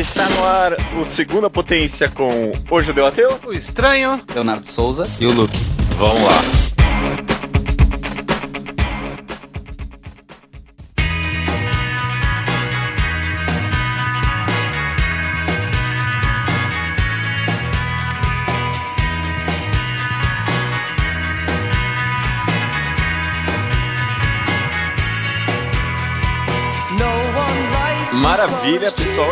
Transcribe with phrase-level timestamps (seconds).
[0.00, 5.26] Está no ar o Segunda Potência com o Judeu Ateu, o Estranho, Leonardo Souza e
[5.26, 5.58] o Luke.
[5.98, 6.69] Vamos lá.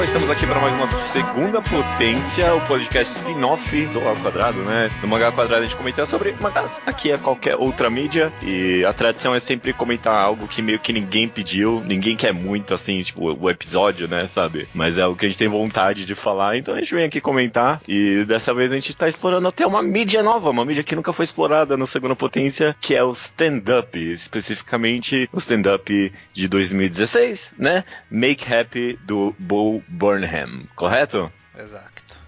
[0.08, 4.88] Estamos aqui para mais uma segunda potência, o podcast spin-off do Ao Quadrado, né?
[5.02, 6.80] No Mangá Quadrado a gente comenta sobre mangás.
[6.86, 10.94] Aqui é qualquer outra mídia e a tradição é sempre comentar algo que meio que
[10.94, 14.66] ninguém pediu, ninguém quer muito, assim, tipo, o episódio, né, sabe?
[14.74, 17.20] Mas é o que a gente tem vontade de falar, então a gente vem aqui
[17.20, 20.96] comentar e dessa vez a gente tá explorando até uma mídia nova, uma mídia que
[20.96, 27.52] nunca foi explorada no Segunda Potência, que é o stand-up, especificamente o stand-up de 2016,
[27.58, 27.84] né?
[28.10, 31.30] Make Happy do Bo Burnham, correto?
[31.56, 32.18] Exato.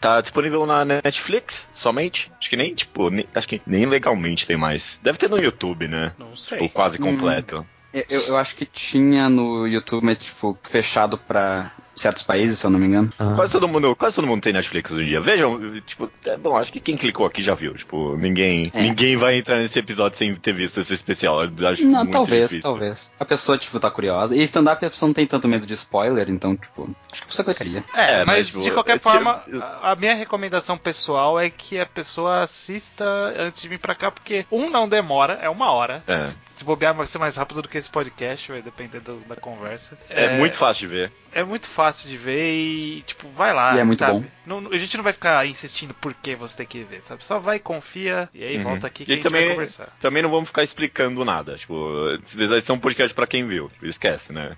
[0.00, 2.30] Tá disponível na Netflix somente?
[2.38, 5.00] Acho que nem, tipo, nem, acho que nem legalmente tem mais.
[5.02, 6.12] Deve ter no YouTube, né?
[6.16, 6.60] Não sei.
[6.60, 7.66] Ou quase completo.
[7.92, 12.66] Hum, eu, eu acho que tinha no YouTube, mas, tipo, fechado pra certos países, se
[12.66, 13.12] eu não me engano.
[13.18, 13.32] Ah.
[13.34, 15.20] Quase todo mundo, quase todo mundo tem Netflix hoje em dia.
[15.20, 17.74] Vejam, tipo, é, bom, acho que quem clicou aqui já viu.
[17.74, 18.82] Tipo, ninguém, é.
[18.82, 21.40] ninguém vai entrar nesse episódio sem ter visto esse especial.
[21.40, 22.62] Acho não, talvez, difícil.
[22.62, 23.12] talvez.
[23.18, 24.34] A pessoa, tipo, tá curiosa.
[24.34, 27.28] E stand-up a pessoa não tem tanto medo de spoiler, então, tipo, acho que a
[27.28, 27.84] pessoa clicaria.
[27.94, 29.42] É, é mas, mas tipo, de qualquer forma,
[29.82, 33.04] a minha recomendação pessoal é que a pessoa assista
[33.38, 36.02] antes de vir pra cá, porque um não demora, é uma hora.
[36.06, 36.30] É.
[36.58, 39.96] Se bobear vai ser mais rápido do que esse podcast, vai depender do, da conversa.
[40.10, 41.12] É, é, muito fácil de ver.
[41.30, 43.76] É muito fácil de ver e, tipo, vai lá.
[43.76, 44.18] E é muito sabe?
[44.18, 44.26] bom.
[44.44, 47.24] Não, a gente não vai ficar insistindo por que você tem que ver, sabe?
[47.24, 48.64] Só vai, confia e aí uhum.
[48.64, 49.96] volta aqui que e a gente também, vai conversar.
[50.00, 51.54] Também não vamos ficar explicando nada.
[51.54, 53.70] Tipo, vai ser um podcast pra quem viu.
[53.80, 54.56] Esquece, né?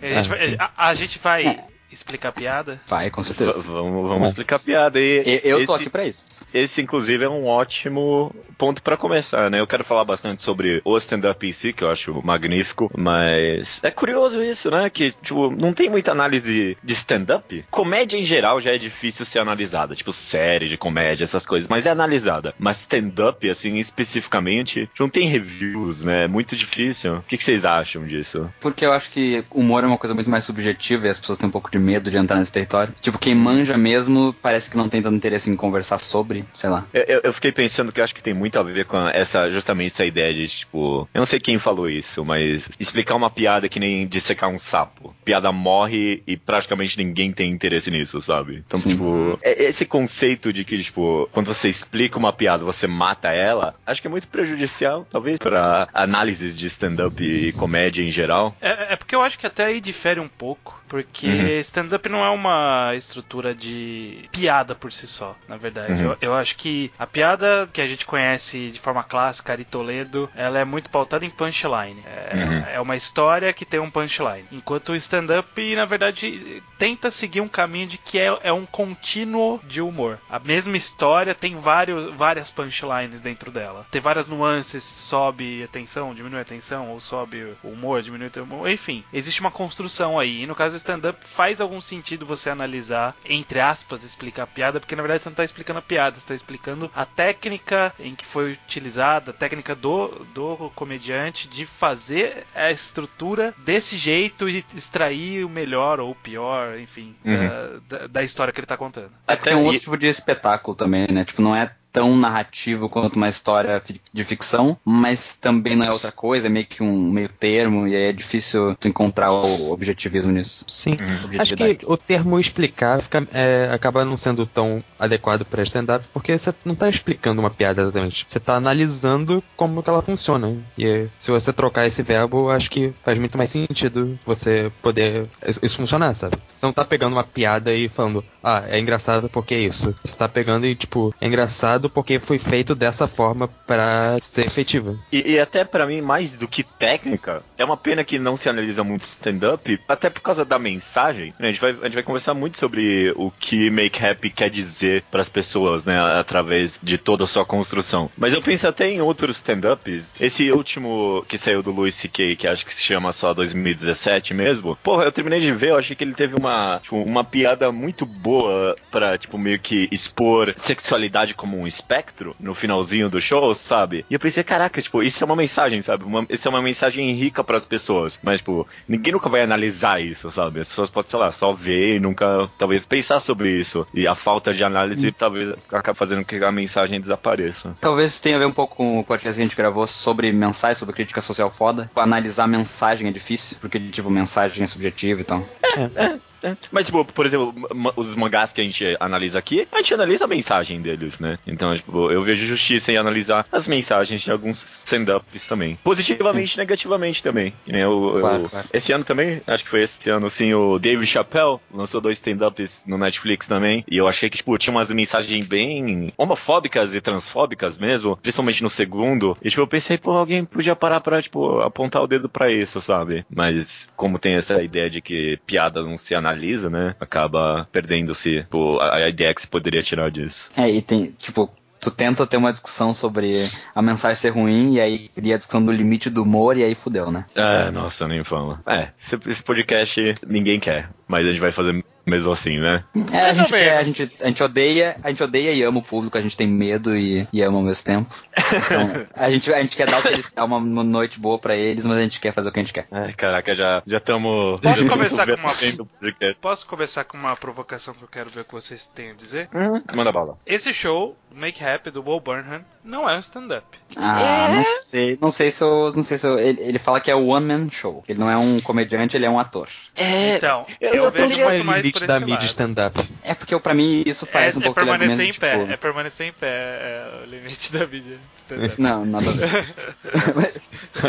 [0.00, 0.18] É.
[0.18, 2.80] A, gente vai, a, a, gente vai é explicar a piada?
[2.86, 3.52] Vai, com certeza.
[3.52, 5.00] V vamos, vamos explicar a piada.
[5.00, 6.26] E eu, eu tô aqui pra isso.
[6.52, 9.60] Esse, inclusive, é um ótimo ponto para começar, né?
[9.60, 13.90] Eu quero falar bastante sobre o stand-up em si, que eu acho magnífico, mas é
[13.90, 14.90] curioso isso, né?
[14.90, 17.64] Que, tipo, não tem muita análise de stand-up.
[17.70, 21.86] Comédia em geral já é difícil ser analisada, tipo, série de comédia, essas coisas, mas
[21.86, 22.54] é analisada.
[22.58, 26.24] Mas stand-up, assim, especificamente, não tem reviews, né?
[26.24, 27.16] É muito difícil.
[27.16, 28.50] O que, que vocês acham disso?
[28.60, 31.48] Porque eu acho que humor é uma coisa muito mais subjetiva e as pessoas têm
[31.48, 32.94] um pouco de medo de entrar nesse território.
[33.00, 36.86] Tipo, quem manja mesmo parece que não tem tanto interesse em conversar sobre, sei lá.
[36.92, 40.04] Eu, eu fiquei pensando que acho que tem muito a ver com essa, justamente essa
[40.04, 44.06] ideia de, tipo, eu não sei quem falou isso, mas explicar uma piada que nem
[44.06, 45.14] dissecar um sapo.
[45.24, 48.62] Piada morre e praticamente ninguém tem interesse nisso, sabe?
[48.66, 48.90] Então, Sim.
[48.90, 53.74] tipo, é, esse conceito de que, tipo, quando você explica uma piada, você mata ela,
[53.86, 58.54] acho que é muito prejudicial, talvez, para análises de stand-up e comédia em geral.
[58.60, 60.80] É, é, porque eu acho que até aí difere um pouco.
[60.88, 61.46] Porque uhum.
[61.70, 65.92] Stand-up não é uma estrutura de piada por si só, na verdade.
[65.92, 66.10] Uhum.
[66.10, 70.28] Eu, eu, acho que a piada que a gente conhece de forma clássica, Ari Toledo,
[70.34, 72.02] ela é muito pautada em punchline.
[72.04, 72.64] É, uhum.
[72.74, 74.46] é uma história que tem um punchline.
[74.50, 79.60] Enquanto o stand-up, na verdade, tenta seguir um caminho de que é, é um contínuo
[79.64, 80.18] de humor.
[80.28, 83.86] A mesma história tem vários, várias punchlines dentro dela.
[83.90, 88.42] Tem várias nuances, sobe a tensão, diminui a tensão, ou sobe o humor, diminui o
[88.42, 88.68] humor.
[88.68, 90.42] Enfim, existe uma construção aí.
[90.42, 94.96] E no caso stand-up faz algum sentido você analisar, entre aspas, explicar a piada, porque
[94.96, 98.26] na verdade você não está explicando a piada, você está explicando a técnica em que
[98.26, 105.44] foi utilizada, a técnica do, do comediante de fazer a estrutura desse jeito e extrair
[105.44, 107.80] o melhor ou o pior, enfim, uhum.
[107.88, 109.10] da, da, da, história que ele está contando.
[109.26, 111.24] Até um outro tipo de espetáculo também, né?
[111.24, 116.12] Tipo, não é tão narrativo quanto uma história de ficção, mas também não é outra
[116.12, 120.32] coisa, é meio que um meio termo, e aí é difícil tu encontrar o objetivismo
[120.32, 120.64] nisso.
[120.68, 120.92] Sim.
[120.92, 121.40] Uhum.
[121.40, 126.36] Acho que o termo explicar fica, é, acaba não sendo tão adequado para stand-up, porque
[126.36, 128.24] você não tá explicando uma piada exatamente.
[128.26, 130.56] Você tá analisando como que ela funciona.
[130.78, 135.26] E se você trocar esse verbo, acho que faz muito mais sentido você poder
[135.62, 136.36] isso funcionar, sabe?
[136.54, 139.94] Você não tá pegando uma piada e falando, ah, é engraçado porque é isso.
[140.04, 144.98] Você tá pegando e, tipo, é engraçado porque foi feito dessa forma para ser efetivo.
[145.12, 148.48] E, e até para mim, mais do que técnica, é uma pena que não se
[148.48, 151.32] analisa muito stand-up, até por causa da mensagem.
[151.38, 155.04] A gente, vai, a gente vai conversar muito sobre o que Make Happy quer dizer
[155.10, 158.10] para as pessoas, né, através de toda a sua construção.
[158.16, 160.14] Mas eu penso até em outros stand-ups.
[160.20, 164.76] Esse último que saiu do Louis C.K., que acho que se chama só 2017 mesmo.
[164.82, 168.04] Porra, eu terminei de ver, eu achei que ele teve uma, tipo, uma piada muito
[168.04, 174.04] boa para tipo, meio que expor sexualidade como um espectro no finalzinho do show, sabe?
[174.10, 176.04] E eu pensei, caraca, tipo, isso é uma mensagem, sabe?
[176.04, 178.18] Uma, isso é uma mensagem rica para as pessoas.
[178.22, 180.60] Mas, tipo, ninguém nunca vai analisar isso, sabe?
[180.60, 183.86] As pessoas podem, sei lá, só ver e nunca, talvez, pensar sobre isso.
[183.94, 185.12] E a falta de análise hum.
[185.16, 187.76] talvez acabe fazendo com que a mensagem desapareça.
[187.80, 190.74] Talvez tenha a ver um pouco com o podcast que a gente gravou sobre mensagem,
[190.76, 191.90] sobre crítica social foda.
[191.94, 195.44] Analisar mensagem é difícil, porque, tipo, mensagem é subjetiva e então.
[195.62, 195.82] tal.
[195.96, 196.29] É, é.
[196.42, 196.56] É.
[196.70, 197.54] Mas, tipo, por exemplo,
[197.96, 201.38] os mangás que a gente analisa aqui, a gente analisa a mensagem deles, né?
[201.46, 205.78] Então, tipo, eu vejo justiça em analisar as mensagens de alguns stand-ups também.
[205.82, 207.52] Positivamente e negativamente também.
[207.66, 207.84] Né?
[207.84, 208.68] Eu, claro, eu, claro.
[208.72, 212.84] Esse ano também, acho que foi esse ano, assim, o David Chappelle lançou dois stand-ups
[212.86, 213.84] no Netflix também.
[213.88, 218.70] E eu achei que, tipo, tinha umas mensagens bem homofóbicas e transfóbicas mesmo, principalmente no
[218.70, 219.36] segundo.
[219.42, 222.80] E, tipo, eu pensei, pô, alguém podia parar pra, tipo, apontar o dedo pra isso,
[222.80, 223.24] sabe?
[223.28, 228.42] Mas, como tem essa ideia de que piada não se analisa analisa, né, acaba perdendo-se
[228.42, 230.50] tipo, a, a ideia que se poderia tirar disso.
[230.56, 231.50] É, e tem, tipo,
[231.80, 235.64] tu tenta ter uma discussão sobre a mensagem ser ruim, e aí cria a discussão
[235.64, 237.24] do limite do humor, e aí fudeu, né?
[237.34, 238.60] É, nossa, nem fala.
[238.66, 238.88] É,
[239.26, 242.84] esse podcast ninguém quer, mas a gente vai fazer mesmo assim, né?
[243.12, 245.82] É, a gente, quer, a gente, a gente odeia, a gente odeia e ama o
[245.82, 248.14] público, a gente tem medo e, e ama ao mesmo tempo.
[248.36, 251.38] Então, a gente, a gente quer dar, o que eles, dar uma, uma noite boa
[251.38, 252.86] pra eles, mas a gente quer fazer o que a gente quer.
[252.90, 254.60] Ai, caraca, já estamos.
[254.60, 258.52] Posso começar com uma Posso começar com uma provocação que eu quero ver o que
[258.52, 259.48] vocês têm a dizer?
[259.54, 259.82] Uhum.
[259.94, 260.36] Manda bala.
[260.44, 263.64] Esse show, Make Happy, do Bo Burnham, não é um stand-up.
[263.96, 264.54] Ah, é?
[264.54, 265.18] não sei.
[265.20, 265.92] Não sei se eu.
[265.94, 268.02] Não sei se eu, ele, ele fala que é o one man show.
[268.08, 269.68] Ele não é um comediante, ele é um ator.
[269.94, 270.36] É.
[270.36, 273.00] Então, eu, eu, eu vejo muito mais limite da mídia stand-up.
[273.22, 275.58] É porque pra mim isso parece é, um pouco é permanecer em pé.
[275.58, 275.72] Tipo...
[275.72, 278.80] É permanecer em pé é o limite da mídia stand-up.
[278.80, 279.74] Não, nada a ver.
[280.34, 280.58] mas,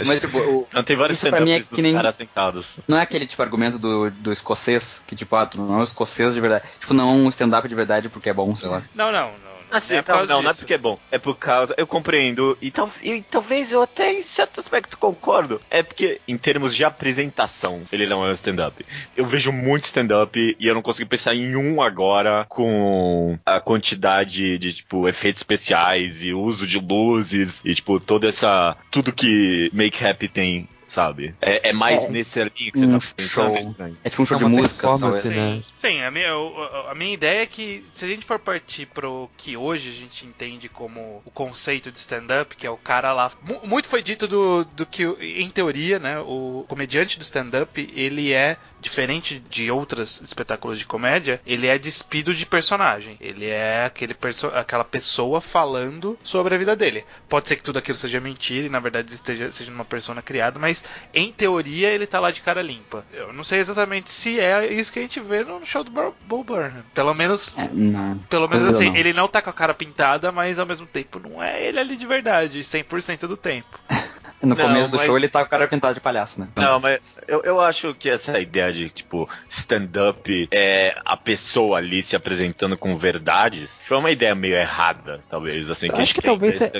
[0.05, 2.79] mas, tipo, o, não, tem vários stand é que nem, caras sentados.
[2.87, 5.83] Não é aquele tipo argumento do, do escocês, que tipo, ah, tu não é um
[5.83, 6.65] escocês de verdade.
[6.79, 8.83] Tipo, não é um stand-up de verdade porque é bom, sei lá.
[8.93, 9.50] Não, não, não.
[9.71, 10.99] Assim, é não, não, não é porque é bom.
[11.09, 11.73] É por causa.
[11.77, 12.57] Eu compreendo.
[12.61, 15.61] E, tal, e talvez eu até em certo aspecto concordo.
[15.69, 18.85] É porque, em termos de apresentação, ele não é um stand-up.
[19.15, 24.57] Eu vejo muito stand-up e eu não consigo pensar em um agora com a quantidade
[24.57, 28.75] de, tipo, efeitos especiais e uso de luzes e, tipo, toda essa.
[28.89, 31.33] Tudo que Make Happy tem sabe?
[31.41, 33.75] É, é mais é, nesse linha que você um tá pensando.
[33.77, 33.95] Show.
[34.03, 35.23] É tipo um show é de música, talvez.
[35.23, 35.63] Né?
[35.77, 36.31] Sim, a minha,
[36.89, 40.25] a minha ideia é que se a gente for partir pro que hoje a gente
[40.25, 43.31] entende como o conceito de stand-up, que é o cara lá.
[43.63, 46.19] Muito foi dito do, do que, em teoria, né?
[46.19, 52.33] O comediante do stand-up, ele é diferente de outros espetáculos de comédia, ele é despido
[52.33, 53.15] de personagem.
[53.21, 57.05] Ele é aquele perso aquela pessoa falando sobre a vida dele.
[57.29, 60.59] Pode ser que tudo aquilo seja mentira e na verdade esteja, seja uma persona criada,
[60.59, 60.83] mas
[61.13, 63.05] em teoria ele tá lá de cara limpa.
[63.13, 66.43] Eu não sei exatamente se é isso que a gente vê no show do Bo
[66.43, 66.83] Burnham.
[66.93, 67.57] Pelo menos.
[67.57, 67.69] É,
[68.29, 68.95] pelo menos assim, não.
[68.95, 71.95] ele não tá com a cara pintada, mas ao mesmo tempo não é ele ali
[71.95, 73.79] de verdade, 100% do tempo.
[74.41, 75.05] No não, começo do mas...
[75.05, 76.47] show ele tá com o cara pintado de palhaço, né?
[76.55, 82.01] Não, mas eu, eu acho que essa ideia de, tipo, stand-up é a pessoa ali
[82.01, 85.69] se apresentando com verdades foi uma ideia meio errada, talvez.
[85.69, 86.71] Assim, que acho que talvez é,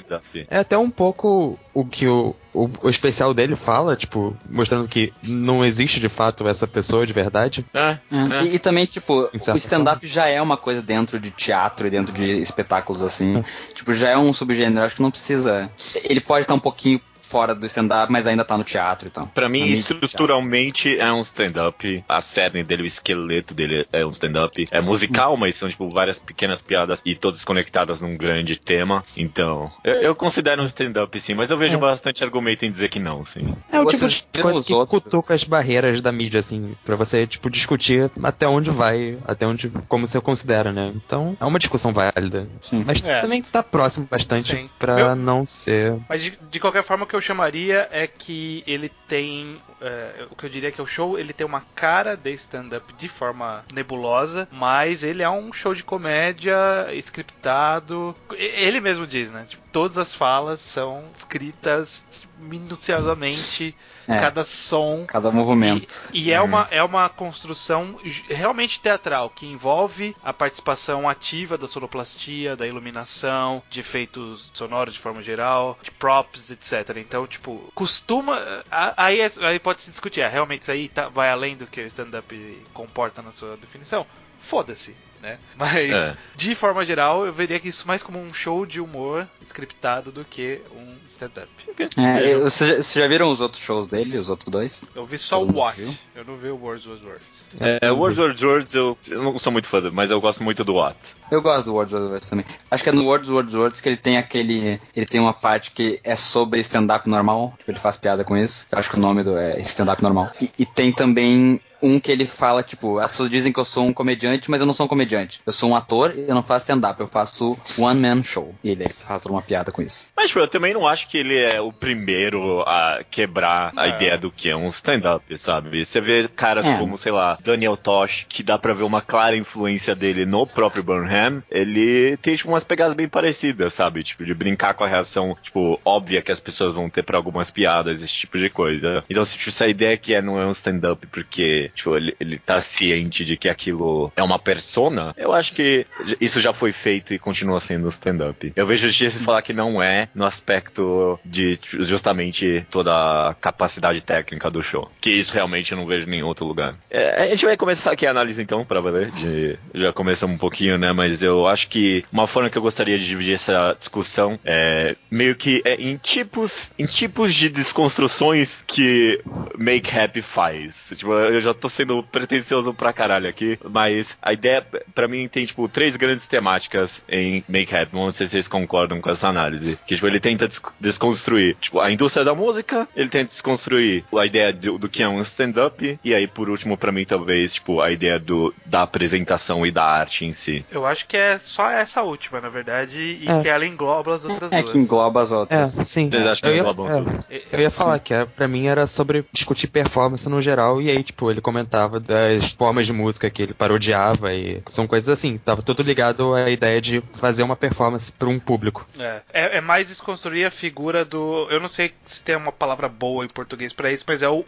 [0.50, 5.14] é até um pouco o que o, o, o, especial dele fala, tipo, mostrando que
[5.24, 7.66] não existe de fato essa pessoa de verdade.
[7.74, 8.44] É, é.
[8.44, 12.14] E, e, também, tipo, o stand-up já é uma coisa dentro de teatro e dentro
[12.14, 13.38] de espetáculos assim.
[13.38, 13.44] É.
[13.74, 15.72] Tipo, já é um subgênero, acho que não precisa.
[16.04, 17.00] Ele pode estar um pouquinho
[17.32, 19.28] fora do stand-up, mas ainda tá no teatro e tal.
[19.28, 22.04] Pra mim, estruturalmente é um stand-up.
[22.08, 24.68] A cerne dele, o esqueleto dele é um stand-up.
[24.70, 29.04] É musical, mas são, tipo, várias pequenas piadas e todas conectadas num grande tema.
[29.16, 31.78] Então, eu, eu considero um stand-up, sim, mas eu vejo é.
[31.78, 33.56] bastante argumento em dizer que não, sim.
[33.72, 35.04] É o tipo de coisa que outros...
[35.04, 39.70] cutuca as barreiras da mídia, assim, pra você, tipo, discutir até onde vai, até onde,
[39.88, 40.92] como você considera, né?
[40.94, 42.48] Então, é uma discussão válida.
[42.60, 42.84] Sim.
[42.86, 43.22] Mas é.
[43.22, 44.70] também tá próximo bastante sim.
[44.78, 45.16] pra Meu...
[45.16, 45.96] não ser...
[46.10, 49.62] Mas de, de qualquer forma, o que eu eu chamaria é que ele tem.
[49.80, 52.92] É, o que eu diria que é o show, ele tem uma cara de stand-up
[52.94, 56.58] de forma nebulosa, mas ele é um show de comédia
[56.96, 58.16] scriptado.
[58.36, 59.46] Ele mesmo diz, né?
[59.48, 62.06] Tipo, todas as falas são escritas
[62.40, 63.76] minuciosamente
[64.14, 66.10] é, cada som, cada movimento.
[66.14, 71.68] E, e é, uma, é uma construção realmente teatral que envolve a participação ativa da
[71.68, 76.98] sonoplastia, da iluminação, de efeitos sonoros de forma geral, de props, etc.
[76.98, 78.64] Então, tipo, costuma.
[78.98, 81.82] Aí, é, aí pode se discutir, é, realmente isso aí tá, vai além do que
[81.82, 84.06] o stand-up comporta na sua definição.
[84.40, 85.38] Foda-se né?
[85.56, 86.18] Mas, é.
[86.36, 90.26] de forma geral, eu veria que isso mais como um show de humor scriptado do
[90.26, 91.50] que um stand-up.
[91.98, 94.86] É, vocês já, viram os outros shows dele, os outros dois?
[94.96, 96.00] Eu vi só o What.
[96.16, 97.46] Eu não vi o Words, Words, Words.
[97.60, 100.74] É, Words, Words, Words eu, eu não sou muito fã, mas eu gosto muito do
[100.74, 100.98] What.
[101.30, 102.46] Eu gosto do Words, Words, Words também.
[102.70, 104.82] Acho que é no Words, Words, Words que ele tem aquele...
[104.96, 108.68] Ele tem uma parte que é sobre stand-up normal, tipo, ele faz piada com isso.
[108.72, 110.32] Eu acho que o nome do é stand-up normal.
[110.42, 113.86] E, e tem também um que ele fala, tipo, as pessoas dizem que eu sou
[113.86, 115.42] um comediante, mas eu não sou um comediante.
[115.46, 118.54] Eu sou um ator e eu não faço stand-up, eu faço one man show.
[118.64, 120.10] E ele faz uma piada com isso.
[120.16, 123.96] Mas, tipo, eu também não acho que ele é o primeiro a quebrar a é.
[123.96, 125.84] ideia do que é um stand-up, sabe?
[125.84, 126.78] Você vê caras é.
[126.78, 130.84] como, sei lá, Daniel Tosh, que dá pra ver uma clara influência dele no próprio
[130.84, 134.04] Burnham, ele tem, tipo, umas pegadas bem parecidas, sabe?
[134.04, 137.50] Tipo, de brincar com a reação, tipo, óbvia que as pessoas vão ter pra algumas
[137.50, 139.04] piadas, esse tipo de coisa.
[139.10, 142.38] Então, se tipo, essa ideia que é, não é um stand-up porque tipo, ele, ele
[142.38, 145.86] tá ciente de que aquilo é uma persona, eu acho que
[146.20, 148.52] isso já foi feito e continua sendo stand-up.
[148.56, 154.50] Eu vejo justiça falar que não é no aspecto de justamente toda a capacidade técnica
[154.50, 154.90] do show.
[155.00, 156.76] Que isso realmente eu não vejo em nenhum outro lugar.
[156.90, 159.12] É, a gente vai começar aqui a análise então, pra valer.
[159.12, 160.92] De, já começamos um pouquinho, né?
[160.92, 165.36] Mas eu acho que uma forma que eu gostaria de dividir essa discussão é meio
[165.36, 169.22] que é em tipos, em tipos de desconstruções que
[169.58, 170.94] Make Happy faz.
[170.96, 175.46] Tipo, eu já tô sendo pretencioso pra caralho aqui, mas a ideia, pra mim, tem,
[175.46, 178.00] tipo, três grandes temáticas em Make Happen.
[178.00, 179.80] Não sei se vocês concordam com essa análise.
[179.86, 180.50] Que, tipo, ele tenta
[180.80, 185.08] desconstruir, tipo, a indústria da música, ele tenta desconstruir a ideia do, do que é
[185.08, 189.66] um stand-up, e aí, por último, pra mim, talvez, tipo, a ideia do, da apresentação
[189.66, 190.66] e da arte em si.
[190.72, 193.42] Eu acho que é só essa última, na verdade, e é.
[193.42, 194.70] que ela engloba as outras é, duas.
[194.70, 195.80] É, que engloba as outras.
[195.80, 196.10] É, sim.
[196.10, 197.26] Vocês acham que eu englobam ia, tudo?
[197.30, 200.90] É, eu ia falar que é, pra mim era sobre discutir performance no geral, e
[200.90, 205.38] aí, tipo, ele comentava das formas de música que ele parodiava e são coisas assim.
[205.38, 208.88] Tava tudo ligado à ideia de fazer uma performance para um público.
[208.98, 211.48] É, é, é mais desconstruir a figura do.
[211.50, 214.46] Eu não sei se tem uma palavra boa em português para isso, mas é o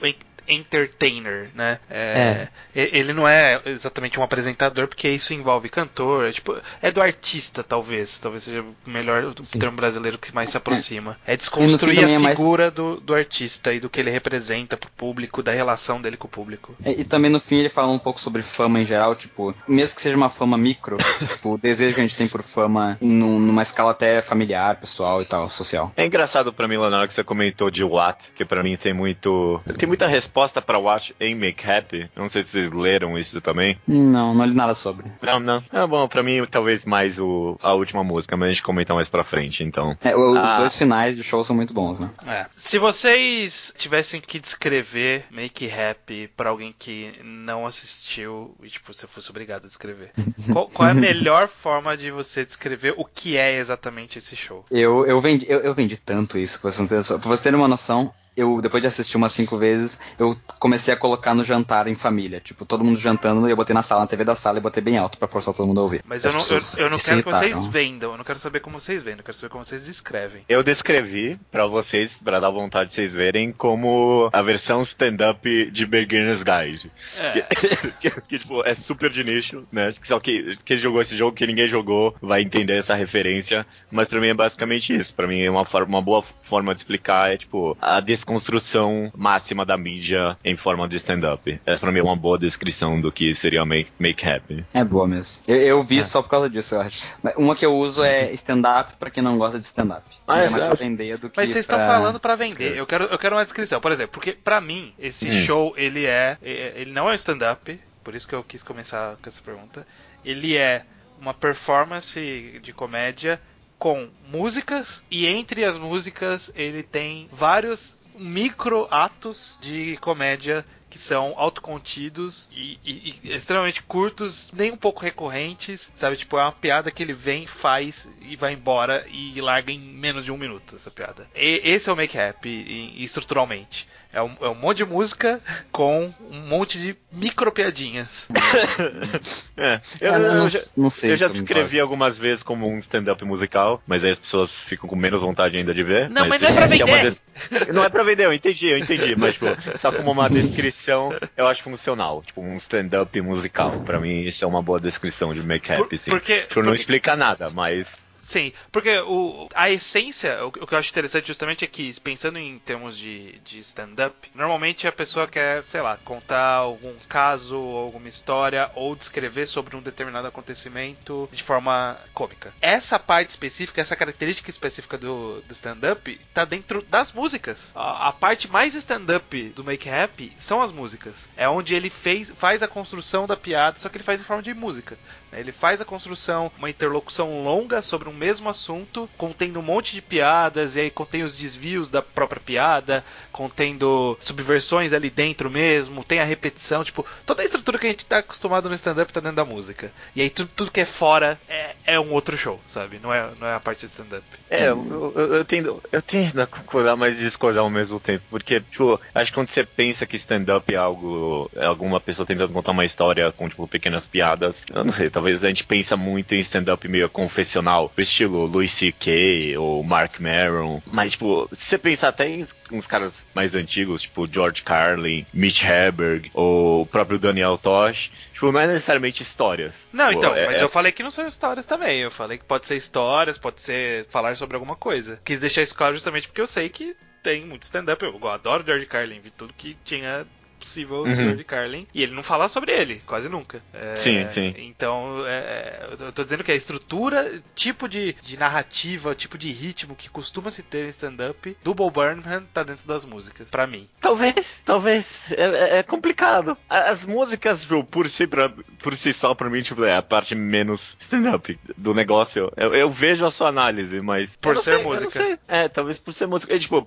[0.47, 1.79] entertainer, né?
[1.89, 2.89] É, é.
[2.95, 7.63] Ele não é exatamente um apresentador, porque isso envolve cantor, é, tipo, é do artista,
[7.63, 8.19] talvez.
[8.19, 11.17] Talvez seja o melhor o termo brasileiro que mais se aproxima.
[11.25, 12.73] É desconstruir a é figura mais...
[12.73, 16.31] do, do artista e do que ele representa pro público, da relação dele com o
[16.31, 16.75] público.
[16.97, 20.01] E também no fim ele fala um pouco sobre fama em geral, tipo, mesmo que
[20.01, 20.97] seja uma fama micro,
[21.27, 25.21] tipo, o desejo que a gente tem por fama num, numa escala até familiar, pessoal
[25.21, 25.91] e tal, social.
[25.95, 29.61] É engraçado para mim, Leonardo, que você comentou de Watt, que para mim tem muito.
[29.77, 32.09] Tem muita resposta para Watch em Make Happy.
[32.15, 33.77] Não sei se vocês leram isso também.
[33.87, 35.11] Não, não li nada sobre.
[35.21, 35.63] Não, não.
[35.71, 39.09] É bom, para mim talvez mais o, a última música, mas a gente comenta mais
[39.09, 39.97] pra frente, então.
[40.03, 40.53] É, o, ah.
[40.53, 42.09] Os dois finais do show são muito bons, né?
[42.25, 42.45] É.
[42.55, 49.07] Se vocês tivessem que descrever Make Happy para alguém que não assistiu e tipo você
[49.07, 50.11] fosse obrigado a descrever,
[50.51, 54.65] qual, qual, é a melhor forma de você descrever o que é exatamente esse show?
[54.69, 58.81] Eu, eu vendi eu, eu vendi tanto isso pra você ter uma noção eu, depois
[58.81, 62.39] de assistir umas cinco vezes, eu comecei a colocar no jantar em família.
[62.39, 64.81] Tipo, todo mundo jantando e eu botei na sala, na TV da sala e botei
[64.81, 66.03] bem alto pra forçar todo mundo a ouvir.
[66.05, 68.59] Mas eu não, eu, eu não que quero que vocês vendam, eu não quero saber
[68.59, 70.43] como vocês vendem, eu quero saber como vocês descrevem.
[70.49, 75.85] Eu descrevi para vocês, para dar vontade de vocês verem, como a versão stand-up de
[75.85, 76.91] Beginner's Guide.
[77.17, 77.31] É.
[77.41, 79.93] Que, que, que, tipo, é super de nicho, né?
[80.01, 83.65] Só que quem jogou esse jogo, que ninguém jogou, vai entender essa referência.
[83.91, 85.13] Mas para mim é basicamente isso.
[85.13, 89.77] Para mim é uma, uma boa forma de explicar, é tipo, a desconstrução máxima da
[89.77, 91.59] mídia em forma de stand-up.
[91.65, 94.65] Essa pra mim é uma boa descrição do que seria Make, make Happy.
[94.73, 95.43] É boa mesmo.
[95.45, 96.03] Eu, eu vi é.
[96.03, 97.03] só por causa disso, eu acho.
[97.37, 100.03] Uma que eu uso é stand-up pra quem não gosta de stand-up.
[100.25, 101.87] Ah, é, é mais pra vender do que Mas vocês estão pra...
[101.87, 102.77] falando pra vender.
[102.77, 103.81] Eu quero, eu quero uma descrição.
[103.81, 105.43] Por exemplo, porque pra mim, esse hum.
[105.43, 106.37] show, ele é...
[106.41, 109.85] Ele não é um stand-up, por isso que eu quis começar com essa pergunta.
[110.23, 110.85] Ele é
[111.19, 113.39] uma performance de comédia
[113.77, 121.33] com músicas e entre as músicas ele tem vários micro atos de comédia que são
[121.37, 126.15] autocontidos e, e, e, extremamente curtos, nem um pouco recorrentes, sabe?
[126.15, 130.23] Tipo, é uma piada que ele vem, faz e vai embora e larga em menos
[130.23, 131.27] de um minuto essa piada.
[131.33, 132.47] E, esse é o make-up
[132.95, 133.87] estruturalmente.
[134.13, 135.41] É um, é um monte de música
[135.71, 138.27] com um monte de micro piadinhas.
[139.57, 141.13] é, eu, eu, não, já, não sei.
[141.13, 144.95] Eu já descrevi algumas vezes como um stand-up musical, mas aí as pessoas ficam com
[144.95, 146.11] menos vontade ainda de ver.
[146.11, 146.89] Não, mas, mas não é pra vender.
[146.93, 147.23] É des...
[147.73, 149.15] Não é pra vender, eu entendi, eu entendi.
[149.15, 149.47] Mas, tipo,
[149.79, 152.21] só como uma descrição, eu acho funcional.
[152.23, 153.79] Tipo, um stand-up musical.
[153.83, 156.11] Pra mim, isso é uma boa descrição de make happy, Por, sim.
[156.11, 160.77] Porque, tipo, não explica nada, mas Sim, porque o, a essência, o, o, que eu
[160.77, 165.61] acho interessante justamente é que, pensando em termos de, de stand-up, normalmente a pessoa quer,
[165.67, 171.99] sei lá, contar algum caso, alguma história, ou descrever sobre um determinado acontecimento de forma
[172.13, 172.53] cômica.
[172.61, 177.73] Essa parte específica, essa característica específica do, do stand-up, tá dentro das músicas.
[177.75, 181.27] A, a parte mais stand-up do Make Happy são as músicas.
[181.35, 184.41] É onde ele fez, faz a construção da piada, só que ele faz em forma
[184.41, 184.97] de música.
[185.33, 185.39] Né?
[185.39, 190.01] Ele faz a construção, uma interlocução longa sobre um mesmo assunto, contendo um monte de
[190.01, 196.19] piadas, e aí contém os desvios da própria piada, contendo subversões ali dentro mesmo, tem
[196.19, 199.35] a repetição, tipo, toda a estrutura que a gente tá acostumado no stand-up tá dentro
[199.35, 199.91] da música.
[200.15, 202.99] E aí tudo, tudo que é fora é, é um outro show, sabe?
[203.01, 204.23] Não é, não é a parte de stand-up.
[204.49, 208.59] É, eu, eu, eu, tendo, eu tendo a concordar, mas discordar ao mesmo tempo, porque,
[208.59, 212.71] tipo, acho que quando você pensa que stand-up é algo, é alguma pessoa tentando contar
[212.71, 216.39] uma história com, tipo, pequenas piadas, eu não sei, talvez a gente pensa muito em
[216.39, 219.57] stand-up meio confessional, estilo Louis C.K.
[219.57, 220.81] ou Mark Maron.
[220.85, 225.63] Mas, tipo, se você pensar até em uns caras mais antigos, tipo George Carlin, Mitch
[225.63, 229.87] Hedberg, ou o próprio Daniel Tosh, tipo, não é necessariamente histórias.
[229.91, 230.63] Não, tipo, então, é, mas é...
[230.63, 231.99] eu falei que não são histórias também.
[231.99, 235.19] Eu falei que pode ser histórias, pode ser falar sobre alguma coisa.
[235.23, 238.03] Quis deixar isso claro justamente porque eu sei que tem muito stand-up.
[238.03, 240.25] Eu adoro George Carlin, vi tudo que tinha
[240.63, 241.15] possível uhum.
[241.15, 241.87] George Carlin.
[241.93, 243.61] E ele não fala sobre ele, quase nunca.
[243.73, 244.53] É, sim, sim.
[244.57, 249.95] Então, é, eu tô dizendo que a estrutura, tipo de, de narrativa, tipo de ritmo
[249.95, 253.87] que costuma se ter em stand-up do Bob Burnham tá dentro das músicas, para mim.
[254.01, 255.31] Talvez, talvez.
[255.33, 256.57] É, é, é complicado.
[256.69, 260.95] As músicas, por si, pra, por si só, pra mim, tipo, é a parte menos
[260.99, 262.51] stand-up do negócio.
[262.55, 264.35] Eu, eu, vejo a sua análise, mas.
[264.37, 265.39] Por ser sei, música.
[265.47, 266.53] É, talvez por ser música.
[266.53, 266.85] É, tipo,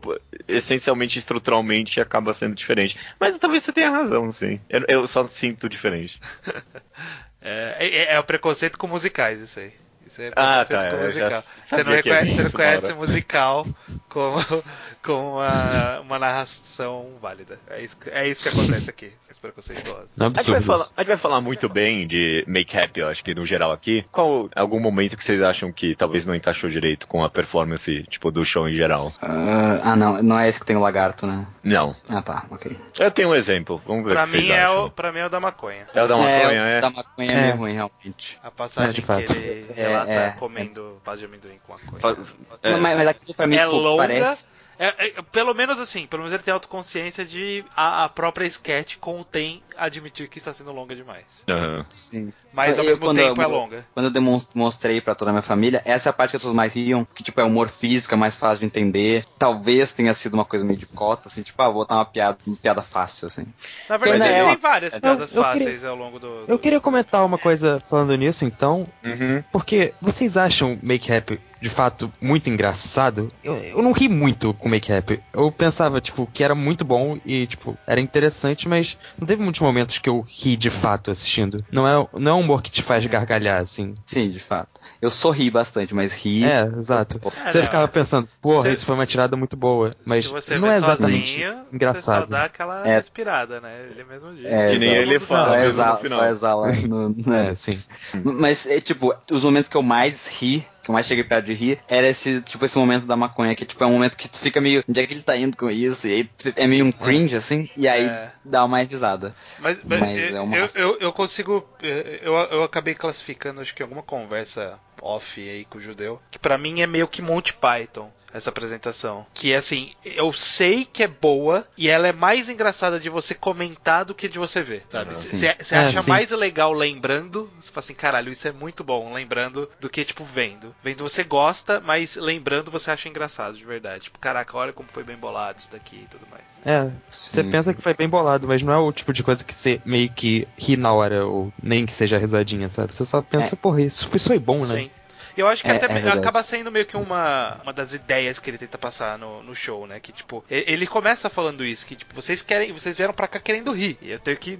[0.49, 2.97] essencialmente, estruturalmente, acaba sendo diferente.
[3.19, 4.61] Mas talvez você tenha razão, sim.
[4.69, 6.21] Eu, eu só sinto diferente.
[7.41, 9.73] é, é, é, o preconceito com musicais, isso aí.
[10.07, 10.93] Isso é ah, tá.
[10.97, 11.43] musical.
[11.43, 13.67] Você não, reconhece, você não conhece musical
[14.09, 14.39] como,
[15.03, 17.59] com uma, uma narração válida.
[17.69, 19.13] É isso, é isso que acontece aqui.
[19.29, 20.09] Esse preconceituoso.
[20.17, 23.09] Não, a, gente vai falar, a gente vai falar muito bem de Make Happy, eu
[23.09, 24.07] acho que no geral aqui.
[24.13, 28.31] Qual algum momento que vocês acham que talvez não encaixou direito com a performance, tipo,
[28.31, 29.09] do show em geral?
[29.23, 30.23] Uh, ah, não.
[30.23, 31.47] Não é esse que tem o lagarto, né?
[31.65, 31.97] Não.
[32.09, 32.45] Ah, tá.
[32.51, 32.79] Ok.
[32.99, 33.83] Eu tenho um exemplo.
[33.87, 34.87] Vamos ver pra o que mim vocês é acham.
[34.87, 35.87] O, pra mim é o da maconha.
[35.93, 36.79] É o da maconha, é?
[36.79, 38.39] O da maconha é, é meio ruim, realmente.
[38.43, 39.33] A passagem É, de que fato.
[39.33, 40.31] ele É, relata é.
[40.39, 42.01] comendo paz de amendoim com maconha.
[42.01, 42.17] Fa-
[42.63, 42.77] É.
[42.77, 44.53] Mas, mas aquilo pra mim, É tipo, longa, parece...
[44.79, 48.97] É, é, pelo menos assim, pelo menos ele tem autoconsciência de a, a própria sketch
[48.99, 51.25] contém admitir que está sendo longa demais.
[51.49, 51.85] Aham.
[51.91, 52.33] Sim.
[52.53, 53.87] Mas ao Eu, mesmo quando tempo eu- é longa.
[53.95, 54.23] Quando eu
[54.55, 57.07] mostrei pra toda a minha família, essa é a parte que as pessoas mais riam,
[57.15, 59.25] que tipo é humor físico, é mais fácil de entender.
[59.39, 62.39] Talvez tenha sido uma coisa meio de cota, assim, tipo, ah, vou botar uma piada,
[62.47, 63.47] uma piada fácil, assim.
[63.89, 66.27] Na verdade, Mas ele é tem várias Eu- piadas eu fáceis queria- ao longo do.
[66.27, 69.43] Eu do- queria comentar uma coisa falando nisso, então, Uhum.
[69.53, 73.33] porque vocês acham Make Happy de fato muito engraçado?
[73.43, 75.23] Eu, eu não ri muito com Make Happy.
[75.33, 79.61] Eu pensava, tipo, que era muito bom e, tipo, era interessante, mas não teve muitos
[79.61, 81.65] momentos que eu ri de fato assistindo.
[81.73, 83.95] Não é, não é um humor que te faz gargalhar, assim.
[84.05, 84.81] Sim, de fato.
[85.01, 86.45] Eu sorri bastante, mas ri.
[86.45, 87.21] É, exato.
[87.45, 87.65] É, Você não.
[87.65, 89.91] ficava pensando, porra, isso foi uma tirada muito boa.
[90.05, 92.31] Mas Se você não é exatamente sozinho, você só engraçado.
[92.31, 92.97] dá aquela É.
[92.97, 93.87] respirada, né?
[93.91, 94.47] Ele mesmo disse.
[94.47, 95.49] É, Que nem ele fala.
[95.53, 96.19] Só exala, final.
[96.19, 97.79] só exala no, no- É, sim.
[98.23, 101.53] Mas, é, tipo, os momentos que eu mais ri, que eu mais cheguei perto de
[101.53, 104.39] rir, era esse, tipo, esse momento da maconha, que, tipo, é um momento que tu
[104.39, 106.07] fica meio, onde é que ele tá indo com isso?
[106.07, 108.31] E aí é meio um cringe, assim, e aí É.
[108.45, 109.35] dá uma mais risada.
[109.59, 111.67] Mas, mas Mas eu, é uma eu, eu, eu consigo.
[111.83, 116.57] Eu, eu acabei classificando, acho que alguma conversa off aí com o judeu, que pra
[116.57, 119.27] mim é meio que Monty Python, essa apresentação.
[119.33, 123.35] Que é assim, eu sei que é boa e ela é mais engraçada de você
[123.35, 125.11] comentar do que de você ver, sabe?
[125.13, 125.15] Ah.
[125.15, 126.11] Você você É, acha sim.
[126.11, 130.25] mais legal lembrando, você fala assim, caralho, isso é muito bom, lembrando, do que, tipo,
[130.25, 130.75] vendo.
[130.83, 134.05] Vendo você gosta, mas lembrando você acha engraçado, de verdade.
[134.05, 136.45] Tipo, caraca, olha como foi bem bolado isso daqui e tudo mais.
[136.65, 137.77] É, você Sim, pensa sim.
[137.77, 140.47] que foi bem bolado, mas não é o tipo de coisa que você meio que
[140.59, 142.93] ri na hora, ou nem que seja risadinha, sabe?
[142.93, 143.59] Você só pensa, É.
[143.59, 144.75] porra, isso, isso foi bom, né?
[144.83, 144.91] Sim.
[145.37, 148.49] Eu acho que É- até é acaba sendo meio que uma, uma das ideias que
[148.49, 150.01] ele tenta passar no, no show, né?
[150.01, 153.73] Que tipo, ele começa falando isso, que tipo, vocês querem, vocês vieram pra cá querendo
[153.73, 153.99] rir.
[154.01, 154.59] E eu tenho que.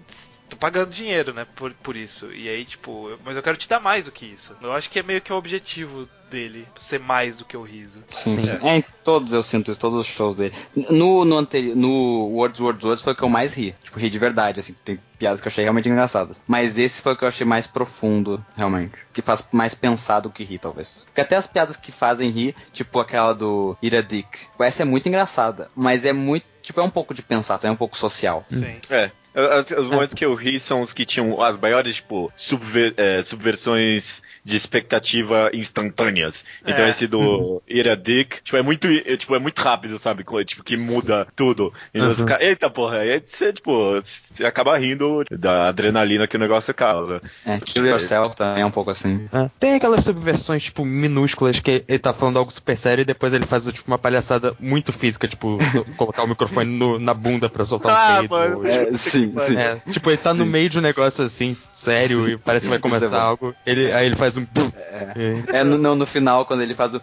[0.49, 1.47] Tô pagando dinheiro, né?
[1.57, 2.33] Por, por isso.
[2.33, 4.57] E aí, tipo, eu- mas eu quero te dar mais do que isso.
[4.61, 8.03] Eu acho que é meio que o objetivo dele, ser mais do que o riso.
[8.11, 8.43] Sim, Sim.
[8.45, 8.59] sim.
[8.67, 10.53] É, em todos eu sinto isso, todos os shows dele.
[10.91, 13.75] No, no anterior, no Words, Words, Words foi o que eu mais ri.
[13.85, 16.41] Tipo, ri de verdade, assim, tem piadas que eu achei realmente engraçadas.
[16.47, 18.95] Mas esse foi o que eu achei mais profundo, realmente.
[19.13, 21.05] Que faz mais pensar do que rir, talvez.
[21.07, 25.09] Porque até as piadas que fazem rir, tipo aquela do Ira Dick, essa é muito
[25.09, 28.45] engraçada, mas é muito, tipo, é um pouco de pensar, também é um pouco social.
[28.51, 28.81] Sim.
[28.91, 29.13] É.
[29.37, 33.21] As, os momentos que eu ri são os que tinham as maiores, tipo, subver, é,
[33.23, 36.45] subversões de expectativa instantâneas.
[36.65, 36.89] Então É.
[36.89, 40.25] esse do Ira Dick, tipo, é muito, é, tipo, é muito rápido, sabe?
[40.45, 41.73] Tipo, que muda tudo.
[41.93, 42.29] E você Uhum.
[42.29, 47.21] fica, eita porra, aí você, tipo, você acaba rindo da adrenalina que o negócio causa.
[47.45, 49.29] É, Kill Yourself também é um pouco assim.
[49.33, 49.51] É.
[49.59, 53.45] Tem aquelas subversões, tipo, minúsculas que ele tá falando algo super sério e depois ele
[53.47, 55.59] faz, tipo, uma palhaçada muito física, tipo,
[55.97, 58.31] colocar o microfone no- na bunda pra soltar um Ah, peido.
[58.31, 59.57] mano, ou- É, sim, sim.
[59.57, 60.51] É, tipo, ele tá no Sim.
[60.51, 63.17] meio de um negócio assim, sério, e parece que vai é começar bom.
[63.17, 63.55] algo.
[63.65, 64.47] Ele, aí ele faz um.
[64.77, 65.59] É.
[65.59, 67.03] É no, no, no final, quando ele faz o.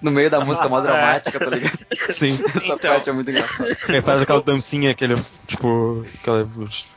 [0.00, 1.78] No meio da música mó dramática, tá ligado?
[2.10, 2.38] Sim.
[2.44, 2.78] Essa Então.
[2.78, 3.76] parte é muito engraçada.
[3.88, 5.14] Ele faz aquela dancinha que ele,
[5.46, 6.46] tipo, aquela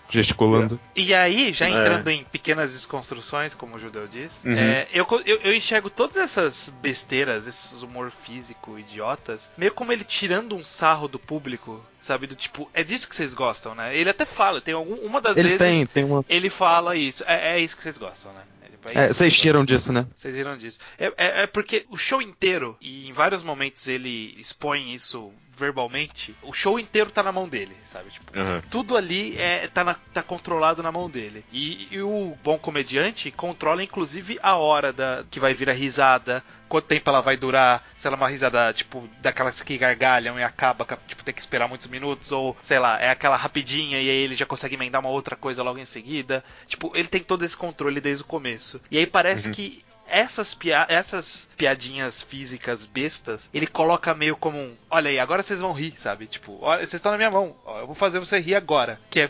[0.09, 0.79] gesticulando.
[0.95, 1.69] E aí, já É.
[1.69, 4.53] entrando em pequenas desconstruções, como o judeu diz, Uhum.
[4.53, 10.03] é, eu, eu, eu enxergo todas essas besteiras, esses humor físico idiotas, meio como ele
[10.03, 12.25] tirando um sarro do público, sabe?
[12.27, 13.95] Do tipo, é disso que vocês gostam, né?
[13.95, 16.25] Ele até fala, tem algum, uma das Ele vezes tem, tem uma.
[16.27, 18.41] ele fala isso, é, é isso que vocês gostam, né?
[18.85, 20.07] É, tipo, é É, vocês vocês tiram disso, né?
[20.15, 20.79] vocês viram disso.
[20.97, 26.33] É, é- é porque o show inteiro, e em vários momentos ele expõe isso verbalmente,
[26.41, 28.09] o show inteiro tá na mão dele, sabe?
[28.11, 28.61] Tipo, Uhum.
[28.71, 31.43] tudo ali é, tá, na- tá controlado na mão dele.
[31.51, 36.41] E, e o bom comediante controla inclusive a hora da, que vai vir a risada,
[36.69, 40.43] quanto tempo ela vai durar, se ela é uma risada, tipo, daquelas que gargalham e
[40.43, 44.17] acaba, tipo, tem que esperar muitos minutos, ou, sei lá, é aquela rapidinha e aí
[44.17, 46.43] ele já consegue emendar uma outra coisa logo em seguida.
[46.67, 48.79] Tipo, ele tem todo esse controle desde o começo.
[48.91, 54.75] E aí parece que essas, pia essas piadinhas físicas bestas, ele coloca meio como um,
[54.89, 56.27] olha aí, agora vocês vão rir, sabe?
[56.27, 58.99] Tipo, olha, vocês estão na minha mão, ó, eu vou fazer você rir agora.
[59.09, 59.29] Que é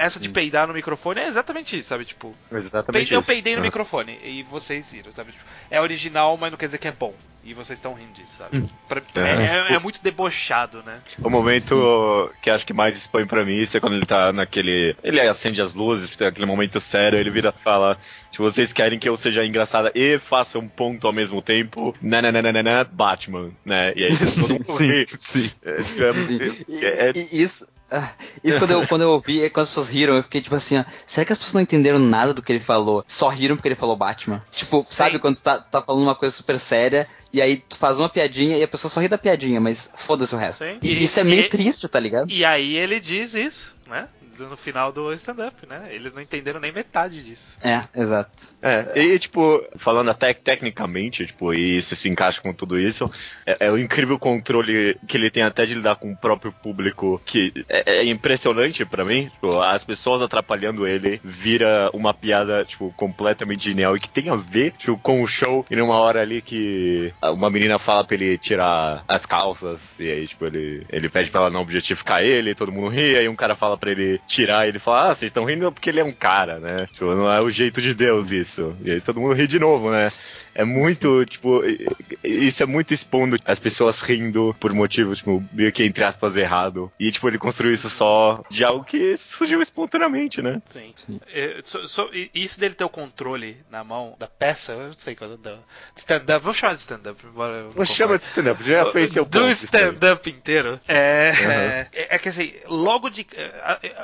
[0.00, 2.04] essa de peidar no microfone é exatamente isso, sabe?
[2.04, 3.66] Tipo, Exatamente eu peidei no Uhum.
[3.66, 5.32] microfone e vocês riram, sabe?
[5.32, 7.14] Tipo, é original, mas não quer dizer que é bom.
[7.44, 8.64] E vocês estão rindo disso, sabe?
[8.88, 11.00] Pra- é, é- é muito debochado, né?
[11.24, 14.94] O momento que acho que mais expõe pra mim isso é quando ele tá naquele.
[15.02, 17.98] Ele acende as luzes, tem aquele momento sério, ele vira e fala:
[18.30, 22.84] se vocês querem que eu seja engraçada e faça um ponto ao mesmo tempo, nananana,
[22.84, 23.92] Batman, né?
[23.96, 25.06] E aí todo mundo ri.
[25.18, 25.50] sim.
[25.64, 27.66] É, é- E, é- é- e isso.
[27.92, 28.10] Ah,
[28.42, 30.78] Isso quando eu, quando eu ouvi, é quando as pessoas riram, eu fiquei tipo assim,
[30.78, 33.04] ó, será que as pessoas não entenderam nada do que ele falou?
[33.06, 34.42] Só riram porque ele falou Batman?
[34.50, 37.98] Tipo, sabe quando tu tá, tá falando uma coisa super séria, e aí tu faz
[37.98, 40.64] uma piadinha e a pessoa só ri da piadinha, mas foda-se o resto.
[40.64, 40.78] Sim.
[40.82, 42.30] E isso é meio E- triste, tá ligado?
[42.30, 44.08] E aí ele diz isso, né?
[44.38, 45.88] No final do stand-up, né?
[45.90, 47.58] Eles não entenderam nem metade disso.
[47.62, 48.48] É, exato.
[48.60, 53.10] É, e tipo, falando até tecnicamente, tipo, e isso se encaixa com tudo isso,
[53.46, 57.20] é, é o incrível controle que ele tem até de lidar com o próprio público,
[57.24, 59.28] que é, é impressionante pra mim.
[59.28, 64.36] Tipo, as pessoas atrapalhando ele vira uma piada, tipo, completamente genial e que tem a
[64.36, 65.66] ver tipo, com o show.
[65.70, 70.26] E numa hora ali que uma menina fala pra ele tirar as calças, e aí,
[70.26, 73.56] tipo, ele, ele pede pra ela não objetificar ele, todo mundo ri, aí um cara
[73.56, 76.12] fala pra ele tirar, e ele fala, ah, vocês estão rindo porque ele é um
[76.12, 76.86] cara, né?
[76.92, 78.74] Tipo, não é o jeito de Deus isso.
[78.84, 80.10] E aí todo mundo ri de novo, né?
[80.54, 81.86] É muito, tipo, i-
[82.24, 86.36] i- isso é muito expondo as pessoas rindo por motivo, tipo, meio que entre aspas
[86.36, 86.90] errado.
[87.00, 90.60] E, tipo, ele construiu isso só de algo que surgiu espontaneamente, né?
[90.66, 90.92] Sim.
[91.32, 94.92] É, so- so- e- isso dele ter o controle na mão da peça, eu não
[94.92, 95.56] sei qual da
[95.96, 97.26] stand-up, vamos chamar de stand-up.
[97.26, 100.78] embora eu não Não chama de stand-up, já fez seu do stand-up inteiro.
[100.86, 101.50] É, Uhum.
[101.50, 103.26] é, é que assim, logo de.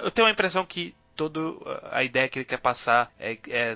[0.09, 1.41] Eu tenho a impressão que toda
[1.91, 3.75] a ideia que ele quer passar é, é,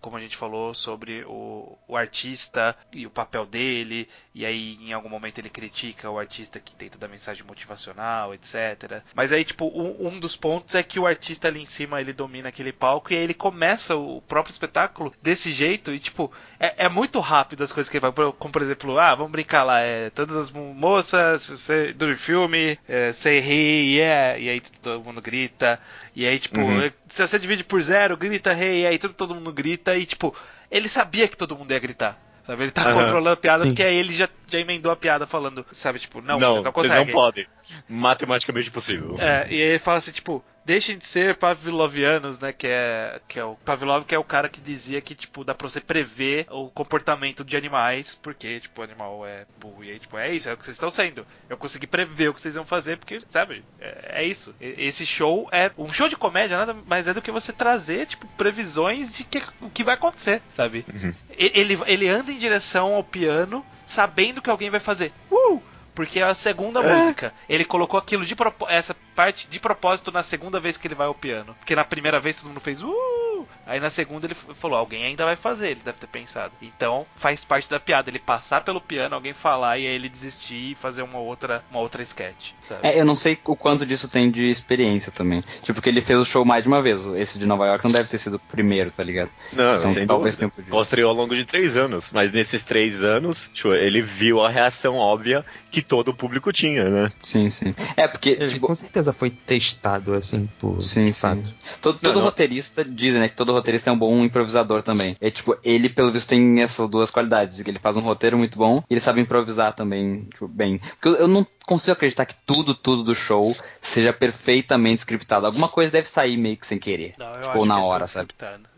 [0.00, 4.92] como a gente falou, sobre o, o artista e o papel dele, e aí em
[4.92, 9.02] algum momento ele critica o artista que tenta dar mensagem motivacional, etc.
[9.14, 12.12] Mas aí, tipo, um, um dos pontos é que o artista ali em cima ele
[12.12, 16.86] domina aquele palco e aí ele começa o próprio espetáculo desse jeito e, tipo, é,
[16.86, 18.32] é muito rápido as coisas que ele vai.
[18.32, 23.12] Como, por exemplo, ah, vamos brincar lá, é, todas as moças, você, do filme, é,
[23.12, 25.78] say hey, yeah, e aí todo mundo grita,
[26.14, 26.90] e aí, tipo, Uhum.
[27.08, 30.34] se você divide por zero, grita hey, e aí todo, todo mundo grita, e, tipo,
[30.70, 32.18] ele sabia que todo mundo ia gritar.
[32.46, 32.64] Sabe?
[32.64, 32.94] Ele tá Aham.
[32.94, 33.68] controlando a piada Sim.
[33.68, 36.62] porque aí ele já, já emendou a piada falando, sabe, tipo, não, não, você não
[36.62, 37.12] vocês consegue.
[37.12, 37.46] não podem.
[37.88, 39.16] Matematicamente possível.
[39.20, 42.52] É, e aí ele fala assim, tipo, deixem de ser pavlovianos, né?
[42.52, 45.54] Que é, que é o Pavlov, que é o cara que dizia que, tipo, dá
[45.54, 49.84] pra você prever o comportamento de animais, porque, tipo, o animal é burro.
[49.84, 51.26] E aí, tipo, é isso, é o que vocês estão sendo.
[51.48, 54.54] Eu consegui prever o que vocês vão fazer, porque, sabe, é, é isso.
[54.60, 55.70] Esse show é.
[55.78, 59.42] Um show de comédia nada mais é do que você trazer, tipo, previsões de que,
[59.60, 60.84] o que vai acontecer, sabe?
[60.92, 61.14] Uhum.
[61.36, 65.12] Ele, ele anda em direção ao piano, sabendo que alguém vai fazer.
[65.30, 65.60] Uh!
[65.92, 67.34] Porque é a segunda música.
[67.48, 71.06] Ele colocou aquilo de propo- essa parte de propósito na segunda vez que ele vai
[71.06, 71.54] ao piano.
[71.58, 73.20] Porque na primeira vez todo mundo fez uh!
[73.66, 76.52] Aí na segunda ele falou, alguém ainda vai fazer, ele deve ter pensado.
[76.60, 80.72] Então faz parte da piada, ele passar pelo piano, alguém falar e aí ele desistir
[80.72, 82.50] e fazer uma outra, uma outra sketch.
[82.60, 82.80] Sabe?
[82.82, 85.40] É, eu não sei o quanto disso tem de experiência também.
[85.40, 87.04] Tipo, porque ele fez o show mais de uma vez.
[87.16, 89.30] Esse de Nova York não deve ter sido o primeiro, tá ligado?
[89.52, 90.68] Não, então, talvez tenha disso.
[90.68, 94.96] Construiu ao longo de três anos, mas nesses três anos, tipo, ele viu a reação
[94.96, 97.12] óbvia que todo o público tinha, né?
[97.22, 97.74] Sim, sim.
[97.96, 98.30] É, porque.
[98.30, 98.66] Ele tipo...
[98.66, 101.42] com certeza foi testado, assim, por sim, sim.
[101.80, 102.94] Todo, todo não, roteirista não.
[102.94, 105.16] diz, né, que todo roteirista é um bom improvisador também.
[105.20, 107.60] É tipo, ele, pelo visto, tem essas duas qualidades.
[107.62, 110.78] Que ele faz um roteiro muito bom e ele sabe improvisar também, tipo, bem.
[110.78, 115.46] Porque eu, eu não consigo acreditar que tudo, tudo do show seja perfeitamente scriptado.
[115.46, 117.14] Alguma coisa deve sair meio que sem querer.
[117.18, 118.30] Não, tipo, na é hora, sabe?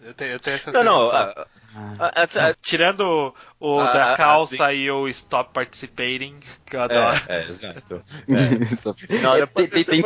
[0.05, 1.35] Eu tenho, eu tenho essa não, sensação.
[1.37, 2.11] Não, ah.
[2.11, 6.35] Ah, tirando o ah, da calça ah, e o Stop Participating,
[6.67, 7.23] que eu é, adoro.
[7.29, 8.03] É, é exato.
[8.29, 9.19] É.
[9.23, 10.03] Não, é, tem, tem, tem,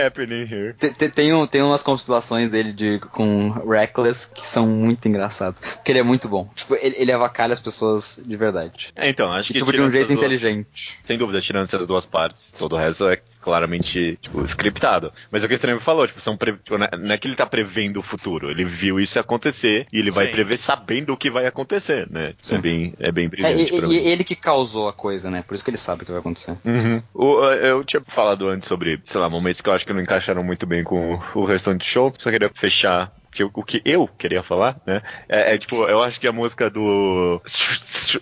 [0.00, 0.72] happening here.
[0.72, 5.60] Tem, tem, um, tem umas constelações dele de, com Reckless que são muito engraçados.
[5.60, 6.48] Porque ele é muito bom.
[6.54, 8.90] Tipo, ele, ele avacalha as pessoas de verdade.
[8.96, 9.58] É, então, acho e, que.
[9.58, 10.94] Tipo, de um jeito inteligente.
[10.94, 12.52] Duas, sem dúvida, tirando essas duas partes.
[12.52, 15.12] Todo o resto é claramente, tipo, scriptado.
[15.30, 16.54] Mas é o que o Estranho falou, tipo, são pre...
[16.54, 20.10] Tipo, não é que ele tá prevendo o futuro, ele viu isso acontecer e ele
[20.10, 22.32] vai prever sabendo o que vai acontecer, né?
[22.40, 23.74] Isso é bem, é bem brilhante.
[23.74, 25.42] É, e, e ele que causou a coisa, né?
[25.46, 26.56] Por isso que ele sabe o que vai acontecer.
[26.64, 27.02] Uhum.
[27.12, 30.42] O, eu tinha falado antes sobre, sei lá, momentos que eu acho que não encaixaram
[30.42, 34.42] muito bem com o restante do show, só queria fechar que, o que eu queria
[34.42, 35.02] falar, né?
[35.28, 37.42] É, é, tipo, eu acho que a música do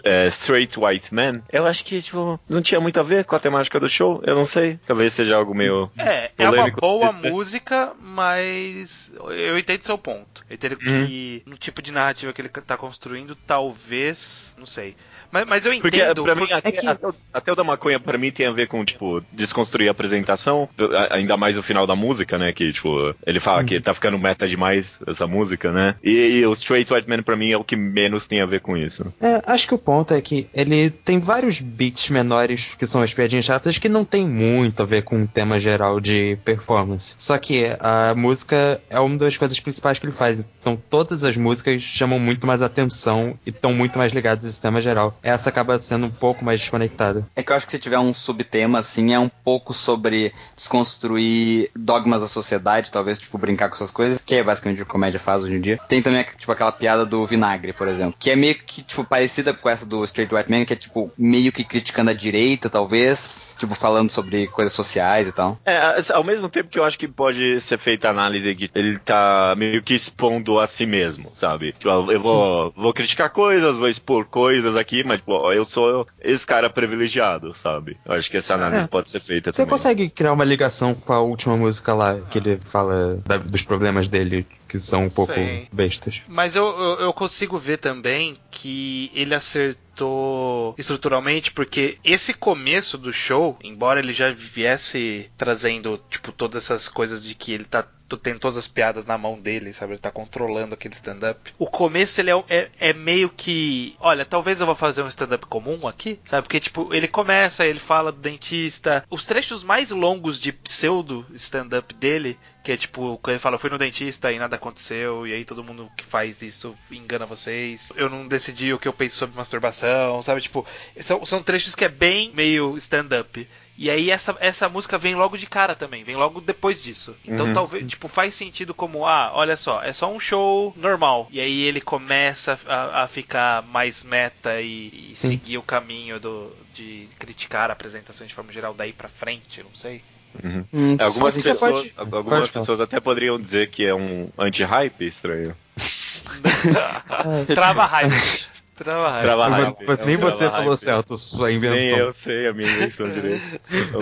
[0.02, 3.38] é, Straight White Man, eu acho que, tipo, não tinha muito a ver com a
[3.38, 4.78] temática do show, eu não sei.
[4.86, 5.90] Talvez seja algo meio.
[5.98, 10.44] É, é uma boa música, mas eu entendo seu ponto.
[10.48, 11.06] Eu entendo uhum.
[11.06, 14.96] que no tipo de narrativa que ele tá construindo, talvez, não sei.
[15.30, 16.22] Mas, mas eu entendo.
[16.22, 16.86] Porque, pra mim, até, é que...
[16.86, 19.92] até, o, até, o da maconha, pra mim, tem a ver com, tipo, desconstruir a
[19.92, 20.68] apresentação.
[21.10, 22.52] Ainda mais o final da música, né?
[22.52, 23.66] Que, tipo, ele fala hum.
[23.66, 25.94] que tá ficando meta demais essa música, né?
[26.02, 28.60] E, e, o Straight White Man, pra mim, é o que menos tem a ver
[28.60, 29.12] com isso.
[29.20, 33.14] É, acho que o ponto é que ele tem vários beats menores que são as
[33.14, 37.14] piadinhas chatas que não tem muito a ver com o tema geral de performance.
[37.18, 40.44] Só que a música é uma das coisas principais que ele faz.
[40.60, 44.60] Então, todas as músicas chamam muito mais atenção e estão muito mais ligadas a esse
[44.60, 47.26] tema geral essa acaba sendo um pouco mais desconectada.
[47.34, 51.70] É que eu acho que se tiver um subtema, assim, é um pouco sobre desconstruir
[51.74, 54.91] dogmas da sociedade, talvez, tipo, brincar com essas coisas, que é basicamente o que a
[54.92, 55.78] comédia faz hoje em dia.
[55.88, 59.54] Tem também, tipo, aquela piada do vinagre, por exemplo, que é meio que, tipo, parecida
[59.54, 63.56] com essa do Straight White Man, que é, tipo, meio que criticando a direita, talvez,
[63.58, 65.58] tipo, falando sobre coisas sociais e tal.
[65.64, 68.98] É, ao mesmo tempo que eu acho que pode ser feita a análise que ele
[68.98, 71.72] tá meio que expondo a si mesmo, sabe?
[71.72, 76.46] Tipo, eu vou, vou criticar coisas, vou expor coisas aqui, mas tipo, eu sou esse
[76.46, 77.96] cara privilegiado, sabe?
[78.04, 78.86] Eu acho que essa análise é.
[78.86, 79.70] pode ser feita Você também.
[79.70, 84.08] consegue criar uma ligação com a última música lá, que ele fala da, dos problemas
[84.08, 85.66] dele que são um pouco Sim.
[85.70, 86.22] bestas.
[86.26, 93.12] Mas eu, eu, eu, consigo ver também que ele acertou estruturalmente, porque esse começo do
[93.12, 98.36] show, embora ele já viesse trazendo, tipo, todas essas coisas de que ele tá tem
[98.36, 99.92] todas as piadas na mão dele, sabe?
[99.92, 101.54] Ele tá controlando aquele stand-up.
[101.58, 103.96] O começo ele é, é, é, meio que.
[103.98, 106.42] Olha, talvez eu vou fazer um stand-up comum aqui, sabe?
[106.42, 109.02] Porque, tipo, ele começa, ele fala do dentista.
[109.08, 113.70] Os trechos mais longos de pseudo stand-up dele que é tipo, quando ele fala, fui
[113.70, 117.92] no dentista e nada aconteceu, e aí todo mundo que faz isso engana vocês.
[117.96, 120.40] Eu não decidi o que eu penso sobre masturbação, sabe?
[120.40, 120.64] Tipo,
[121.00, 123.48] são, são trechos que é bem meio stand-up.
[123.76, 127.16] E aí essa, essa música vem logo de cara também, vem logo depois disso.
[127.24, 127.52] Então uhum.
[127.52, 131.26] talvez, tipo, faz sentido como, ah, olha só, é só um show normal.
[131.30, 136.54] E aí ele começa a, a ficar mais meta e, e seguir o caminho do,
[136.72, 140.02] de criticar a apresentação de forma geral daí pra frente, não sei.
[140.42, 140.64] Uhum.
[140.72, 141.92] Hum, algumas pessoas, pode...
[141.96, 145.54] algumas pode pessoas até poderiam dizer que é um anti-hype estranho.
[147.54, 148.12] Trava hype.
[148.82, 149.50] Trava Trava
[149.86, 151.76] Mas, nem você falou certo, sua invenção.
[151.76, 153.42] Nem eu sei a minha invenção direito.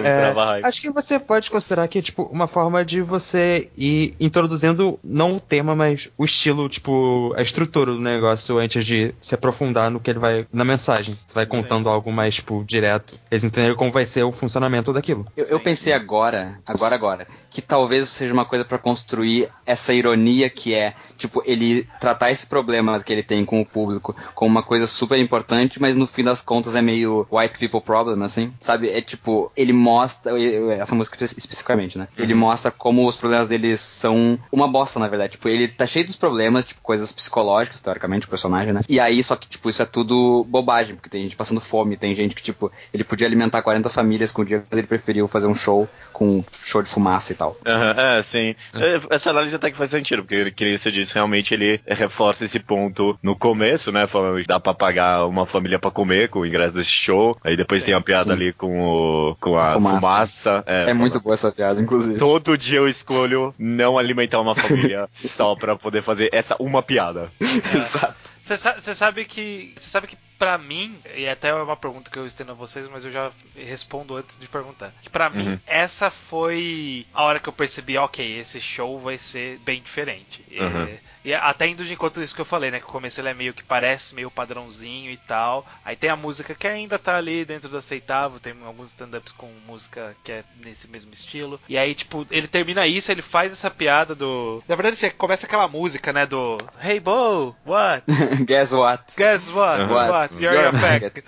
[0.05, 4.99] é, acho que você pode considerar que é tipo uma forma de você ir introduzindo
[5.03, 9.91] não o tema, mas o estilo, tipo, a estrutura do negócio antes de se aprofundar
[9.91, 11.19] no que ele vai na mensagem.
[11.27, 11.95] Você vai contando Sim.
[11.95, 13.19] algo mais, tipo, direto.
[13.31, 15.25] Eles entenderem como vai ser o funcionamento daquilo.
[15.37, 20.49] Eu, eu pensei agora, agora, agora, que talvez seja uma coisa para construir essa ironia
[20.49, 24.63] que é, tipo, ele tratar esse problema que ele tem com o público como uma
[24.71, 28.89] coisa super importante, mas no fim das contas é meio white people problem, assim, sabe?
[28.89, 30.31] É tipo, ele mostra,
[30.75, 32.07] essa música especificamente, né?
[32.17, 32.39] Ele Uhum.
[32.39, 35.33] mostra como os problemas deles são uma bosta, na verdade.
[35.33, 38.83] Tipo, ele tá cheio dos problemas, tipo, coisas psicológicas, teoricamente, o personagem, né?
[38.89, 42.15] E aí, só que, tipo, isso é tudo bobagem, porque tem gente passando fome, tem
[42.15, 45.49] gente que, tipo, ele podia alimentar 40 famílias com o dia, mas ele preferiu fazer
[45.49, 47.57] um show com show de fumaça e tal.
[47.65, 48.55] É, sim.
[48.75, 52.61] É, Essa análise até que faz sentido, porque que você disse, realmente ele reforça esse
[52.61, 54.07] ponto no começo, né?
[54.07, 57.37] Falando dá pra pagar uma família pra comer com o ingresso desse show.
[57.45, 58.33] Aí depois Sim, tem a piada sim.
[58.33, 60.01] ali com, o, com a Fumaça.
[60.01, 60.65] fumaça.
[60.67, 62.19] É, muito boa essa piada, inclusive.
[62.19, 67.31] Todo dia eu escolho não alimentar uma família só pra poder fazer essa uma piada.
[67.41, 68.17] Exato.
[68.43, 69.73] Você sa- você sabe que.
[69.77, 72.89] Você sabe que pra mim, e até é uma pergunta que eu estendo a vocês,
[72.89, 74.91] mas eu já respondo antes de perguntar.
[75.03, 75.59] Que pra mim, Uhum.
[75.67, 80.43] essa foi a hora que eu percebi, ok, esse show vai ser bem diferente.
[80.51, 80.89] E- Uhum.
[81.23, 82.79] E, até indo de encontro isso que eu falei, né?
[82.79, 85.67] Que o começo ele é meio que parece meio padrãozinho e tal.
[85.85, 89.53] Aí tem a música que ainda tá ali dentro do aceitável, tem alguns stand-ups com
[89.67, 91.61] música que é nesse mesmo estilo.
[91.69, 94.65] E aí, tipo, ele termina isso, ele faz essa piada do.
[94.67, 96.25] Na verdade, você começa aquela música, né?
[96.25, 98.03] Do Hey Bo, what?
[98.45, 99.15] Guess what?
[99.17, 99.83] Guess what?
[99.83, 99.91] Uhum.
[99.91, 100.35] What?
[100.35, 101.25] You're, You're a faggot.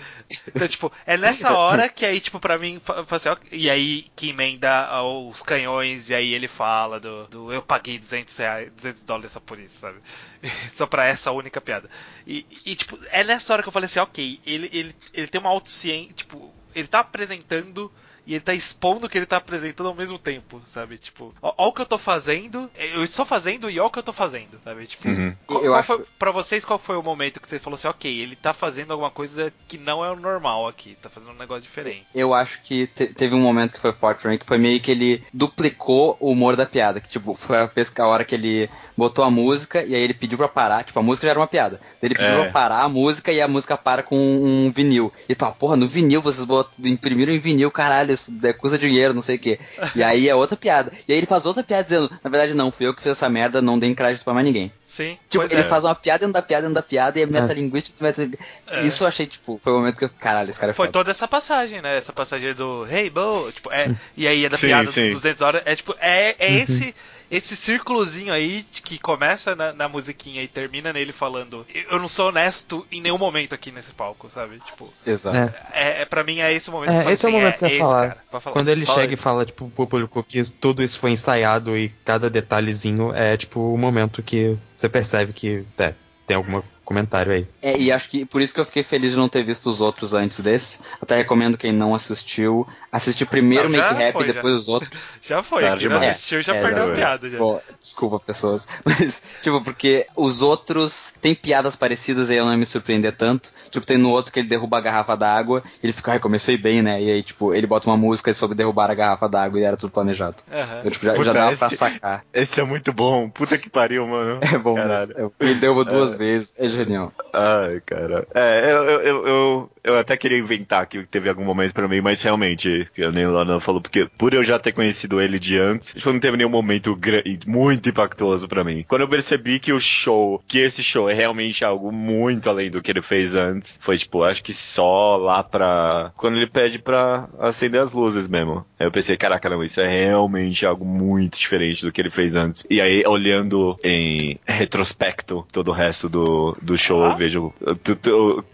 [0.49, 4.31] Então, tipo, é nessa hora que aí, tipo, pra mim, assim, ó, e aí que
[4.31, 9.37] emenda os canhões, e aí ele fala do, do eu paguei 200, reais, 200 dólares
[9.45, 9.99] por isso, sabe?
[10.75, 11.89] Só pra essa única piada.
[12.27, 15.41] E, e, tipo, é nessa hora que eu falei assim, ok, ele, ele, ele tem
[15.41, 17.93] uma autociência, tipo, ele tá apresentando
[18.27, 20.99] e ele tá expondo o que ele tá apresentando ao mesmo tempo, sabe?
[20.99, 23.99] Tipo, ó, ó o que eu tô fazendo, eu estou fazendo e ó o que
[23.99, 24.87] eu tô fazendo, sabe?
[24.87, 25.35] Tipo, Uhum.
[25.47, 27.89] qual, Eu qual acho- foi, pra vocês, qual foi o momento que você falou assim,
[27.89, 31.39] ok, ele tá fazendo alguma coisa que não é o normal aqui, tá fazendo um
[31.39, 32.07] negócio diferente.
[32.15, 34.81] Eu acho que te- teve um momento que foi forte pra mim, que foi meio
[34.81, 37.01] que ele duplicou o humor da piada.
[37.01, 40.03] Que, tipo, foi a vez que a hora que ele botou a música e aí
[40.03, 40.85] ele pediu pra parar.
[40.85, 41.81] Tipo, a música já era uma piada.
[42.03, 42.43] Ele pediu É.
[42.45, 45.13] pra parar a música e a música para com um vinil.
[45.29, 49.13] E fala, porra, no vinil vocês bot- imprimiram em vinil, caralho, isso é- custa dinheiro,
[49.15, 49.59] não sei o quê.
[49.95, 50.93] E aí é outra piada.
[51.09, 53.29] E aí ele faz outra piada dizendo, na verdade não, fui eu que fiz essa
[53.29, 54.73] merda, não dei crédito pra mais ninguém.
[54.87, 55.69] Sim, Tipo, pois ele é.
[55.69, 57.97] faz uma piada dentro da piada dentro da piada e é metalinguística.
[58.05, 58.29] Meta...
[58.67, 58.83] É.
[58.83, 60.93] Isso eu achei, tipo, foi o momento que eu, caralho, esse cara é Foi foda.
[60.99, 61.97] toda essa passagem, né?
[61.97, 65.05] Essa passagem do Hey Bo, tipo, é, e aí é da Sim, piada sim.
[65.07, 66.95] dos 200 horas, é tipo, é, é esse
[67.33, 72.29] esse círculozinho aí que começa na, na musiquinha e termina nele falando, eu não sou
[72.29, 74.61] honesto em nenhum momento aqui nesse palco, sabe?
[74.61, 75.35] Tipo, Exato.
[75.35, 75.53] É.
[75.73, 76.91] é, é pra mim é esse momento.
[76.93, 78.17] É, que esse é o assim, momento que eu ia esse falar.
[78.31, 78.53] falar.
[78.53, 79.15] Quando ele Fala chega aí.
[79.15, 83.73] e fala, tipo, pro público que tudo isso foi ensaiado e cada detalhezinho é, tipo,
[83.73, 85.95] o momento que você percebe que é,
[86.27, 86.61] tem algum
[86.93, 87.47] comentário aí.
[87.63, 89.81] É, e acho que por isso que eu fiquei feliz de não ter visto os
[89.81, 90.79] outros antes desse.
[91.01, 94.33] Até recomendo quem não assistiu, assistir primeiro Não, já Make Rap e já.
[94.33, 95.19] depois os outros.
[95.23, 97.39] Já foi, Tarde quem não assistiu já É, perdeu já a piada já.
[97.39, 98.67] Pô, desculpa, pessoas.
[98.85, 103.51] Mas, tipo, porque os outros têm piadas parecidas e eu não ia me surpreender tanto.
[103.71, 106.57] Tipo, tem no outro que ele derruba a garrafa d'água e ele fica, ai, comecei
[106.59, 107.01] bem, né?
[107.01, 109.91] E aí, tipo, ele bota uma música sobre derrubar a garrafa d'água e era tudo
[109.93, 110.43] planejado.
[110.53, 110.79] Aham.
[110.81, 112.25] Então, tipo, já, Puta, já dava pra esse- sacar.
[112.35, 113.31] Esse é muito bom.
[113.31, 114.41] Puta que pariu, mano.
[114.53, 115.33] É bom, Caralho.
[115.39, 117.13] mas ele derruba duas vezes, é genial.
[117.33, 118.27] Ai, cara.
[118.35, 122.23] É, eu, eu, eu, eu, até queria inventar que teve algum momento pra mim, mas
[122.23, 125.59] realmente, que eu nem o Lana falou, porque por eu já ter conhecido ele de
[125.59, 126.99] antes, tipo, não teve nenhum momento
[127.47, 128.85] muito impactuoso pra mim.
[128.89, 132.81] Quando eu percebi que o show, que esse show é realmente algo muito além do
[132.83, 136.13] que ele fez antes, foi tipo, acho que só lá pra.
[136.17, 138.65] Quando ele pede pra acender as luzes mesmo.
[138.79, 142.35] Aí eu pensei, caraca, não, isso é realmente algo muito diferente do que ele fez
[142.35, 142.65] antes.
[142.69, 147.11] E aí, olhando em retrospecto todo o resto do, do show, Ah.
[147.11, 147.55] eu vejo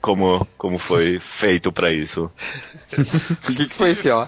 [0.00, 2.30] como, como foi feito pra isso.
[3.48, 4.26] O que, que foi esse, ó?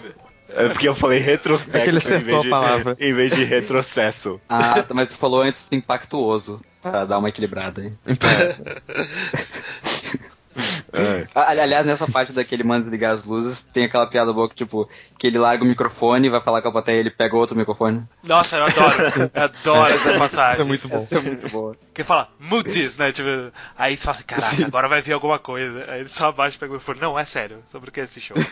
[0.53, 2.97] É porque eu falei retrospecto É que ele em vez acertou a de- palavra.
[2.99, 4.41] em vez de retrocesso.
[4.49, 7.93] Ah, mas tu falou antes impactuoso, pra dar uma equilibrada aí.
[8.21, 8.81] É.
[11.35, 14.89] Ali- Aliás, nessa parte daquele manda desligar as luzes, tem aquela piada boa que, tipo,
[15.19, 18.03] que ele larga o microfone, vai falar com a plateia e ele pega outro microfone.
[18.23, 19.31] Nossa, eu adoro.
[19.35, 20.53] Eu adoro essa passagem.
[20.55, 20.97] Isso é muito bom.
[20.97, 21.77] Essa é muito boa.
[21.95, 23.13] Que fala, mutis, né?
[23.13, 23.29] Tipo,
[23.77, 24.65] aí você fala assim, caraca, Sim.
[24.65, 25.85] agora vai vir alguma coisa.
[25.89, 27.01] Aí ele só abaixa e pega o microfone.
[27.01, 28.37] Não, é sério, sobre o que é esse show?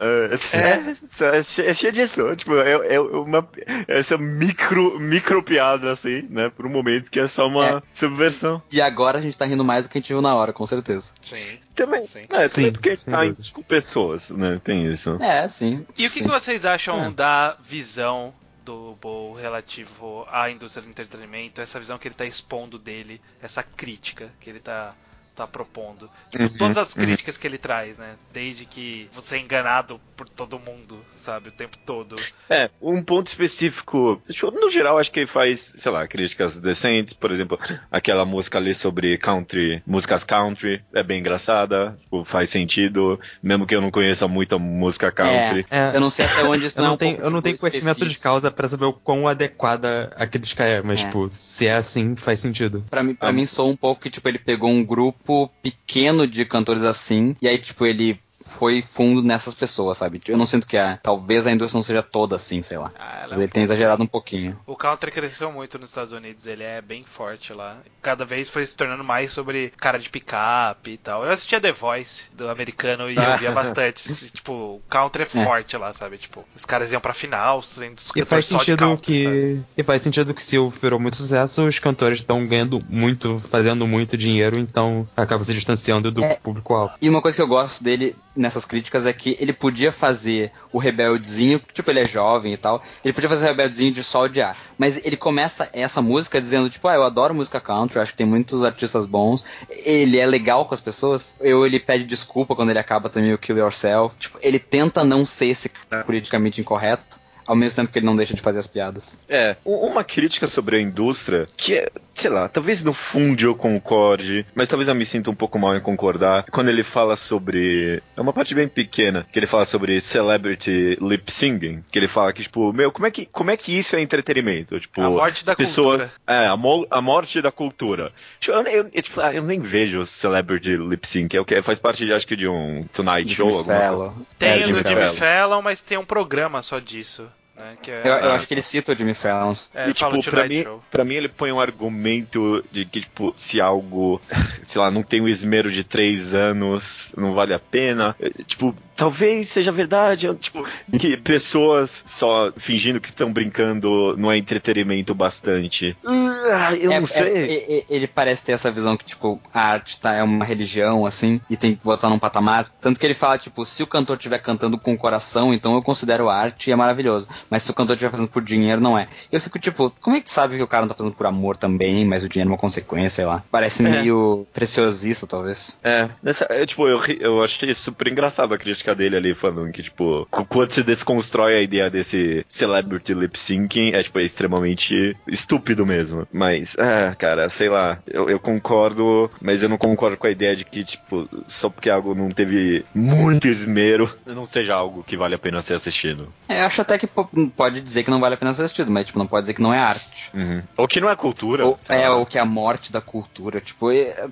[0.00, 2.36] É, é, é cheio- é cheio disso.
[2.36, 3.46] Tipo, é, é uma,
[3.86, 6.50] essa micro, micro piada, assim, né?
[6.50, 7.82] Por um momento que é só uma É.
[7.92, 8.62] subversão.
[8.70, 11.12] E agora a gente tá rindo mais do que a gente na hora, com certeza.
[11.22, 11.58] Sim.
[11.74, 12.06] Também.
[12.06, 12.26] Sim.
[12.30, 14.60] É, Sim, também porque sem tá com pessoas, né?
[14.62, 15.16] Tem isso.
[15.22, 15.86] É, sim.
[15.96, 16.24] E o que, Sim.
[16.24, 17.10] que vocês acham É.
[17.10, 18.32] da visão
[18.64, 23.62] do Bo relativo à indústria do entretenimento, essa visão que ele tá expondo dele, essa
[23.62, 24.94] crítica que ele tá
[25.38, 26.10] está propondo.
[26.30, 27.02] Tipo, uhum, todas as uhum.
[27.02, 27.40] críticas uhum.
[27.40, 28.16] que ele traz, né?
[28.32, 31.48] Desde que você é enganado por todo mundo, sabe?
[31.48, 32.16] O tempo todo.
[32.50, 34.20] É, um ponto específico.
[34.52, 37.14] No geral, acho que ele faz, sei lá, críticas decentes.
[37.14, 37.58] Por exemplo,
[37.90, 43.20] aquela música ali sobre country, músicas country, é bem engraçada, tipo, faz sentido.
[43.42, 45.64] Mesmo que eu não conheça muito a música country.
[45.70, 47.42] É, é, eu não sei até onde isso eu não, não é um Eu não
[47.42, 51.04] tenho conhecimento de causa para saber o quão adequada a crítica é, mas, é.
[51.04, 52.84] tipo, se é assim, faz sentido.
[52.90, 53.32] Pra mim, pra ah.
[53.32, 55.27] mim sou um pouco que, tipo, ele pegou um grupo
[55.62, 58.20] pequeno de cantores assim, e aí, tipo, ele
[58.58, 60.20] foi fundo nessas pessoas, sabe?
[60.26, 62.90] Eu não sinto que a, talvez a indústria não seja toda assim, sei lá.
[62.98, 64.58] Ah, ele é tem exagerado um pouquinho.
[64.66, 67.78] O country cresceu muito nos Estados Unidos, ele é bem forte lá.
[68.02, 71.24] Cada vez foi se tornando mais sobre cara de picape e tal.
[71.24, 74.30] Eu assistia The Voice do americano e eu via bastante.
[74.32, 76.18] tipo, o country é, é forte lá, sabe?
[76.18, 79.64] Tipo, os caras iam pra final, sendo e faz sentido country, que sabe?
[79.76, 84.16] E faz sentido que se virou muito sucesso, os cantores estão ganhando muito, fazendo muito
[84.16, 86.94] dinheiro, então acaba se distanciando do é, público-alvo.
[87.00, 90.78] E uma coisa que eu gosto dele nessas críticas é que ele podia fazer o
[90.78, 94.56] rebeldezinho, tipo, ele é jovem e tal, ele podia fazer o rebeldezinho de só odiar.
[94.78, 98.26] Mas ele começa essa música dizendo, tipo, ah, eu adoro música country, acho que tem
[98.26, 99.44] muitos artistas bons,
[99.84, 103.38] ele é legal com as pessoas, eu ele pede desculpa quando ele acaba também o
[103.38, 104.14] Kill Yourself.
[104.18, 105.70] Tipo, ele tenta não ser esse
[106.06, 107.18] politicamente incorreto
[107.48, 109.18] ao mesmo tempo que ele não deixa de fazer as piadas.
[109.26, 114.44] É, uma crítica sobre a indústria que é, sei lá, talvez no fundo eu concorde,
[114.54, 116.44] mas talvez eu me sinta um pouco mal em concordar.
[116.50, 118.02] Quando ele fala sobre.
[118.16, 122.32] É uma parte bem pequena, que ele fala sobre celebrity lip singing, que ele fala
[122.32, 124.78] que, tipo, meu, como é que, como é que isso é entretenimento?
[124.80, 126.20] Tipo, a morte da pessoas, cultura.
[126.26, 128.12] É, a, mo a morte da cultura.
[128.40, 131.78] Tipo, eu, eu, eu, tipo, eu, nem vejo celebrity lip sync, é o que faz
[131.78, 133.58] parte, de, acho que, de um Tonight Show.
[133.58, 134.12] Alguma coisa.
[134.38, 137.28] Tem é, o do Jimmy Fallon, mas tem um programa só disso.
[137.58, 139.52] Né, é, eu, eu, acho que ele cita o Jimmy Fallon.
[139.74, 143.60] É, e, tipo, pra mim, pra mim ele põe um argumento de que, tipo, se
[143.60, 144.20] algo,
[144.62, 148.14] sei lá, não tem o esmero de três anos, não vale a pena.
[148.20, 150.66] É, tipo, talvez seja verdade, tipo,
[150.98, 155.96] que pessoas só fingindo que estão brincando não é entretenimento bastante.
[156.04, 157.28] Uh, eu é, não sei.
[157.28, 161.06] É, é, ele parece ter essa visão que, tipo, a arte tá, é uma religião,
[161.06, 162.70] assim, e tem que botar num patamar.
[162.80, 165.82] Tanto que ele fala, tipo, se o cantor estiver cantando com o coração, então eu
[165.82, 169.08] considero arte e é maravilhoso mas se o cantor estiver fazendo por dinheiro, não é.
[169.30, 171.26] Eu fico tipo, como é que tu sabe que o cara não tá fazendo por
[171.26, 173.42] amor também, mas o dinheiro é uma consequência, sei lá.
[173.50, 173.88] Parece é.
[173.88, 175.78] meio preciosista, talvez.
[175.82, 179.82] É, nessa, é, tipo, eu, eu achei super engraçado a crítica dele ali, falando que,
[179.82, 185.86] tipo, quando se desconstrói a ideia desse celebrity lip syncing, é, tipo, é extremamente estúpido
[185.86, 186.26] mesmo.
[186.32, 190.54] Mas, é, cara, sei lá, eu, eu concordo, mas eu não concordo com a ideia
[190.54, 195.34] de que, tipo, só porque algo não teve muito esmero, não seja algo que vale
[195.34, 196.32] a pena ser assistido.
[196.48, 199.06] É, eu acho até que pode dizer que não vale a pena ser assistido, mas
[199.06, 200.30] tipo, não pode dizer que não é arte.
[200.34, 200.62] Uhum.
[200.76, 201.66] Ou que não é cultura.
[201.66, 203.60] Ou, é, ou que é a morte da cultura.
[203.60, 204.28] Tipo, é,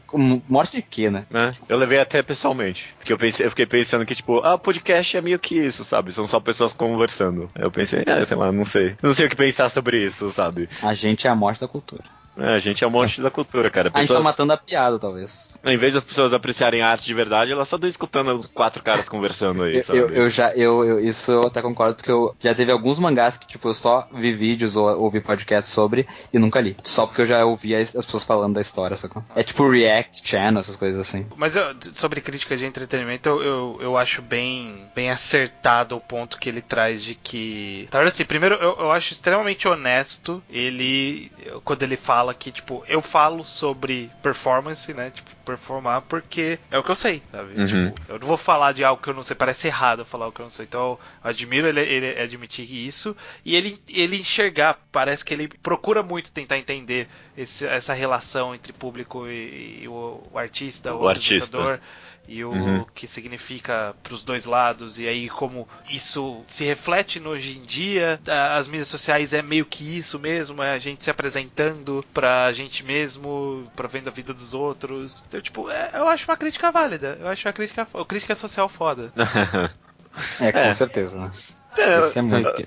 [0.49, 1.27] morte de quê, né?
[1.33, 2.95] É, eu levei até pessoalmente.
[2.99, 6.13] Porque eu, pensei, eu fiquei pensando que, tipo, ah, podcast é meio que isso, sabe?
[6.13, 7.51] São só pessoas conversando.
[7.55, 8.97] Eu pensei, é, sei lá, não sei.
[9.03, 10.69] Não sei o que pensar sobre isso, sabe?
[10.83, 12.05] A gente é a morte da cultura.
[12.37, 13.91] É, a gente é um monte da cultura, cara.
[13.91, 14.11] Pessoas...
[14.11, 15.59] A gente tá matando a piada, talvez.
[15.65, 19.09] Em vez das pessoas apreciarem a arte de verdade, elas só estão escutando quatro caras
[19.09, 19.99] conversando aí, sabe?
[19.99, 23.37] Eu, eu já, eu, eu, isso eu até concordo, porque eu já teve alguns mangás
[23.37, 26.77] que, tipo, eu só vi vídeos ou ouvi podcasts sobre e nunca li.
[26.83, 29.25] Só porque eu já ouvi as, as pessoas falando da história, sacou?
[29.35, 31.27] É tipo React Channel, essas coisas assim.
[31.37, 31.65] Mas eu,
[31.95, 36.61] sobre crítica de entretenimento, eu, eu, eu, acho bem, bem acertado o ponto que ele
[36.61, 37.89] traz de que.
[37.93, 41.31] Na verdade, assim, primeiro, eu, eu acho extremamente honesto ele,
[41.65, 45.11] quando ele fala que, tipo, eu falo sobre performance, né?
[45.11, 47.61] Tipo, performar porque é o que eu sei, sabe?
[47.61, 47.91] Uhum.
[47.91, 50.27] Tipo, eu não vou falar de algo que eu não sei, parece errado eu falar
[50.27, 50.67] o que eu não sei.
[50.67, 56.03] Então, eu admiro ele, ele admitir isso e ele, ele enxergar, parece que ele procura
[56.03, 61.09] muito tentar entender esse, essa relação entre público e, e o, o, artista, o, o
[61.09, 61.81] artista
[62.29, 62.85] e o uhum.
[62.95, 67.63] que significa para os dois lados e aí como isso se reflete no hoje em
[67.63, 68.21] dia
[68.57, 72.53] as mídias sociais é meio que isso mesmo é a gente se apresentando para a
[72.53, 76.71] gente mesmo para vendo a vida dos outros então tipo é, eu acho uma crítica
[76.71, 79.13] válida eu acho uma crítica uma crítica social foda
[80.41, 80.73] é com é.
[80.73, 81.33] certeza né?
[81.77, 82.67] É, Esse é muito.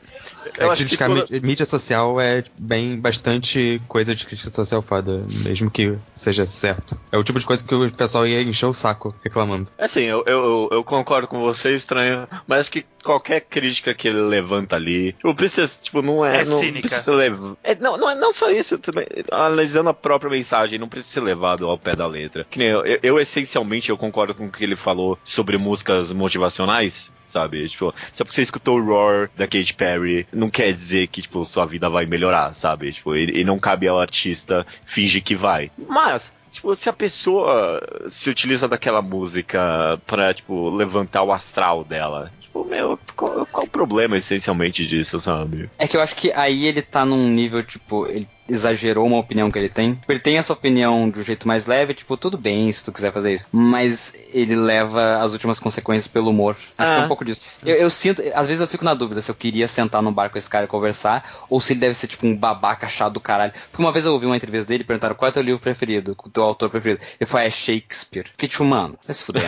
[0.58, 1.40] Eu é, criticar toda...
[1.42, 7.00] mídia social é bem bastante coisa de crítica social foda, mesmo que seja certo.
[7.12, 9.70] É o tipo de coisa que o pessoal ia encher o saco reclamando.
[9.78, 14.08] É assim, eu, eu, eu concordo com você, estranho, mas acho que qualquer crítica que
[14.08, 16.42] ele levanta ali, tipo, precisa, tipo, não é.
[16.42, 16.88] É não cínica.
[16.88, 17.56] Precisa levar.
[17.64, 21.22] É, não, não é não só isso, também, analisando a própria mensagem, não precisa ser
[21.22, 22.46] levado ao pé da letra.
[22.50, 26.12] Que nem eu, eu, eu essencialmente eu concordo com o que ele falou sobre músicas
[26.12, 27.70] motivacionais sabe?
[27.70, 31.44] Tipo, só porque você escutou o Roar da Katy Perry, não quer dizer que, tipo,
[31.46, 32.92] sua vida vai melhorar, sabe?
[32.92, 35.72] Tipo, ele não cabe ao artista fingir que vai.
[35.88, 42.32] Mas, tipo, se a pessoa se utiliza daquela música pra, tipo, levantar o astral dela,
[42.42, 45.70] tipo, meu, qual, qual o problema essencialmente disso, sabe?
[45.78, 49.52] É que eu acho que aí ele tá num nível, tipo, ele exagerou uma opinião
[49.52, 49.96] que ele tem.
[49.96, 52.92] Tipo, ele tem essa opinião de um jeito mais leve, tipo, tudo bem se tu
[52.92, 53.46] quiser fazer isso.
[53.52, 56.56] Mas ele leva as últimas consequências pelo humor.
[56.78, 56.96] Acho ah.
[56.96, 57.42] que é um pouco disso.
[57.64, 60.30] Eu, eu, sinto, às vezes eu fico na dúvida se eu queria sentar num bar
[60.30, 63.20] com esse cara e conversar, ou se ele deve ser tipo um babaca chato do
[63.20, 63.54] caralho.
[63.72, 66.16] Porque uma vez eu ouvi uma entrevista dele e perguntaram qual é teu livro preferido,
[66.18, 67.02] o teu autor preferido.
[67.20, 68.28] Ele falou, é Shakespeare.
[68.32, 69.44] Fiquei tipo, mano, vai se fuder.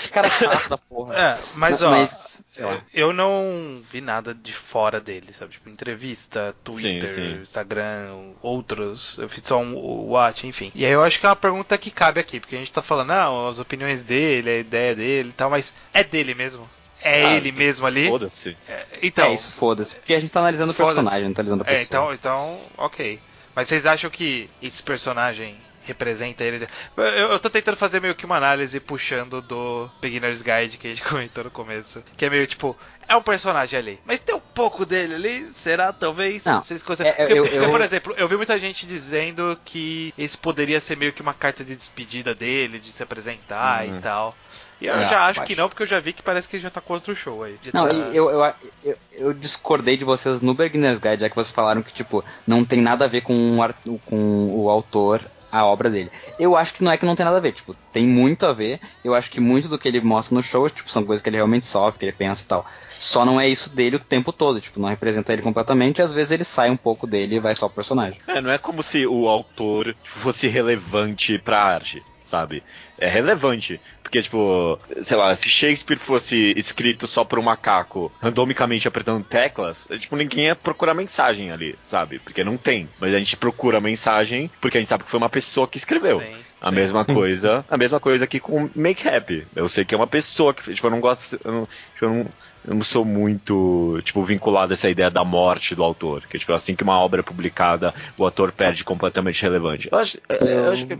[0.00, 1.14] que cara chato da porra.
[1.14, 2.44] É, mas, mas ó, mas,
[2.92, 5.52] eu não vi nada de fora dele, sabe?
[5.52, 7.42] Tipo, entrevista, Twitter, sim, sim.
[7.42, 7.91] Instagram
[8.40, 9.74] outros, eu fiz só um
[10.08, 10.70] watch, enfim.
[10.74, 12.82] E aí eu acho que é uma pergunta que cabe aqui, porque a gente tá
[12.82, 16.68] falando, ah, as opiniões dele, a ideia dele e tal, mas é dele mesmo?
[17.00, 18.08] É ah, ele mesmo ali?
[18.08, 18.56] Foda-se.
[18.68, 19.96] É, então, é isso, foda-se.
[19.96, 21.82] Porque a gente tá analisando o personagem, não tá analisando a pessoa.
[21.82, 23.20] É, então, então, ok.
[23.54, 26.66] Mas vocês acham que esse personagem representa ele.
[26.96, 30.90] Eu, eu tô tentando fazer meio que uma análise puxando do Beginner's Guide que a
[30.90, 32.02] gente comentou no começo.
[32.16, 32.76] Que é meio tipo,
[33.08, 34.00] é um personagem ali.
[34.04, 35.92] Mas tem um pouco dele ali, será?
[35.92, 36.44] Talvez?
[36.44, 37.12] Não, vocês conseguem...
[37.16, 41.12] É, eu, eu, por exemplo, eu vi muita gente dizendo que esse poderia ser meio
[41.12, 43.98] que uma carta de despedida dele, de se apresentar uhum.
[43.98, 44.36] e tal.
[44.80, 46.62] E eu é, já acho que não, porque eu já vi que parece que ele
[46.62, 47.56] já tá contra o show aí.
[47.72, 47.94] Não, tá...
[47.94, 51.92] eu, eu, eu, eu, discordei de vocês no Beginner's Guide, já que vocês falaram que,
[51.92, 55.22] tipo, não tem nada a ver com o, com o autor
[55.52, 56.10] a obra dele.
[56.38, 58.54] Eu acho que não é que não tem nada a ver, tipo, tem muito a
[58.54, 58.80] ver.
[59.04, 61.36] Eu acho que muito do que ele mostra no show, tipo, são coisas que ele
[61.36, 62.66] realmente sofre, que ele pensa e tal.
[63.02, 66.12] Só não é isso dele o tempo todo, tipo, não representa ele completamente, e às
[66.12, 68.20] vezes ele sai um pouco dele e vai só pro personagem.
[68.28, 72.00] É, não é como se o autor fosse relevante pra arte
[72.32, 72.62] sabe?
[72.96, 73.78] É relevante.
[74.02, 79.86] Porque, tipo, sei lá, se Shakespeare fosse escrito só por um macaco, randomicamente apertando teclas,
[79.90, 82.18] é, tipo, ninguém ia procurar mensagem ali, sabe?
[82.20, 82.88] Porque não tem.
[82.98, 86.20] Mas a gente procura mensagem porque a gente sabe que foi uma pessoa que escreveu.
[86.20, 86.36] Sim.
[86.58, 87.64] A sim, mesma sim, coisa, sim.
[87.68, 89.46] a mesma coisa aqui com Make Happy.
[89.54, 92.08] Eu sei que é uma pessoa que, tipo, eu não gosto, eu não, tipo, eu
[92.08, 92.26] não,
[92.66, 96.22] eu não sou muito, tipo, vinculado a essa ideia da morte do autor.
[96.28, 99.88] Que, tipo, assim que uma obra é publicada, o autor perde completamente relevante.
[99.90, 100.92] Eu acho, eu, eu acho, que,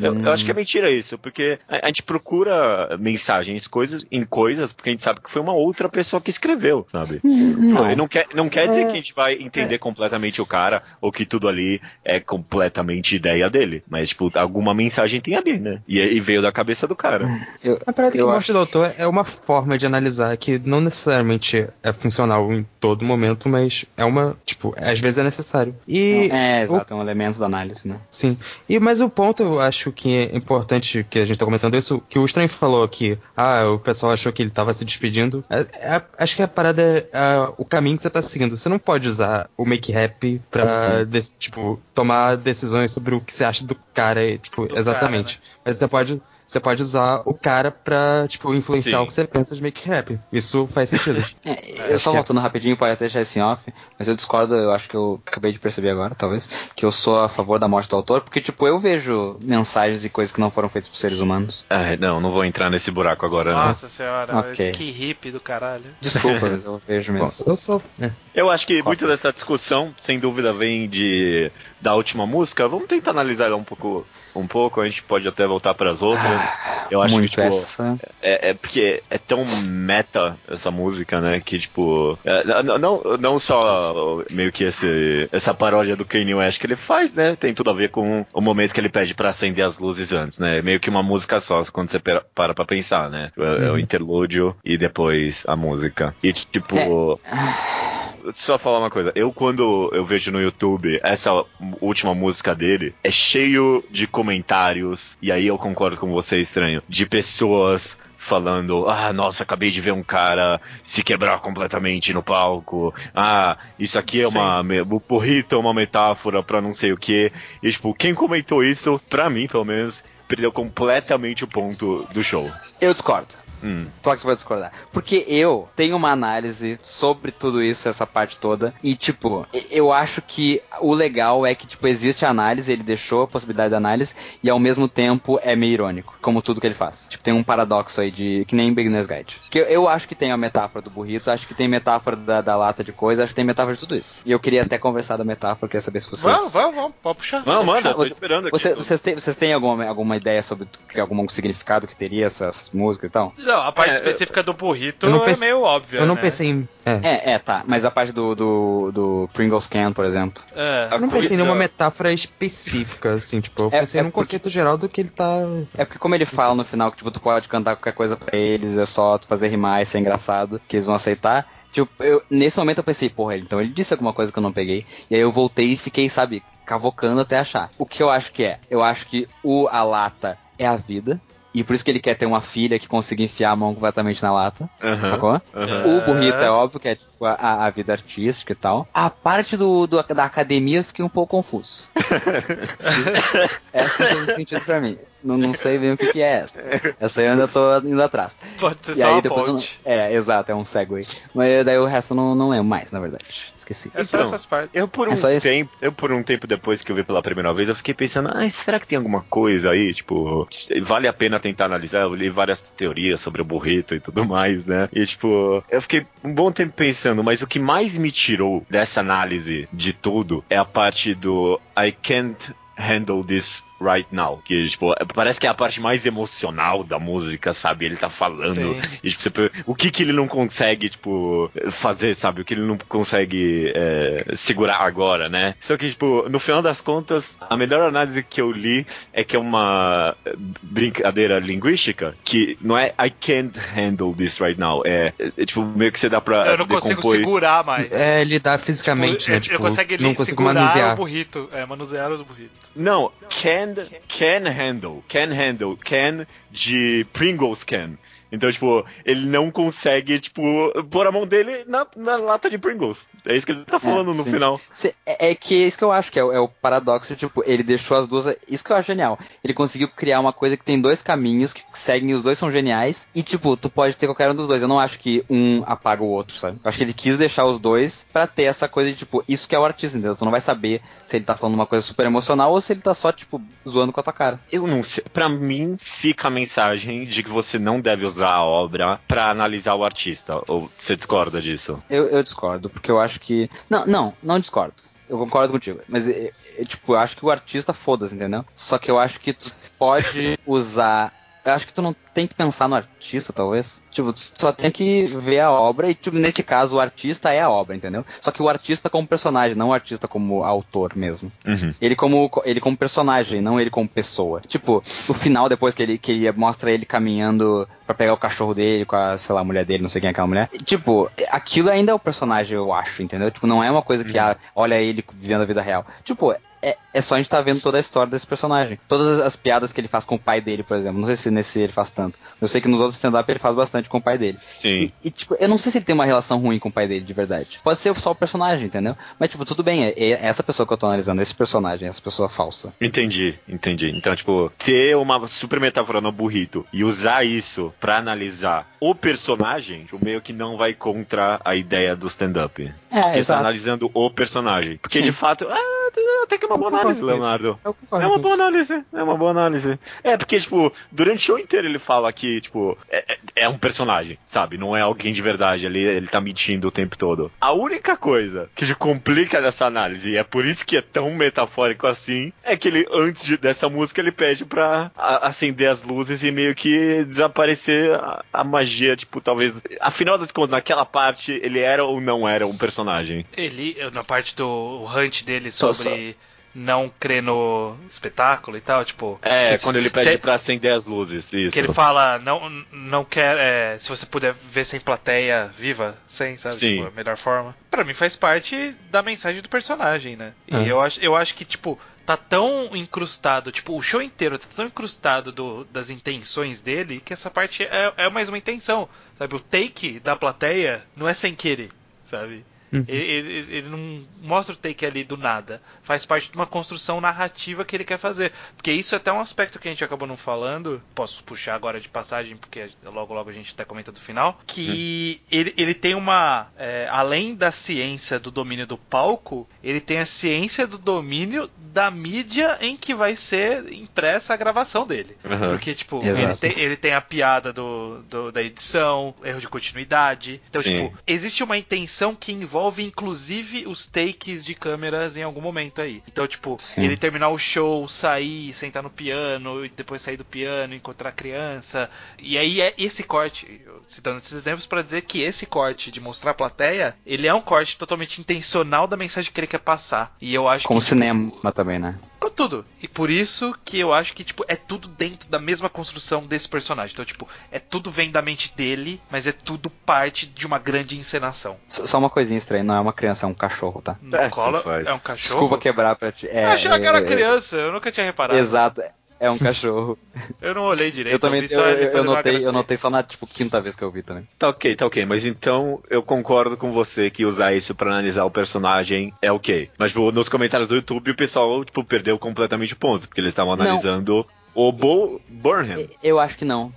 [0.00, 4.24] eu, eu, acho que é mentira isso, porque a, a, gente procura mensagens coisas, em
[4.24, 7.20] coisas porque a gente sabe que foi uma outra pessoa que escreveu, sabe?
[7.24, 9.78] Não, não quer, não quer dizer que a gente vai entender é.
[9.78, 13.82] completamente o cara, ou que tudo ali é completamente ideia dele.
[13.88, 15.80] Mas, tipo, alguma mensagem tem ali, né?
[15.88, 17.28] E, e veio da cabeça do cara.
[17.62, 18.52] Eu, a parada que a morte acho...
[18.52, 23.04] do autor é uma forma de analisar que não necessariamente necessariamente é funcional em todo
[23.04, 25.74] momento, mas é uma, tipo, às vezes é necessário.
[25.86, 26.96] E é, exato, o...
[26.96, 27.98] é um elemento da análise, né?
[28.10, 28.36] Sim.
[28.68, 32.02] E mas o ponto eu acho que é importante que a gente tá comentando isso,
[32.08, 35.44] que o Estranho falou aqui, ah, o pessoal achou que ele tava se despedindo.
[35.50, 38.56] É, é, acho que a parada é, é o caminho que você tá seguindo.
[38.56, 41.04] Você não pode usar o make rap pra, uhum.
[41.04, 45.38] de, tipo, tomar decisões sobre o que você acha do cara, tipo, do exatamente.
[45.38, 45.60] Cara, né?
[45.64, 49.04] Mas você pode você pode usar o cara pra, tipo, influenciar Sim.
[49.04, 50.18] o que você pensa de make rap.
[50.32, 51.22] Isso faz sentido.
[51.44, 52.42] é, eu só voltando é.
[52.42, 55.52] rapidinho, pode até deixar isso em off, mas eu discordo, eu acho que eu acabei
[55.52, 58.66] de perceber agora, talvez, que eu sou a favor da morte do autor, porque, tipo,
[58.66, 61.66] eu vejo mensagens e coisas que não foram feitas por seres humanos.
[61.68, 63.52] É, não, não vou entrar nesse buraco agora.
[63.52, 63.90] Nossa não.
[63.90, 64.72] senhora, okay.
[64.72, 65.84] que hippie do caralho.
[66.00, 67.44] Desculpa, mas eu vejo mesmo.
[67.46, 67.82] eu sou.
[68.00, 68.10] É.
[68.34, 72.66] Eu acho que muita dessa discussão, sem dúvida, vem de da última música.
[72.66, 74.06] Vamos tentar analisar ela um pouco
[74.38, 76.24] um pouco, a gente pode até voltar para as outras.
[76.24, 77.98] Ah, eu acho que, tipo, essa.
[78.22, 81.40] É, é, porque é tão meta essa música, né?
[81.40, 86.66] Que, tipo, é, não, não só meio que esse, essa paródia do Kanye West que
[86.66, 87.36] ele faz, né?
[87.36, 90.38] Tem tudo a ver com o momento que ele pede para acender as luzes antes,
[90.38, 90.62] né?
[90.62, 93.30] Meio que uma música só, quando você para pra pensar, né?
[93.38, 93.78] É, é o uhum.
[93.78, 96.14] interlúdio e depois a música.
[96.22, 96.76] E, tipo.
[96.76, 97.97] É
[98.32, 99.12] só falar uma coisa.
[99.14, 101.44] Eu, quando eu vejo no YouTube essa
[101.80, 107.06] última música dele, é cheio de comentários, e aí eu concordo com você, estranho, de
[107.06, 112.94] pessoas falando, ah, nossa, acabei de ver um cara se quebrar completamente no palco.
[113.14, 114.36] Ah, isso aqui é Sim.
[114.36, 114.62] uma.
[114.90, 117.32] O porrito é uma metáfora pra não sei o que.
[117.62, 122.50] E, tipo, quem comentou isso, pra mim, pelo menos, perdeu completamente o ponto do show.
[122.80, 123.47] Eu discordo.
[123.62, 123.86] Hum.
[124.02, 124.72] Tô aqui pra discordar.
[124.92, 128.74] Porque eu tenho uma análise sobre tudo isso, essa parte toda.
[128.82, 133.22] E, tipo, eu acho que o legal é que, tipo, existe a análise, ele deixou
[133.22, 136.74] a possibilidade de análise, e ao mesmo tempo é meio irônico, como tudo que ele
[136.74, 137.08] faz.
[137.08, 138.44] Tipo, tem um paradoxo aí de.
[138.46, 139.40] que nem Beginner's Guide.
[139.50, 142.40] Que eu, eu acho que tem a metáfora do burrito, acho que tem metáfora da,
[142.40, 144.22] da, lata de coisa, acho que tem metáfora de tudo isso.
[144.24, 146.22] E eu queria até conversar da metáfora, queria saber se vocês.
[146.22, 147.42] Vamos, vamos, vamos, pode puxar.
[147.46, 148.58] Não, manda, tô esperando aqui.
[148.58, 153.08] Você, vocês, têm, vocês têm alguma, alguma ideia sobre algum significado que teria essas músicas
[153.08, 153.32] e tal?
[153.48, 156.00] Não, a parte É, específica do burrito eu não é pense- meio óbvia.
[156.00, 156.20] Eu não né?
[156.20, 156.68] pensei em.
[156.84, 157.00] É.
[157.02, 157.64] É, é, tá.
[157.66, 160.42] Mas a parte do, do, do Pringles Can, por exemplo.
[160.54, 160.88] É.
[160.92, 164.26] Eu não pensei em nenhuma metáfora específica, assim, tipo, eu É- pensei é num porque-
[164.36, 165.38] conceito geral do que ele tá.
[165.76, 168.36] É porque como ele fala no final que tipo, tu pode cantar qualquer coisa pra
[168.36, 171.46] eles, é só tu fazer rimar e ser engraçado, que eles vão aceitar.
[171.72, 174.52] Tipo, eu, nesse momento eu pensei, porra, então ele disse alguma coisa que eu não
[174.52, 174.86] peguei.
[175.10, 177.70] E aí eu voltei e fiquei, sabe, cavocando até achar.
[177.78, 178.58] O que eu acho que é?
[178.70, 181.20] Eu acho que o a lata é a vida.
[181.54, 184.22] E por isso que ele quer ter uma filha que consiga enfiar a mão completamente
[184.22, 184.68] na lata.
[184.82, 185.42] Aham, Sacou?
[185.54, 185.96] aham.
[185.96, 188.86] O burrito é óbvio que é tipo a, a vida artística e tal.
[188.92, 191.88] A parte do, do- da academia eu fiquei um pouco confuso.
[193.72, 194.98] essa não fez sentido pra mim.
[195.22, 196.60] Não, não sei bem o que, que é essa.
[197.00, 198.36] Essa aí eu ainda tô indo atrás.
[198.60, 199.80] Pode ser E só aí uma não- ponte.
[199.84, 201.06] É, exato, é um segue.
[201.34, 203.52] Mas daí o resto eu não, não lembro mais, na verdade.
[203.72, 203.90] Esqueci.
[203.94, 204.70] É só Então, essas partes.
[204.72, 207.52] Eu por É um tempo, eu por um tempo depois que eu vi pela primeira
[207.52, 210.48] vez, eu fiquei pensando, ah, será que tem alguma coisa aí, tipo,
[210.82, 212.02] vale a pena tentar analisar?
[212.02, 214.88] Eu li várias teorias sobre o burrito e tudo mais, né?
[214.92, 219.00] E tipo, eu fiquei um bom tempo pensando, mas o que mais me tirou dessa
[219.00, 224.94] análise de tudo é a parte do I can't handle this right now, que tipo,
[225.14, 227.84] parece que é a parte mais emocional da música, sabe?
[227.86, 232.42] Ele tá falando e, tipo, você, o que que ele não consegue, tipo, fazer, sabe?
[232.42, 235.54] O que ele não consegue é, segurar agora, né?
[235.60, 239.36] Só que, tipo, no final das contas, a melhor análise que eu li é que
[239.36, 240.16] é uma
[240.62, 245.92] brincadeira linguística, que não é I can't handle this right now, é, é, tipo, meio
[245.92, 247.90] que você dá pra Eu não consigo decompor segurar mais.
[247.92, 249.40] É lidar fisicamente, Tipo, né?
[249.40, 250.92] Tipo, ele consegue não consigo segurar manusear.
[250.94, 251.48] o burrito.
[251.52, 252.67] É, manusear os burritos.
[252.78, 253.76] Não, can,
[254.06, 257.98] can handle, can handle, can de Pringles can.
[258.30, 260.42] Então, tipo, ele não consegue, tipo,
[260.90, 263.08] pôr a mão dele na, na lata de Pringles.
[263.24, 264.30] É isso que ele tá falando no sim.
[264.32, 264.60] final.
[265.06, 267.42] É, é que é isso que eu acho que é, o- é o paradoxo, tipo,
[267.46, 268.36] ele deixou as duas.
[268.48, 269.18] Isso que eu acho genial.
[269.42, 273.08] Ele conseguiu criar uma coisa que tem dois caminhos que seguem, os dois são geniais.
[273.14, 274.60] E, tipo, tu pode ter qualquer um dos dois.
[274.62, 276.58] Eu não acho que um apaga o outro, sabe?
[276.62, 279.48] Eu acho que ele quis deixar os dois pra ter essa coisa de, tipo, isso
[279.48, 280.14] que é o artista, entendeu?
[280.16, 282.80] Tu não vai saber se ele tá falando uma coisa super emocional ou se ele
[282.80, 284.40] tá só, tipo, zoando com a tua cara.
[284.52, 285.04] Eu não sei.
[285.12, 289.74] Pra mim, fica a mensagem de que você não deve usar a obra pra analisar
[289.74, 290.42] o artista.
[290.46, 291.82] Ou você discorda disso?
[291.88, 293.50] Eu, eu discordo, porque eu acho que.
[293.68, 294.74] Não, não, não discordo.
[295.08, 295.80] Eu concordo contigo.
[295.88, 298.44] Mas, é, é, tipo, eu acho que o artista foda-se, entendeu?
[298.54, 301.12] Só que eu acho que tu pode usar.
[301.48, 303.82] Eu acho que tu não tem que pensar no artista, talvez.
[303.90, 307.40] Tipo, tu só tem que ver a obra e, tipo, nesse caso, o artista é
[307.40, 308.04] a obra, entendeu?
[308.20, 311.32] Só que o artista como personagem, não o artista como autor mesmo.
[311.46, 311.74] Uhum.
[311.80, 314.42] Ele como, ele como personagem, não ele como pessoa.
[314.46, 318.52] Tipo, no final, depois que ele, que ele mostra ele caminhando pra pegar o cachorro
[318.52, 320.50] dele com a, sei lá, a mulher dele, não sei quem é aquela mulher.
[320.64, 323.30] Tipo, aquilo ainda é o personagem, eu acho, entendeu?
[323.30, 325.86] Tipo, não é uma coisa que, ah, olha ele vivendo a vida real.
[326.04, 328.78] Tipo, é, é só a gente tá vendo toda a história desse personagem.
[328.88, 330.98] Todas as piadas que ele faz com o pai dele, por exemplo.
[330.98, 332.18] Não sei se nesse ele faz tanto.
[332.40, 334.38] Eu sei que nos outros stand-up ele faz bastante com o pai dele.
[334.40, 334.90] Sim.
[335.02, 336.86] E, e, tipo, eu não sei se ele tem uma relação ruim com o pai
[336.86, 337.60] dele, de verdade.
[337.62, 338.96] Pode ser só o personagem, entendeu?
[339.18, 342.02] Mas, tipo, tudo bem, é, é essa pessoa que eu tô analisando, esse personagem, essa
[342.02, 342.72] pessoa falsa.
[342.80, 343.90] Entendi, entendi.
[343.96, 349.84] Então, tipo, ter uma super metáfora no burrito e usar isso pra analisar o personagem,
[349.84, 352.62] tipo, meio que não vai contra a ideia do stand-up.
[352.90, 353.40] É, Porque tá exato.
[353.40, 354.78] analisando o personagem.
[354.78, 355.04] Porque, Sim.
[355.04, 355.77] de fato, ah,
[356.22, 357.02] até que é uma boa análise.
[357.02, 357.58] Leonardo.
[357.64, 359.78] É uma boa análise, é uma boa análise.
[360.02, 363.58] É, porque, tipo, durante o show inteiro ele fala que, tipo, é, é- é um
[363.58, 364.56] personagem, sabe?
[364.58, 367.30] Não é alguém de verdade ali, ele tá mentindo o tempo todo.
[367.40, 371.86] A única coisa que complica nessa análise, e é por isso que é tão metafórico
[371.86, 376.22] assim, é que ele, antes de- dessa música, ele pede pra a- acender as luzes
[376.22, 379.60] e meio que desaparecer a, a magia, tipo, talvez.
[379.80, 383.24] Afinal das contas, naquela parte, ele era ou não era um personagem.
[383.36, 386.16] Ele, na parte do hunt dele Só- sobre
[386.54, 389.18] não crer no espetáculo e tal, tipo.
[389.22, 391.52] É, quando ele pede se- pra acender as luzes, isso.
[391.52, 393.36] Que ele fala, não, não quer.
[393.38, 396.56] é, se você puder ver sem plateia viva, sem, sabe?
[396.56, 396.76] Sim.
[396.76, 397.54] Tipo, a melhor forma.
[397.70, 400.32] Pra mim faz parte da mensagem do personagem, né?
[400.48, 400.66] E É.
[400.72, 404.64] eu, acho, eu acho que, tipo, tá tão incrustado, tipo, o show inteiro tá tão
[404.64, 409.36] incrustado do- das intenções dele que essa parte é, é mais uma intenção, sabe?
[409.36, 411.70] O take da plateia não é sem querer,
[412.04, 412.44] sabe?
[412.72, 412.84] Uhum.
[412.88, 415.60] Ele, ele- ele não mostra o take ali do nada.
[415.82, 418.32] Faz parte de uma construção narrativa que ele quer fazer.
[418.56, 420.82] Porque isso é até um aspecto que a gente acabou não falando.
[420.94, 424.38] Posso puxar agora de passagem, porque logo logo a gente até comenta do final.
[424.46, 426.48] Que ele, ele tem uma.
[426.58, 431.90] é, além da ciência do domínio do palco, ele tem a ciência do domínio da
[431.90, 435.16] mídia em que vai ser impressa a gravação dele.
[435.24, 435.50] Aham.
[435.50, 440.40] Porque, tipo, ele tem, ele tem a piada do, do- da edição, erro de continuidade.
[440.50, 440.84] Então, Sim.
[440.88, 445.80] tipo, existe uma intenção que envolve envolve inclusive os takes de câmeras em algum momento
[445.80, 446.02] aí.
[446.08, 446.82] Então, tipo, Sim.
[446.82, 451.12] ele terminar o show, sair, sentar no piano, e depois sair do piano, encontrar a
[451.12, 451.88] criança.
[452.18, 456.32] E aí é esse corte, citando esses exemplos para dizer que esse corte de mostrar
[456.32, 460.16] a plateia, ele é um corte totalmente intencional da mensagem que ele quer passar.
[460.20, 461.96] E eu acho Como que cinema também, né?
[462.18, 462.64] com tudo.
[462.82, 466.48] E por isso que eu acho que, tipo, é tudo dentro da mesma construção desse
[466.48, 466.92] personagem.
[466.92, 470.96] Então, tipo, é tudo vem da mente dele, mas é tudo parte de uma grande
[470.96, 471.56] encenação.
[471.68, 473.96] Só uma coisinha estranha, não é uma criança, é um cachorro, tá?
[474.12, 474.86] É, faz.
[474.86, 475.16] é um cachorro.
[475.16, 476.26] Desculpa quebrar pra ti.
[476.26, 478.38] É, eu achei que era é- criança, eu nunca tinha reparado.
[478.38, 478.82] Exato,
[479.20, 479.98] é um cachorro.
[480.40, 481.14] Eu não olhei direito.
[481.14, 483.82] eu também vi eu, eu, eu notei, eu notei só na tipo quinta vez que
[483.82, 484.26] eu vi também.
[484.38, 485.04] Tá ok, tá ok.
[485.06, 489.70] Mas então eu concordo com você que usar isso pra analisar o personagem é ok.
[489.76, 493.30] Mas tipo, nos comentários do YouTube o pessoal tipo, perdeu completamente o ponto, porque eles
[493.32, 493.64] estavam Não.
[493.64, 494.24] analisando
[494.54, 495.88] o Bo Burnham.
[496.02, 496.72] Eu acho que não.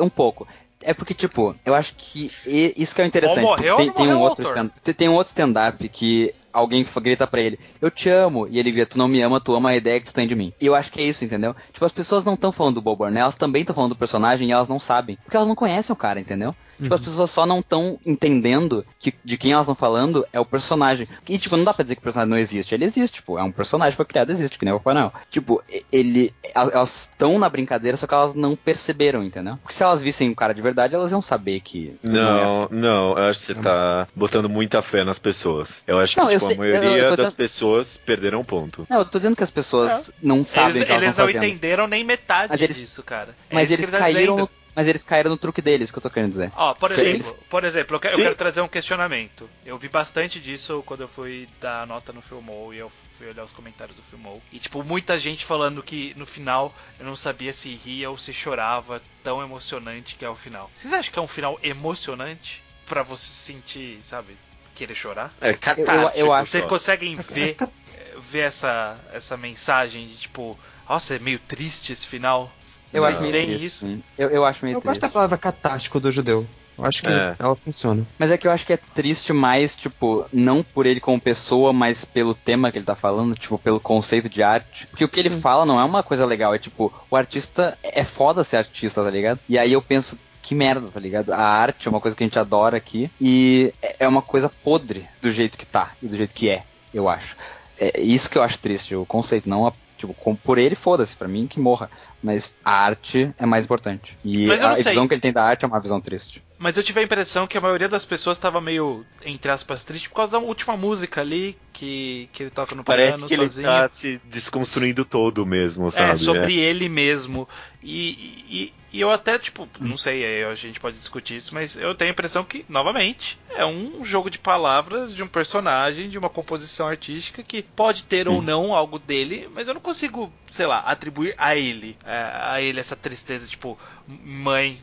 [0.00, 0.46] Um pouco.
[0.84, 3.42] É porque, tipo, eu acho que isso que é o interessante.
[3.42, 7.58] Morreu tem, tem um outro stand, tem- um outro stand-up que alguém grita pra ele,
[7.80, 10.06] eu te amo, e ele vira, tu não me ama, tu ama a ideia que
[10.06, 10.52] tu tem de mim.
[10.60, 11.56] E eu acho que é isso, entendeu?
[11.72, 14.48] Tipo, as pessoas não estão falando do Bob Burnham, elas também estão falando do personagem
[14.48, 15.16] e elas não sabem.
[15.24, 16.54] Porque elas não conhecem o cara, entendeu?
[16.80, 20.44] Tipo, as pessoas só não estão entendendo que de quem elas estão falando é o
[20.44, 21.06] personagem.
[21.28, 22.74] E, tipo, não dá pra dizer que o personagem não existe.
[22.74, 25.12] Ele existe, tipo, é um personagem que foi criado, existe, que nem o Papai Noel.
[25.30, 25.62] Tipo,
[25.92, 26.32] ele.
[26.54, 29.56] el- Elas estão na brincadeira, só que elas não perceberam, entendeu?
[29.62, 31.94] Porque se elas vissem um cara de verdade, elas iam saber que.
[32.04, 32.74] é Não, assim.
[32.74, 35.82] não, eu acho que você tá botando muita fé nas pessoas.
[35.86, 38.40] Eu acho que Não, eu tipo, sei- a maioria eu- eu das dizendo- pessoas perderam
[38.40, 38.86] o ponto.
[38.88, 41.26] Não, eu tô dizendo que as pessoas não sabem Eles, o que elas eles não
[41.26, 41.44] fazendo.
[41.44, 43.34] entenderam nem metade Mas eles- disso, cara.
[43.50, 44.50] É Mas isso eles que ele tá caíram dizendo.
[44.56, 46.50] no, Mas eles caíram no truque deles, que eu tô querendo dizer.
[46.56, 47.00] Ó, por Sim.
[47.02, 49.48] exemplo, por exemplo, eu quero, eu quero trazer um questionamento.
[49.66, 53.28] Eu vi bastante disso quando eu fui dar a nota no Filmou e eu fui
[53.28, 54.42] olhar os comentários do Filmou.
[54.50, 58.32] E, tipo, muita gente falando que no final eu não sabia se ria ou se
[58.32, 60.70] chorava, tão emocionante que é o final.
[60.74, 62.62] Vocês acham que é um final emocionante?
[62.86, 64.36] Pra você se sentir, sabe,
[64.74, 65.32] querer chorar?
[65.40, 66.18] É catártico.
[66.18, 70.58] eu acho- Vocês conseguem ver, eh, ver essa, essa mensagem de tipo,
[70.92, 72.52] nossa, é meio triste esse final?
[72.92, 73.98] Eu Vocês acho meio triste, isso?
[74.18, 75.00] Eu, eu acho meio Eu gosto triste.
[75.00, 76.46] da palavra catártico do judeu.
[76.76, 77.34] Eu acho que É.
[77.38, 78.06] ela funciona.
[78.18, 81.72] Mas é que eu acho que é triste mais, tipo, não por ele como pessoa,
[81.72, 84.86] mas pelo tema que ele tá falando, tipo, pelo conceito de arte.
[84.88, 85.40] Porque o que ele Sim.
[85.40, 89.10] fala não é uma coisa legal, é tipo, o artista é foda ser artista, tá
[89.10, 89.40] ligado?
[89.48, 91.32] E aí eu penso, que merda, tá ligado?
[91.32, 94.50] A arte é uma coisa que a gente adora aqui e é- é uma coisa
[94.62, 97.34] podre do jeito que tá e do jeito que é, eu acho.
[97.78, 99.72] É isso que eu acho triste, o conceito, não a.
[100.02, 101.88] Tipo, com- por ele, foda-se, pra mim que morra.
[102.20, 104.18] Mas a arte é mais importante.
[104.24, 104.90] E a sei.
[104.90, 106.42] visão que ele tem da arte é uma visão triste.
[106.58, 110.08] Mas eu tive a impressão que a maioria das pessoas estava meio, entre aspas, triste
[110.08, 113.42] por causa da última música ali que, que ele toca no Parece piano que ele
[113.42, 113.66] sozinho.
[113.68, 116.12] tá se desconstruindo todo mesmo, sabe?
[116.12, 117.48] É, sobre ele mesmo.
[117.82, 118.10] E,
[118.50, 121.94] e, e eu até, tipo, não sei, aí a gente pode discutir isso, mas eu
[121.94, 126.28] tenho a impressão que, novamente, é um jogo de palavras de um personagem, de uma
[126.28, 130.80] composição artística que pode ter ou não algo dele, mas eu não consigo, sei lá,
[130.80, 134.78] atribuir a ele, é, a ele essa tristeza, tipo, mãe,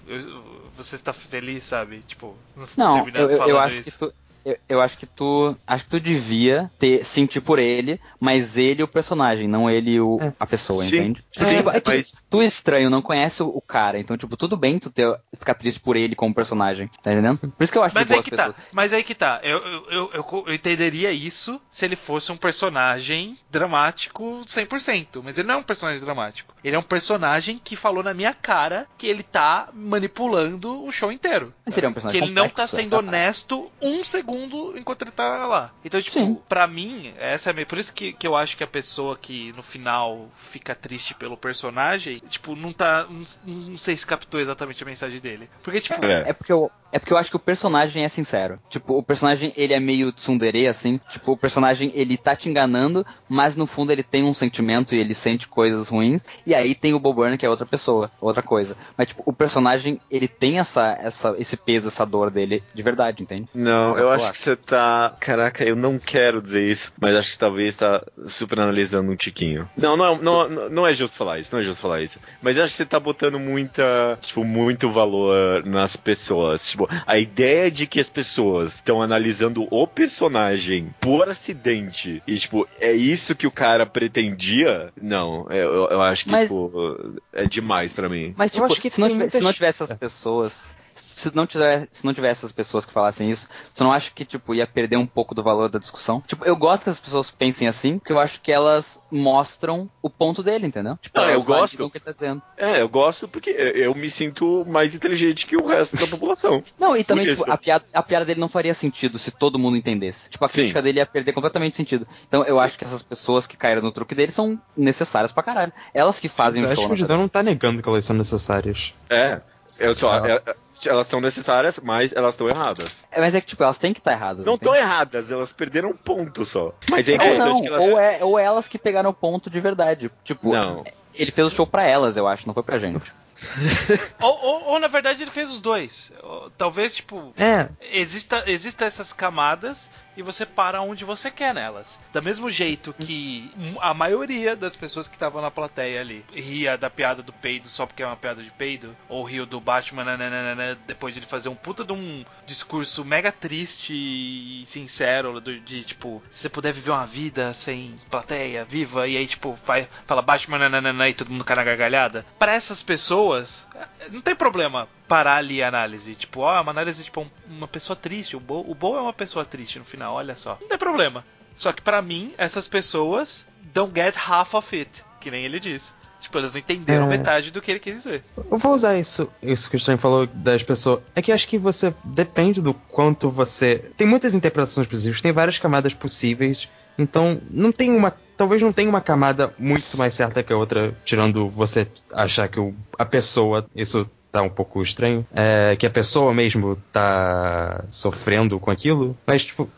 [0.75, 1.99] você está feliz, sabe?
[2.07, 2.35] Tipo,
[2.75, 3.91] Não, terminando eu, eu, acho isso.
[3.91, 4.13] que tu.
[4.45, 5.55] Eu, eu acho que tu.
[5.67, 10.17] Acho que tu devia ter sentir por ele, mas ele o personagem, não ele o,
[10.21, 10.33] É.
[10.39, 11.25] a pessoa, Sim, entende?
[11.31, 14.35] sim, Porque, tipo, é que mas- tu estranho, não conhece o, o cara, então, tipo,
[14.37, 17.39] tudo bem tu ter, ficar triste por ele como personagem, tá entendendo?
[17.39, 19.39] Por isso que eu acho Mas de aí que tá, mas aí que tá.
[19.43, 20.11] Eu, eu, eu,
[20.47, 25.21] eu- entenderia isso se ele fosse um personagem dramático 100%.
[25.23, 26.53] Mas ele não é um personagem dramático.
[26.63, 31.11] Ele é um personagem que falou na minha cara que ele tá manipulando o show
[31.11, 31.53] inteiro.
[31.65, 34.28] Mas seria um Que personagem ele não tá sendo é honesto um segundo
[34.75, 35.71] enquanto ele tá lá.
[35.83, 36.37] Então, tipo, Sim.
[36.47, 37.65] pra mim, essa é a minha.
[37.65, 41.37] Por isso que, que eu acho que a pessoa que no final fica triste pelo
[41.37, 43.07] personagem, tipo, não tá.
[43.09, 45.49] Não, não sei se captou exatamente a mensagem dele.
[45.63, 46.29] Porque, tipo, É.
[46.29, 46.71] É porque eu.
[46.91, 48.59] É porque eu acho que o personagem é sincero.
[48.69, 50.99] Tipo, o personagem, ele é meio tsundere, assim.
[51.09, 54.99] Tipo, o personagem, ele tá te enganando, mas no fundo ele tem um sentimento e
[54.99, 56.23] ele sente coisas ruins.
[56.45, 58.77] E aí tem o Bob Burnham, que é outra pessoa, outra coisa.
[58.97, 63.21] Mas, tipo, o personagem, ele tem essa, essa, esse peso, essa dor dele de verdade,
[63.23, 63.47] entende?
[63.53, 64.33] Não, eu Eu acho acho.
[64.33, 65.15] que você tá.
[65.19, 69.69] Caraca, eu não quero dizer isso, mas acho que talvez tá super analisando um tiquinho.
[69.77, 72.19] Não, não, não, não, não é justo falar isso, não é justo falar isso.
[72.41, 76.67] Mas eu acho que você tá botando muita, tipo, muito valor nas pessoas.
[76.69, 82.67] Tipo, a ideia de que as pessoas estão analisando o personagem por acidente e, tipo,
[82.79, 87.93] é isso que o cara pretendia, não, eu, eu acho que, Mas- tipo, é demais
[87.93, 88.33] pra mim.
[88.37, 90.71] Mas, Eu tipo, acho que se, não tivesse, muitas- se não tivesse essas pessoas.
[91.19, 94.23] Se não, tiver, se não tivesse essas pessoas que falassem isso, você não acha que,
[94.25, 96.21] tipo, ia perder um pouco do valor da discussão?
[96.27, 100.09] Tipo, eu gosto que as pessoas pensem assim, porque eu acho que elas mostram o
[100.09, 100.97] ponto dele, entendeu?
[101.01, 101.83] Tipo, Ah, eu gosto.
[101.85, 102.41] o que ele tá dizendo.
[102.57, 106.61] É, eu gosto porque eu me sinto mais inteligente que o resto da população.
[106.79, 109.77] Não, e também, tipo, a piada, a piada dele não faria sentido se todo mundo
[109.77, 110.29] entendesse.
[110.29, 110.53] Tipo, a Sim.
[110.55, 112.07] crítica dele ia perder completamente sentido.
[112.27, 115.73] Então eu acho que essas pessoas que caíram no truque dele são necessárias pra caralho.
[115.93, 116.89] Elas que fazem Eu o acho show.
[116.89, 118.93] que o na Judão não tá negando que elas são necessárias.
[119.09, 119.39] É,
[119.79, 120.25] eu só.
[120.25, 120.41] É-
[120.87, 123.03] elas são necessárias, mas elas estão erradas.
[123.11, 124.45] É, Mas é que, tipo, elas têm que estar erradas.
[124.45, 126.73] Não estão erradas, elas perderam um ponto só.
[126.89, 127.81] Mas é não, que elas.
[127.81, 130.11] ou, é, ou elas que pegaram o ponto de verdade.
[130.23, 130.83] Tipo, Não.
[131.13, 133.11] ele fez o show pra elas, eu acho, não foi pra gente.
[134.21, 136.11] Ou, ou- ou, na verdade ele fez os dois.
[136.21, 139.89] Ou, Talvez, tipo, É, exista, exista essas camadas
[140.19, 141.97] e você para onde você quer nelas.
[142.11, 143.49] Do mesmo jeito que
[143.79, 147.85] a maioria das pessoas que estavam na plateia ali ria da piada do peido só
[147.85, 151.47] porque é uma piada de peido, ou riu do Batman nananana, depois de ele fazer
[151.47, 156.73] um puta de um discurso mega triste e sincero do- de tipo, se você puder
[156.73, 161.31] viver uma vida sem plateia, viva, e aí tipo, vai, fala Batman nananana, e todo
[161.31, 162.25] mundo cai na gargalhada.
[162.37, 163.65] Para essas pessoas,
[164.11, 166.15] não tem problema parar ali a análise.
[166.15, 168.35] Tipo, ó, uma análise tipo um- uma pessoa triste.
[168.35, 170.57] O Bo, o Bo é uma pessoa triste no final, olha só.
[170.61, 171.25] Não tem problema.
[171.55, 175.93] Só que pra mim, essas pessoas don't get half of it, que nem ele diz.
[176.21, 177.07] Tipo, eles não entenderam É.
[177.07, 178.23] metade do que ele quis dizer.
[178.51, 181.01] eu vou usar isso, isso que o Stein falou das pessoas.
[181.15, 183.91] É que acho que você depende do quanto você.
[183.95, 186.67] Tem muitas interpretações possíveis, tem várias camadas possíveis.
[186.97, 188.13] Então, não tem uma.
[188.39, 192.57] Talvez não tenha uma camada muito mais certa que a outra, tirando você achar que
[192.57, 193.65] o- a pessoa.
[193.75, 195.27] Isso tá um pouco estranho.
[195.35, 199.17] É, que a pessoa mesmo tá sofrendo com aquilo.
[199.27, 199.69] Mas, tipo.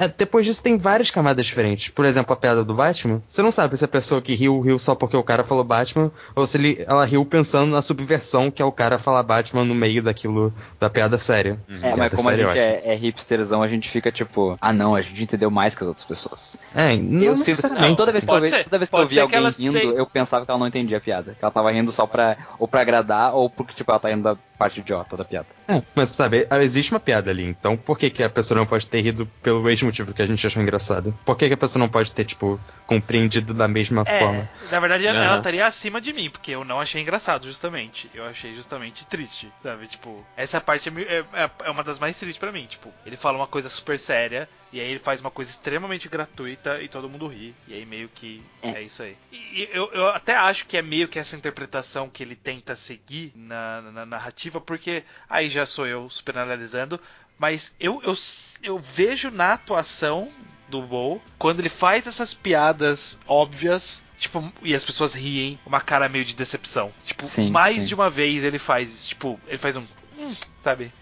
[0.00, 1.88] É, Depois disso tem várias camadas diferentes.
[1.90, 3.22] Por exemplo, a piada do Batman.
[3.28, 6.10] Você não sabe se a pessoa que riu, riu só porque o cara falou Batman,
[6.34, 9.74] ou se ele, ela riu pensando na subversão que é o cara falar Batman no
[9.74, 11.58] meio daquilo da piada séria.
[11.68, 14.72] É, mas Piada como a séria gente é, é hipsterzão, a gente fica tipo, ah
[14.72, 16.58] não, a gente entendeu mais que as outras pessoas.
[16.74, 17.96] É, não eu necessariamente.
[17.96, 18.64] toda vez que eu, ser.
[18.64, 20.98] toda vez que Pode eu vi alguém rindo, tem- eu pensava que ela não entendia
[20.98, 21.34] a piada.
[21.38, 24.22] Que ela tava rindo só pra, ou pra agradar, ou porque, tipo, ela tá rindo
[24.22, 25.46] da parte idiota da piada.
[25.68, 28.86] É, mas sabe, existe uma piada ali, então por que, que a pessoa não pode
[28.86, 31.16] ter rido pelo mesmo motivo que a gente achou engraçado?
[31.24, 34.48] Por que, que a pessoa não pode ter, tipo, compreendido da mesma forma?
[34.68, 35.26] É, na verdade ela, Aham.
[35.26, 38.10] ela estaria acima de mim, porque eu não achei engraçado, justamente.
[38.14, 39.86] Eu achei justamente triste, sabe?
[39.86, 42.66] Tipo, essa parte é, é, é- é uma das mais tristes pra mim.
[42.66, 46.80] Tipo, ele fala uma coisa super séria, e aí ele faz uma coisa extremamente gratuita
[46.82, 47.54] e todo mundo ri.
[47.66, 48.82] E aí meio que é, É.
[48.82, 49.16] isso aí.
[49.32, 53.32] E, eu, eu até acho que é meio que essa interpretação que ele tenta seguir
[53.34, 57.00] na, na narrativa, porque aí já sou eu super analisando.
[57.38, 58.14] Mas eu, eu,
[58.62, 60.28] eu vejo na atuação
[60.68, 66.08] do Bo, quando ele faz essas piadas óbvias, tipo, e as pessoas riem, uma cara
[66.08, 66.92] meio de decepção.
[67.06, 67.86] Tipo, Sim, mais sim.
[67.86, 69.86] de uma vez ele faz, tipo, ele faz um.
[70.18, 70.92] "Hum", sabe?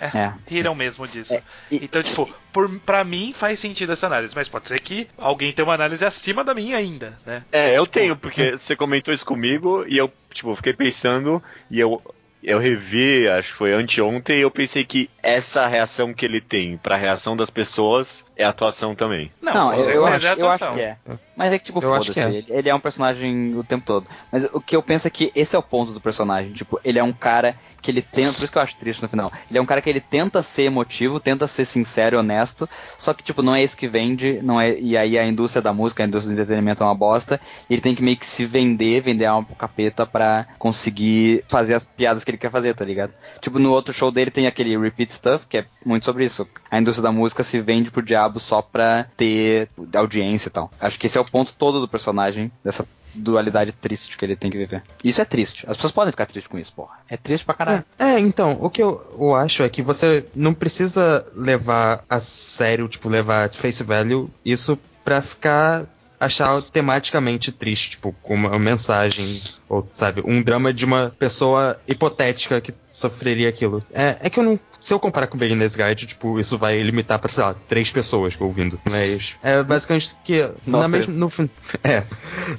[0.00, 0.32] É.
[0.46, 0.56] sim.
[0.56, 1.34] Riram mesmo disso.
[1.34, 5.08] É, e- então, tipo, por, pra mim faz sentido essa análise, mas pode ser que
[5.16, 7.42] alguém tenha uma análise acima da minha ainda, né?
[7.52, 12.02] É, eu tenho, porque você comentou isso comigo e eu, tipo, fiquei pensando e eu,
[12.42, 16.76] eu revi, acho que foi anteontem, e eu pensei que essa reação que ele tem
[16.76, 19.30] pra reação das pessoas é atuação também.
[19.40, 20.96] Não, Não, eu, eu, certeza acho, é eu acho que é.
[21.36, 22.12] Mas é que, tipo, Eu acho foda-se.
[22.12, 22.38] que é.
[22.38, 24.06] Ele, ele é um personagem o tempo todo.
[24.32, 26.52] Mas o que eu penso é que esse é o ponto do personagem.
[26.52, 28.32] Tipo, ele é um cara que ele tenta.
[28.34, 29.30] Por isso que eu acho triste no final.
[29.50, 32.68] Ele é um cara que ele tenta ser emotivo, tenta ser sincero e honesto.
[32.96, 34.40] Só que, tipo, não é isso que vende.
[34.42, 37.38] Não é, e aí a indústria da música, a indústria do entretenimento é uma bosta.
[37.68, 41.44] E ele tem que meio que se vender, vender a alma pro capeta pra conseguir
[41.48, 43.12] fazer as piadas que ele quer fazer, tá ligado?
[43.42, 46.48] Tipo, no outro show dele tem aquele Repeat Stuff, que é muito sobre isso.
[46.70, 50.70] A indústria da música se vende pro diabo só pra ter audiência e tal.
[50.80, 54.50] Acho que esse é o ponto todo do personagem, dessa dualidade triste que ele tem
[54.50, 54.82] que viver.
[55.02, 55.64] Isso é triste.
[55.68, 56.98] As pessoas podem ficar tristes com isso, porra.
[57.08, 57.84] É triste pra caralho.
[57.98, 62.18] É, é, então, o que eu, eu acho é que você não precisa levar a
[62.20, 65.86] sério, tipo, levar face value isso pra ficar
[66.18, 72.60] achar tematicamente triste, tipo, com uma mensagem, ou sabe, um drama de uma pessoa hipotética
[72.60, 73.82] que sofreria aquilo.
[73.92, 74.58] É, é que eu não.
[74.80, 78.36] Se eu comparar com Beginner's Guide, tipo, isso vai limitar pra, sei lá, três pessoas
[78.40, 78.80] ouvindo.
[78.84, 80.48] Mas é basicamente que.
[80.66, 81.32] Mesma, no,
[81.84, 82.04] é,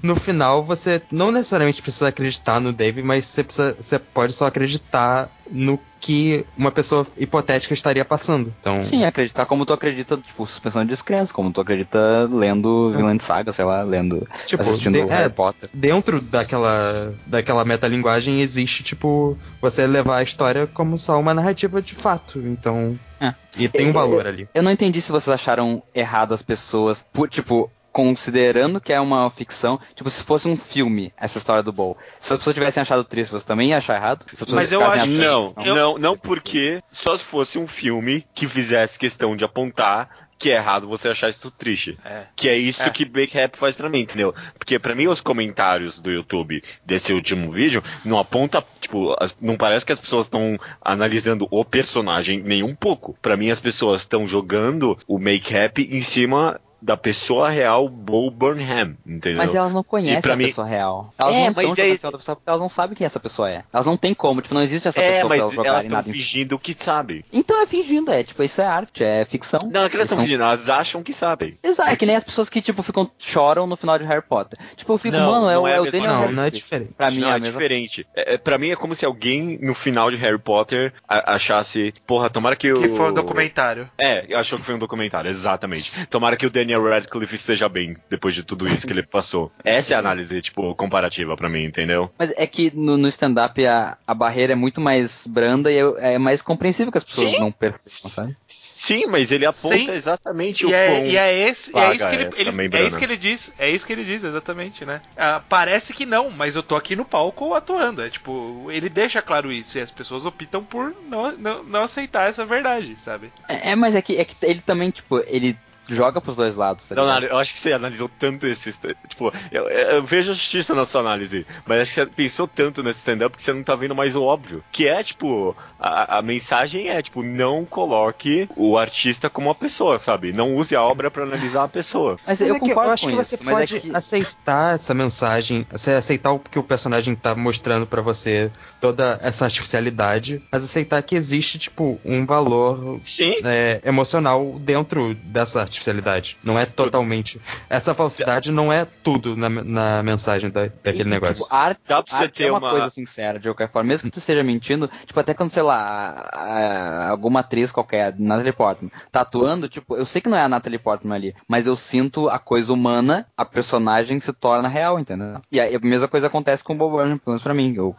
[0.01, 4.47] no final, você não necessariamente precisa acreditar no Dave, mas você, precisa, você pode só
[4.47, 8.53] acreditar no que uma pessoa hipotética estaria passando.
[8.59, 13.23] Então, Sim, acreditar como tu acredita, tipo, suspensão de descrença, como tu acredita lendo Vinland
[13.23, 15.69] Saga, sei lá, lendo, tipo, assistindo de- Harry é, Potter.
[15.73, 21.95] dentro daquela, daquela metalinguagem existe, tipo, você levar a história como só uma narrativa de
[21.95, 22.39] fato.
[22.39, 22.97] Então.
[23.19, 23.33] É.
[23.57, 24.47] E tem um valor ali.
[24.53, 29.27] Eu não entendi se vocês acharam errado as pessoas, por, tipo, considerando que é uma
[29.31, 33.03] ficção, tipo, se fosse um filme, essa história do Bowl, se as pessoas tivessem achado
[33.03, 34.23] triste, você também ia achar errado?
[34.49, 35.17] Mas eu acho que...
[35.17, 40.51] Não, não, não porque só se fosse um filme que fizesse questão de apontar que
[40.51, 41.97] é errado você achar isso triste.
[42.05, 42.25] É.
[42.35, 42.89] Que é isso é.
[42.91, 44.35] que Bake Rap faz para mim, entendeu?
[44.59, 49.57] Porque para mim os comentários do YouTube desse último vídeo não aponta, tipo, as, não
[49.57, 53.17] parece que as pessoas estão analisando o personagem nem um pouco.
[53.19, 58.29] Para mim as pessoas estão jogando o Make Rap em cima da pessoa real Bo
[58.29, 59.37] Burnham, entendeu?
[59.37, 60.45] Mas elas não conhecem a mim...
[60.45, 61.13] pessoa real.
[61.17, 61.91] Elas é, não mas é...
[61.91, 63.63] pessoa porque elas não sabem quem essa pessoa é.
[63.71, 66.59] Elas não têm como, tipo, não existe essa é, pessoa mas pra elas estão fingindo
[66.59, 67.23] que sabem.
[67.31, 69.59] Então é fingindo, é, tipo, isso é arte, é ficção.
[69.71, 71.57] Não, é que elas estão fingindo, elas acham que sabem.
[71.63, 74.59] Exato, é que nem as pessoas que, tipo, ficam, choram no final de Harry Potter.
[74.75, 76.93] Tipo, eu fico, não, mano, é, não é, é o Daniel Não, não é diferente.
[76.95, 78.07] Pra mim não, é, é diferente.
[78.15, 82.29] É, é, pra mim é como se alguém no final de Harry Potter achasse, porra,
[82.29, 82.81] tomara que o...
[82.81, 83.89] Que foi um documentário.
[83.97, 85.91] É, achou que foi um documentário, exatamente.
[86.07, 89.49] Tomara que o Daniel Radcliffe esteja bem depois de tudo isso que ele passou.
[89.63, 92.11] Essa é a análise, tipo, comparativa para mim, entendeu?
[92.19, 96.15] Mas é que no, no stand-up a, a barreira é muito mais branda e é,
[96.15, 97.39] é mais compreensível que as pessoas Sim.
[97.39, 98.37] não percebam, sabe?
[98.45, 99.91] Sim, mas ele aponta Sim.
[99.91, 103.05] exatamente e o é, e é esse, é isso que ele, ele é isso que
[103.05, 105.01] ele diz, é isso que ele diz exatamente, né?
[105.15, 109.21] Ah, parece que não, mas eu tô aqui no palco atuando, é tipo, ele deixa
[109.21, 113.31] claro isso e as pessoas optam por não, não, não aceitar essa verdade, sabe?
[113.47, 115.57] É, é mas é que, é que ele também, tipo, ele
[115.87, 116.87] joga pros dois lados.
[116.87, 118.71] Tá não, não, eu acho que você analisou tanto esse.
[119.07, 122.83] Tipo, eu, eu, vejo a justiça na sua análise, mas acho que você pensou tanto
[122.83, 124.63] nesse stand-up que você não tá vendo mais o óbvio.
[124.71, 129.97] Que é, tipo, a, a mensagem é, tipo, não coloque o artista como uma pessoa,
[129.97, 130.33] sabe?
[130.33, 132.17] Não use a obra para analisar a pessoa.
[132.27, 133.95] Mas, mas eu, é que, eu acho que isso, você é pode é que...
[133.95, 140.41] aceitar essa mensagem, aceitar o que o personagem tá mostrando para você, toda essa artificialidade,
[140.51, 142.99] mas aceitar que existe, tipo, um valor
[143.43, 146.37] é, emocional dentro dessa artificialidade artificialidade.
[146.43, 147.39] Não é totalmente.
[147.69, 151.43] Essa falsidade não é tudo na, na mensagem da, daquele e, negócio.
[151.43, 153.87] Tipo, arte, Dá pra você arte ter é uma, uma, coisa sincera, de qualquer forma.
[153.87, 158.91] Mesmo que tu esteja mentindo, tipo, até quando, sei lá, alguma atriz qualquer, Natalie Portman,
[159.11, 162.29] tá atuando, tipo, eu sei que não é a Natalie Portman ali, mas eu sinto
[162.29, 165.41] a coisa humana, a personagem se torna real, entendeu?
[165.51, 167.73] E a, a mesma coisa acontece com o Bob Burnham, pelo menos pra mim.
[167.75, 167.95] Eu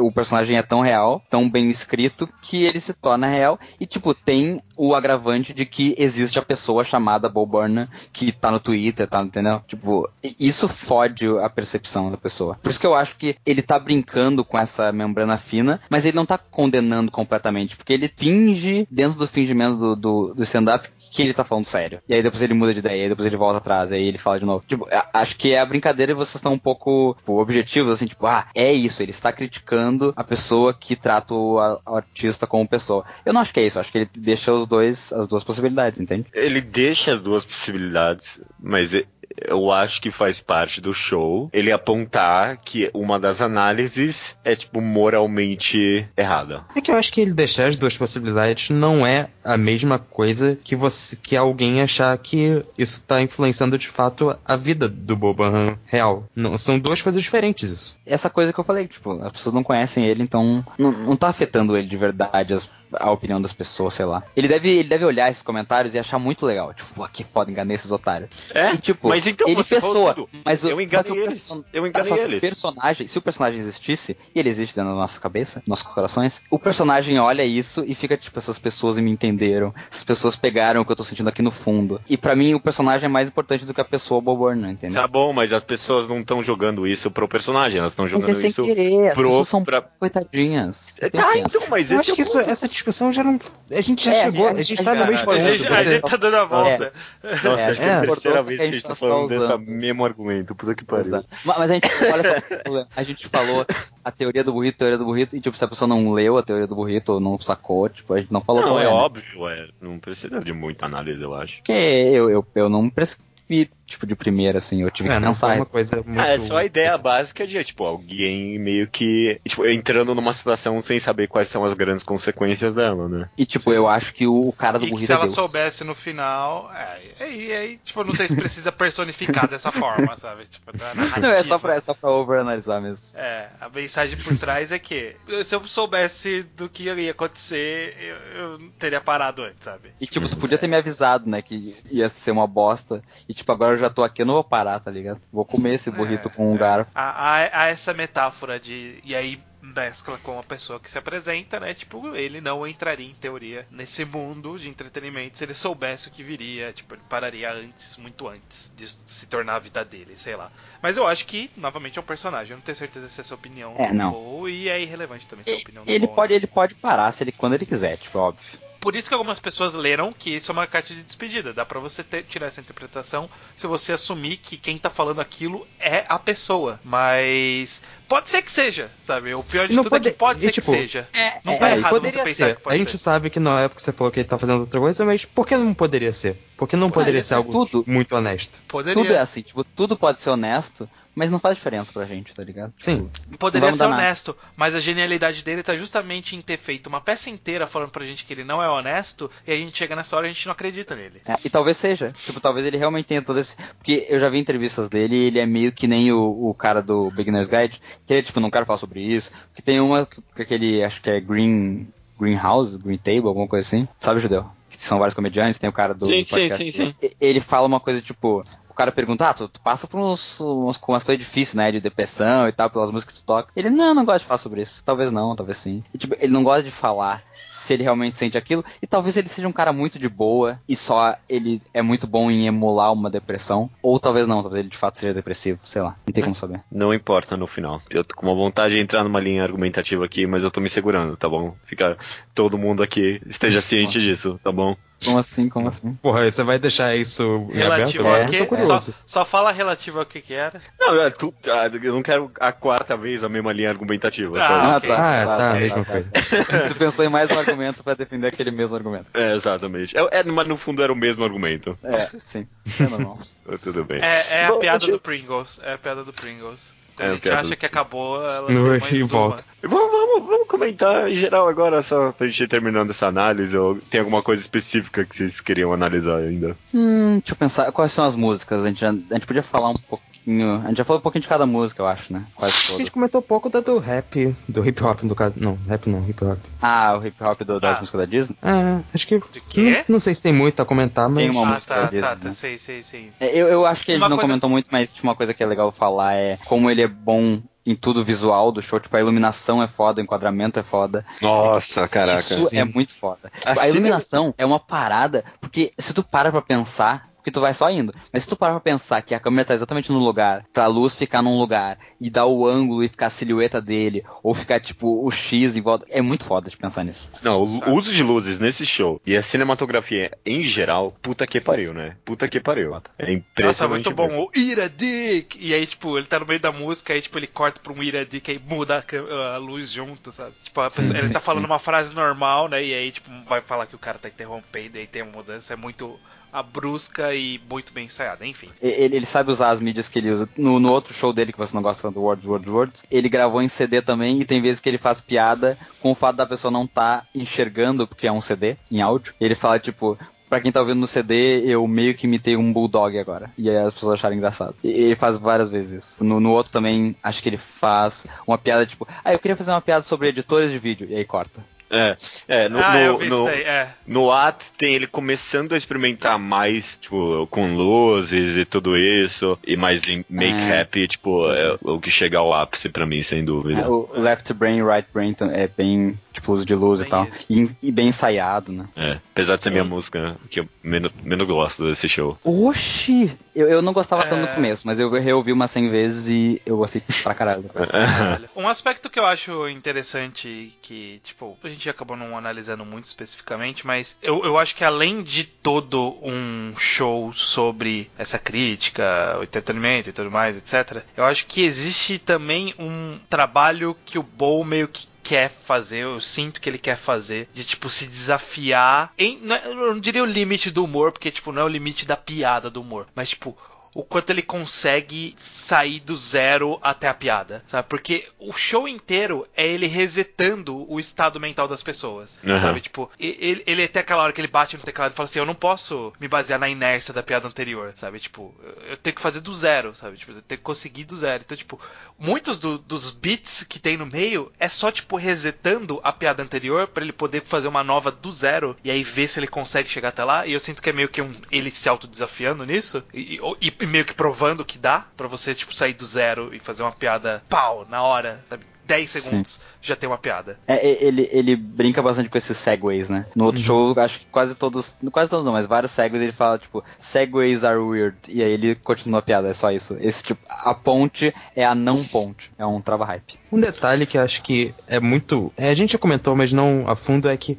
[0.00, 3.58] o personagem é tão real, tão bem escrito, que ele se torna real.
[3.80, 8.50] E, tipo, tem o agravante de que existe a pessoa chamada Bo Burnham que tá
[8.50, 9.62] no Twitter, tá, entendeu?
[9.66, 10.08] Tipo,
[10.38, 12.58] isso fode a percepção da pessoa.
[12.62, 16.16] Por isso que eu acho que ele tá brincando com essa membrana fina, mas ele
[16.16, 21.22] não tá condenando completamente, porque ele finge, dentro do fingimento do, do, do stand-up, que
[21.22, 22.00] ele tá falando sério.
[22.08, 24.38] E aí depois ele muda de ideia, aí depois ele volta atrás, aí ele fala
[24.38, 24.64] de novo.
[24.66, 28.26] Tipo, acho que é a brincadeira e vocês estão um pouco tipo, objetivos, assim, tipo,
[28.26, 33.04] ah, é isso, ele está criticando a pessoa que trata o artista como pessoa.
[33.24, 36.00] Eu não acho que é isso, acho que ele deixa os dois, as duas possibilidades,
[36.00, 36.26] entende?
[36.34, 38.92] Ele deixa as duas possibilidades, mas
[39.36, 44.80] eu acho que faz parte do show ele apontar que uma das análises é, tipo,
[44.80, 46.64] moralmente errada.
[46.74, 50.58] É que eu acho que ele deixar as duas possibilidades não é a mesma coisa
[50.62, 55.78] que você que alguém achar que isso tá influenciando de fato a vida do Boban
[55.86, 56.28] real.
[56.34, 57.98] Não, são duas coisas diferentes isso.
[58.06, 61.28] Essa coisa que eu falei, tipo, as pessoas não conhecem ele, então não, não tá
[61.28, 62.68] afetando ele de verdade as
[62.98, 64.22] a opinião das pessoas, sei lá.
[64.36, 66.72] Ele deve, ele deve olhar esses comentários e achar muito legal.
[66.74, 68.30] Tipo, que foda, enganei esses otários.
[68.54, 68.72] É?
[68.72, 70.28] E, tipo, mas então ele pessoa.
[70.44, 71.40] Mas o, eu enganei eles.
[71.42, 71.64] Person...
[71.72, 72.38] Eu enganei só eles.
[72.38, 76.40] o personagem, se o personagem existisse, e ele existe dentro da nossa cabeça, nossos corações,
[76.50, 80.84] o personagem olha isso e fica, tipo, essas pessoas me entenderam, essas pessoas pegaram o
[80.84, 82.00] que eu tô sentindo aqui no fundo.
[82.08, 85.00] E para mim, o personagem é mais importante do que a pessoa Boborna, entendeu?
[85.00, 88.44] Tá bom, mas as pessoas não estão jogando isso pro personagem, elas estão jogando mas
[88.44, 89.28] é isso sem querer, as pro...
[89.28, 89.82] pessoas são pra...
[89.82, 90.96] coitadinhas.
[91.00, 93.38] É, tá, então, mas eu acho é que isso, essa discussão já não
[93.70, 95.38] a gente já é, chegou, a gente, a gente tá no mesmo ponto.
[95.38, 96.92] A gente, a gente tá dando a volta.
[97.22, 97.30] É.
[97.42, 99.58] Nossa, é, acho que é a terceira vez que a gente tá, tá falando desse
[99.58, 100.54] mesmo argumento.
[100.54, 101.10] Puta que pariu.
[101.44, 103.66] Mas, mas a gente, olha só, a gente falou
[104.04, 106.38] a teoria do burrito, a teoria do burrito, e tipo, se a pessoa não leu
[106.38, 108.86] a teoria do burrito ou não sacou, tipo, a gente não falou Não, é, é
[108.86, 108.92] né?
[108.92, 109.68] óbvio, é.
[109.80, 111.56] Não precisa de muita análise, eu acho.
[111.56, 115.48] Porque eu, eu, eu não prescrevi tipo, de primeira, assim, eu tive é, que pensar.
[115.48, 116.20] Não uma coisa muito...
[116.20, 120.98] É, só a ideia básica de, tipo, alguém meio que, tipo, entrando numa situação sem
[120.98, 123.28] saber quais são as grandes consequências dela, né?
[123.38, 123.76] E, tipo, Sim.
[123.76, 125.34] eu acho que o, cara do burrito se é ela Deus.
[125.34, 130.46] soubesse no final, é, aí, aí, tipo, não sei se precisa personificar dessa forma, sabe?
[130.46, 130.72] Tipo,
[131.20, 133.18] não, é só pra, é só pra overanalisar mesmo.
[133.18, 135.14] É, a mensagem por trás é que,
[135.44, 139.90] se eu soubesse do que ia acontecer, eu, eu teria parado antes, sabe?
[140.00, 143.52] E, tipo, tu podia ter me avisado, né, que ia ser uma bosta, e, tipo,
[143.52, 145.20] agora eu já tô aqui, eu não vou parar, tá ligado?
[145.32, 146.90] Vou comer esse burrito É, com um garfo.
[146.94, 147.10] Há,
[147.44, 149.00] há- há essa metáfora de.
[149.04, 151.74] E aí mescla com a pessoa que se apresenta, né?
[151.74, 156.22] Tipo, ele não entraria em teoria nesse mundo de entretenimento se ele soubesse o que
[156.22, 156.72] viria.
[156.72, 160.50] Tipo, ele pararia antes, muito antes de se tornar a vida dele, sei lá.
[160.82, 162.52] Mas eu acho que, novamente, é um personagem.
[162.52, 164.12] Eu não tenho certeza se essa é opinião É, não.
[164.12, 167.10] Paul, e é irrelevante também se é a opinião Ele Paul, pode, ele pode parar
[167.12, 168.65] se ele, quando ele quiser, tipo, óbvio.
[168.86, 171.52] Por isso que algumas pessoas leram que isso é uma carta de despedida.
[171.52, 175.66] Dá pra você ter- tirar essa interpretação se você assumir que quem tá falando aquilo
[175.80, 176.78] é a pessoa.
[176.84, 179.34] Mas pode ser que seja, sabe?
[179.34, 181.08] O pior de Não tudo pode- é que pode e, ser tipo, que seja.
[181.12, 182.54] É, Não é, tá é, errado poderia você pensar ser.
[182.56, 182.98] que pode a gente ser.
[182.98, 185.56] sabe que na época você falou que ele tá fazendo outra coisa, mas por que
[185.56, 186.40] não poderia ser?
[186.56, 187.84] Porque não poderia ser algo tudo.
[187.88, 188.62] muito honesto.
[188.68, 192.32] Poderia, Tudo é assim, tipo, tudo pode ser honesto, mas não faz diferença pra gente,
[192.34, 192.72] tá ligado?
[192.76, 193.10] Sim.
[193.38, 197.66] poderia ser honesto, mas a genialidade dele tá justamente em ter feito uma peça inteira
[197.66, 200.30] falando pra gente que ele não é honesto e a gente chega nessa hora e
[200.30, 201.22] a gente não acredita nele.
[201.26, 202.12] É, e talvez seja.
[202.24, 203.56] Tipo, talvez ele realmente tenha todo esse.
[203.78, 206.82] Porque eu já vi entrevistas dele e ele é meio que nem o, o cara
[206.82, 209.32] do Beginner's Guide, que ele, tipo, não quero falar sobre isso.
[209.54, 211.88] Que tem uma que que aquele, acho que é Green.
[212.18, 213.86] Greenhouse, Green Table, alguma coisa assim.
[213.98, 214.46] Sabe, Judeu?
[214.70, 216.06] Que são vários comediantes, tem o cara do.
[216.06, 216.64] Sim, sim, podcast.
[216.64, 216.94] sim, sim.
[217.02, 218.42] E- Ele fala uma coisa tipo.
[218.76, 221.72] O cara pergunta, ah, tu, tu passa por uns, uns, umas coisas difíceis, né?
[221.72, 223.50] De depressão e tal, pelas músicas que tu toca.
[223.56, 224.84] Ele, não, não gosta de falar sobre isso.
[224.84, 225.82] Talvez não, talvez sim.
[225.94, 228.62] E, tipo, ele não gosta de falar se ele realmente sente aquilo.
[228.82, 232.30] E talvez ele seja um cara muito de boa e só ele é muito bom
[232.30, 233.70] em emular uma depressão.
[233.82, 235.96] Ou talvez não, talvez ele de fato seja depressivo, sei lá.
[236.06, 236.60] Não tem como saber.
[236.70, 237.80] Não importa no final.
[237.88, 240.68] Eu tô com uma vontade de entrar numa linha argumentativa aqui, mas eu tô me
[240.68, 241.56] segurando, tá bom?
[241.64, 241.96] Fica
[242.34, 244.76] todo mundo aqui esteja ciente disso, tá bom?
[245.04, 245.94] Como assim, como assim?
[246.02, 248.24] Porra, você vai deixar isso em Relativo aberto?
[248.24, 248.38] Eu quê?
[248.38, 248.92] tô curioso.
[248.92, 250.60] Só, só fala relativo ao que que era.
[250.80, 254.42] Não, é, tu, ah, eu não quero a quarta vez a mesma linha argumentativa, Ah,
[254.42, 254.64] sabe?
[254.64, 254.88] Ah, ok.
[254.88, 256.10] tá, tá, ok, mesma tá, coisa.
[256.70, 259.06] tu pensou em mais um argumento pra defender aquele mesmo argumento.
[259.12, 259.96] É, exatamente.
[259.96, 261.78] É, é, mas no fundo era o mesmo argumento.
[261.84, 262.46] É, sim.
[262.80, 263.18] É normal.
[263.62, 264.02] Tudo bem.
[264.02, 265.60] É, é a Bom, piada do Pringles.
[265.62, 266.74] É a piada do Pringles.
[266.96, 269.44] Quando É a gente piada acha que acabou, ela tem mais e volta.
[269.62, 273.56] Vamos, vamos, vamos comentar em geral agora, só pra gente ir terminando essa análise.
[273.56, 276.56] Ou tem alguma coisa específica que vocês queriam analisar ainda?
[276.72, 278.64] Hum, deixa eu pensar, quais são as músicas?
[278.64, 280.15] A gente, a gente podia falar um pouquinho.
[280.26, 282.24] A gente já falou um pouquinho de cada música, eu acho, né?
[282.34, 285.36] Quase A gente comentou pouco da do rap, do hip hop no caso.
[285.38, 286.38] Não, rap não, hip hop.
[286.60, 287.80] Ah, o hip hop do- das Ah.
[287.80, 288.36] músicas da Disney?
[288.42, 289.14] É, acho que.
[289.18, 291.22] Não, não sei se tem muito a comentar, mas.
[291.22, 292.30] Tem uma Ah, música tá, da Disney, tá, tá, né?
[292.32, 293.12] sei, sei, sei.
[293.20, 295.42] É, Eu, eu acho que ele Uma não coisa- comentou muito, mas uma coisa que
[295.42, 298.80] é legal falar é como ele é bom em tudo visual do show.
[298.80, 301.04] Tipo, a iluminação é foda, o enquadramento é foda.
[301.22, 302.18] Nossa, caraca.
[302.18, 302.58] Isso sim.
[302.58, 303.30] é muito foda.
[303.32, 307.32] A Tipo, a cine- iluminação é uma parada, porque se tu para pra pensar, porque
[307.32, 309.90] tu vai só indo, mas se tu para pra pensar que a câmera tá exatamente
[309.90, 313.60] no lugar, pra luz ficar num lugar, e dar o ângulo e ficar a silhueta
[313.60, 317.10] dele, ou ficar tipo o X em volta, é muito foda de pensar nisso.
[317.24, 321.74] Não, o uso de luzes nesse show e a cinematografia em geral, puta que pariu,
[321.74, 321.96] né?
[322.04, 322.80] Puta que pariu.
[322.96, 323.42] É impressionante.
[323.42, 324.28] Nossa, muito bom.
[324.32, 325.36] O Ira Dick!
[325.44, 327.82] E aí, tipo, ele tá no meio da música, aí, tipo, ele corta pra um
[327.82, 330.32] Ira Dick e muda a, a luz junto, sabe?
[330.44, 331.50] Tipo, a Sim, pessoa- ele sim, tá falando sim.
[331.50, 332.62] uma frase normal, né?
[332.62, 335.52] E aí, tipo, vai falar que o cara tá interrompendo, e aí tem uma mudança.
[335.54, 335.98] É muito
[336.42, 338.50] brusca e muito bem ensaiada, enfim.
[338.60, 340.28] Ele, ele sabe usar as mídias que ele usa.
[340.36, 343.42] No, no outro show dele, que você não gosta do Words, Words, Words, ele gravou
[343.42, 346.50] em CD também, e tem vezes que ele faz piada com o fato da pessoa
[346.50, 349.14] não tá enxergando, porque é um CD, em áudio.
[349.20, 352.98] Ele fala, tipo, Pra quem tá ouvindo no CD, eu meio que imitei um bulldog
[352.98, 353.30] agora.
[353.38, 354.56] E aí as pessoas acharam engraçado.
[354.62, 356.04] E ele faz várias vezes isso.
[356.04, 359.52] No, no outro também, acho que ele faz uma piada tipo, ah, eu queria fazer
[359.52, 360.88] uma piada sobre editores de vídeo.
[360.90, 361.44] E aí corta.
[361.68, 361.96] É,
[362.28, 363.68] é, no, ah, no, eu vi no, isso daí, é.
[363.86, 369.56] no At tem ele começando a experimentar mais, tipo, com luzes e tudo isso, e
[369.56, 373.62] mais em make-up, tipo, é o que chega ao ápice pra mim, sem dúvida.
[373.62, 377.08] É, o left brain, right brain é bem, tipo, uso de luz Bem e tal.
[377.30, 378.66] E, e bem ensaiado, né?
[378.76, 379.68] É, apesar de ser minha Sim.
[379.70, 382.18] música que eu menos, menos gosto desse show.
[382.24, 383.16] Oxi!
[383.34, 384.28] Eu, eu não gostava tanto É.
[384.28, 387.42] no começo, mas eu reouvi umas 100 vezes e eu gostei pra caralho.
[387.42, 387.68] depois.
[387.70, 388.28] Caralho.
[388.34, 393.66] Um aspecto que eu acho interessante, que, tipo, a gente acabou não analisando muito especificamente,
[393.66, 399.90] mas eu, eu acho que além de todo um show sobre essa crítica, o entretenimento
[399.90, 404.66] e tudo mais, etc., eu acho que existe também um trabalho que o Bowl meio
[404.68, 409.36] que quer fazer, eu sinto que ele quer fazer, de tipo se desafiar em, não
[409.36, 411.96] é- eu não diria o limite do humor, porque tipo não é o limite da
[411.96, 413.36] piada do humor, mas tipo
[413.78, 417.68] o quanto ele consegue sair do zero até a piada, sabe?
[417.68, 422.40] Porque o show inteiro é ele resetando o estado mental das pessoas, Uhum.
[422.40, 422.60] sabe?
[422.62, 425.26] Tipo, ele, ele até aquela hora que ele bate no teclado e fala assim, eu
[425.26, 428.00] não posso me basear na inércia da piada anterior, sabe?
[428.00, 428.34] Tipo,
[428.66, 429.96] eu- tenho que fazer do zero, sabe?
[429.98, 431.22] Tipo, eu tenho que conseguir do zero.
[431.26, 431.60] Então, tipo,
[431.98, 436.66] muitos do- dos beats que tem no meio é só, tipo, resetando a piada anterior
[436.68, 439.88] pra ele poder fazer uma nova do zero e aí ver se ele consegue chegar
[439.90, 440.26] até lá.
[440.26, 442.82] E eu sinto que é meio que um ele se autodesafiando nisso.
[442.94, 446.40] E, e- e meio que provando que dá pra você, tipo, sair do zero e
[446.40, 448.46] fazer uma piada pau, na hora, sabe?
[448.66, 449.40] 10 segundos Sim.
[449.62, 450.38] já tem uma piada.
[450.46, 453.06] É, ele, ele brinca bastante com esses segways, né?
[453.14, 453.46] No outro uhum.
[453.46, 454.76] show, acho que quase todos.
[454.90, 457.96] Quase todos não, mas vários segways ele fala, tipo, segways are weird.
[458.08, 459.76] E aí ele continua a piada, é só isso.
[459.80, 462.30] Esse tipo, a ponte é a não ponte.
[462.38, 463.18] É um trava hype.
[463.30, 465.32] Um detalhe que acho que é muito.
[465.36, 467.38] É, a gente já comentou, mas não a fundo, é que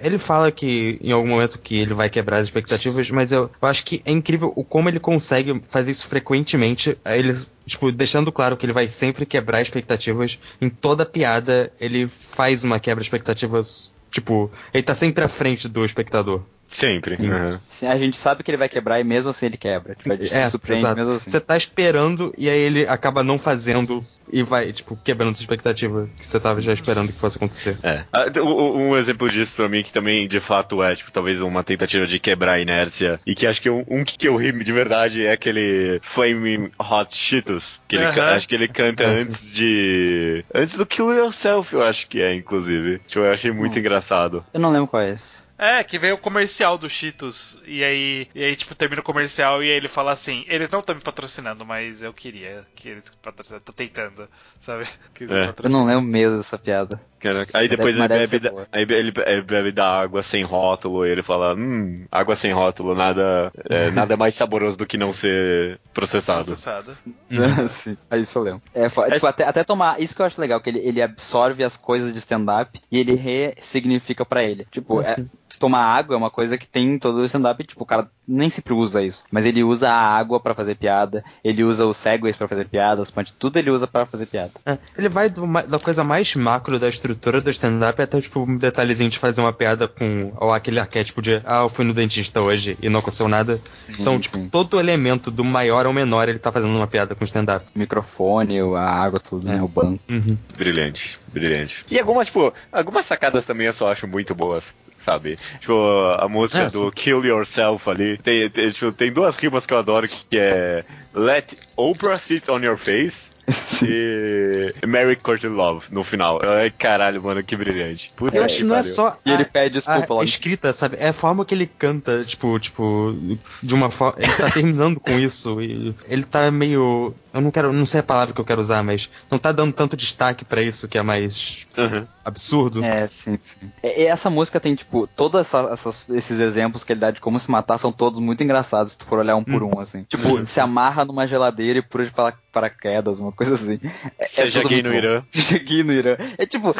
[0.00, 3.68] ele fala que em algum momento que ele vai quebrar as expectativas, mas eu, eu
[3.68, 6.98] acho que é incrível o como ele consegue fazer isso frequentemente.
[7.04, 7.32] Ele,
[7.68, 10.38] tipo, deixando claro que ele vai sempre quebrar expectativas.
[10.60, 13.92] Em toda piada, ele faz uma quebra de expectativas.
[14.10, 16.42] Tipo, ele tá sempre à frente do espectador.
[16.68, 17.14] Sempre.
[17.14, 17.58] Uhum.
[17.68, 19.94] Sim, a gente sabe que ele vai quebrar e mesmo assim ele quebra.
[19.94, 21.00] Tipo, ele é, se surpreende exato.
[21.00, 21.30] mesmo assim.
[21.30, 26.08] Você tá esperando e aí ele acaba não fazendo e vai, tipo, quebrando sua expectativa
[26.14, 27.76] que você tava já esperando que fosse acontecer.
[27.82, 28.02] É.
[28.12, 32.06] Ah, um exemplo disso pra mim que também de fato é, tipo, talvez uma tentativa
[32.06, 35.24] de quebrar a inércia e que acho que um, um que eu ri de verdade
[35.24, 38.22] é aquele Flaming Hot Cheetos, que ele, uhum.
[38.22, 40.44] acho que ele canta é, antes de...
[40.54, 43.00] Antes do Kill Yourself, eu acho que é, inclusive.
[43.06, 43.78] Tipo, eu achei muito hum.
[43.78, 44.44] engraçado.
[44.52, 45.47] Eu não lembro qual é esse.
[45.58, 47.60] É, que veio o comercial do Cheetos.
[47.66, 50.78] E aí, e aí, tipo, termina o comercial e aí ele fala assim: eles não
[50.78, 53.64] estão me patrocinando, mas eu queria que eles patrocinassem.
[53.64, 54.28] Tô tentando,
[54.60, 54.86] sabe?
[55.20, 55.52] É.
[55.64, 57.00] Eu não lembro mesmo dessa piada.
[57.18, 57.58] Caraca.
[57.58, 59.10] Aí depois ele bebe, da, aí ele
[59.42, 64.16] bebe da água sem rótulo e ele fala: Hum, água sem rótulo, nada, é, nada
[64.16, 66.46] mais saboroso do que não ser processado.
[66.46, 66.96] Processado.
[67.68, 68.62] Sim, aí isso eu lembro.
[68.72, 70.00] É, é, tipo, até, até tomar.
[70.00, 73.14] Isso que eu acho legal, que ele, ele absorve as coisas de stand-up e ele
[73.14, 74.64] ressignifica para ele.
[74.70, 75.16] Tipo, é,
[75.58, 78.50] tomar água é uma coisa que tem em todo o stand-up, tipo, o cara nem
[78.50, 79.24] sempre usa isso.
[79.30, 83.02] Mas ele usa a água para fazer piada, ele usa os segways para fazer piada,
[83.02, 84.52] as pontes, tudo ele usa para fazer piada.
[84.66, 88.56] É, ele vai do, da coisa mais macro da estrutura do stand-up até, tipo, um
[88.56, 92.40] detalhezinho de fazer uma piada com ou aquele arquétipo de, ah, eu fui no dentista
[92.40, 93.60] hoje e não aconteceu nada.
[93.80, 94.48] Sim, então, tipo, sim.
[94.48, 97.64] todo elemento do maior ao menor ele tá fazendo uma piada com stand-up.
[97.74, 99.56] Microfone, a água, tudo, é.
[99.56, 99.62] né?
[99.62, 100.00] O banco.
[100.08, 100.36] Uhum.
[100.56, 101.84] Brilhante, brilhante.
[101.90, 105.36] E algumas, tipo, algumas sacadas também eu só acho muito boas sabe?
[105.60, 105.80] Tipo,
[106.18, 108.18] a música é, do Kill Yourself ali.
[108.18, 110.84] Tem, tem, tipo, tem duas rimas que eu adoro que é
[111.14, 113.30] Let Oprah Sit on Your Face
[113.86, 116.40] e Mary Courtney Love no final.
[116.42, 118.10] Ai, caralho, mano, que brilhante.
[118.16, 119.16] Puta eu acho que não é só.
[119.24, 120.96] E ele pede desculpa a, a escrita, sabe?
[120.98, 123.16] É a forma que ele canta, tipo, tipo,
[123.62, 124.18] de uma forma.
[124.18, 127.14] Ele tá terminando com isso e ele tá meio.
[127.32, 127.72] Eu não quero.
[127.72, 130.62] Não sei a palavra que eu quero usar, mas não tá dando tanto destaque para
[130.62, 132.06] isso que é mais uhum.
[132.24, 132.82] absurdo.
[132.82, 133.70] É, sim, sim.
[133.82, 137.50] E essa música tem, tipo, todos essa, esses exemplos que ele dá de como se
[137.50, 139.72] matar são todos muito engraçados se tu for olhar um por hum.
[139.76, 140.04] um, assim.
[140.04, 142.12] Tipo, se amarra numa geladeira e pula de
[142.52, 143.78] paraquedas, uma coisa assim.
[144.18, 145.22] É, Seja é gay no Irã.
[145.30, 146.16] Seja gay no Irã.
[146.36, 146.74] É tipo,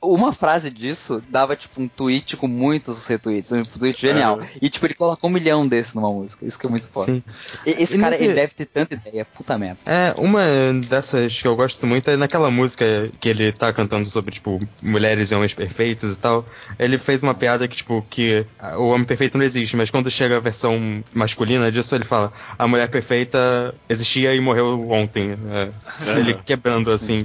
[0.00, 3.52] uma frase disso dava tipo um tweet com muitos retweets.
[3.52, 4.40] Um tweet genial.
[4.40, 4.48] É.
[4.60, 6.44] E tipo, ele colocou um milhão desse numa música.
[6.44, 7.06] Isso que é muito foda.
[7.06, 7.22] Sim.
[7.64, 8.24] Esse e cara, nesse...
[8.24, 9.24] ele deve ter tanta ideia.
[9.24, 9.80] Puta merda.
[9.92, 10.40] É, uma
[10.88, 15.30] dessas que eu gosto muito é naquela música que ele tá cantando sobre, tipo, mulheres
[15.30, 16.46] e homens perfeitos e tal.
[16.78, 18.46] Ele fez uma piada que, tipo, que
[18.78, 22.66] o homem perfeito não existe, mas quando chega a versão masculina disso, ele fala: a
[22.66, 25.36] mulher perfeita existia e morreu ontem.
[25.50, 27.22] É, ele quebrando assim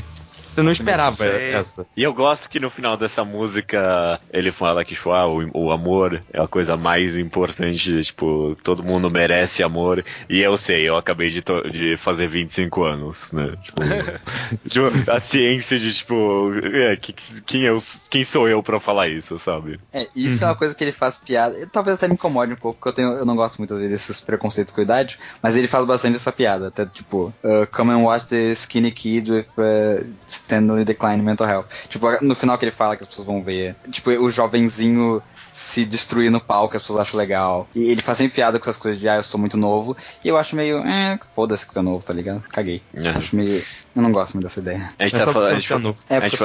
[0.58, 1.86] você não esperava essa.
[1.96, 5.72] E eu gosto que no final dessa música ele fala que tipo, ah, o, o,
[5.72, 10.04] amor é a coisa mais importante, tipo, todo mundo merece amor.
[10.28, 13.56] E eu sei, eu acabei de, de fazer 25 anos, né?
[13.64, 13.82] Tipo,
[14.68, 17.78] tipo, a ciência de, tipo, é, que, quem, eu,
[18.10, 19.80] quem sou eu pra falar isso, sabe?
[19.94, 20.50] É, isso uhum.
[20.50, 21.70] é uma coisa que ele faz piada.
[21.72, 24.22] Talvez até me incomode um pouco, porque eu, tenho, eu não gosto muitas vezes desses
[24.22, 26.70] preconceitos com a idade, mas ele faz bastante essa piada.
[26.70, 29.46] Até tipo, uh, come and watch the skinny kid with.
[29.56, 30.08] Uh,
[30.48, 31.66] Steadily Decline Mental Health.
[31.90, 33.76] Tipo, no final que ele fala que as pessoas vão ver.
[33.92, 35.22] Tipo, o jovenzinho
[35.52, 37.68] se destruir no palco, as pessoas acham legal.
[37.76, 39.98] E ele faz sempre piada com essas coisas de, ah, eu sou muito novo.
[40.24, 42.42] E eu acho meio, é, foda-se que tu é novo, tá ligado?
[42.50, 42.82] Caguei.
[42.94, 43.10] Uhum.
[43.10, 43.64] Acho meio.
[43.96, 44.90] Eu não gosto muito dessa ideia.
[44.98, 45.52] A gente é tá falando.
[45.52, 46.00] A gente, é, novo.
[46.10, 46.44] É, a gente,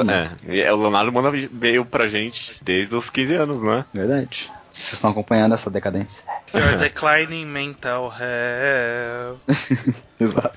[0.49, 3.85] é, é, o Leonardo manda veio pra gente desde os 15 anos, né?
[3.93, 4.49] Verdade.
[4.73, 6.25] Vocês estão acompanhando essa decadência.
[6.53, 9.39] You're declining mental health.
[10.19, 10.53] Exato.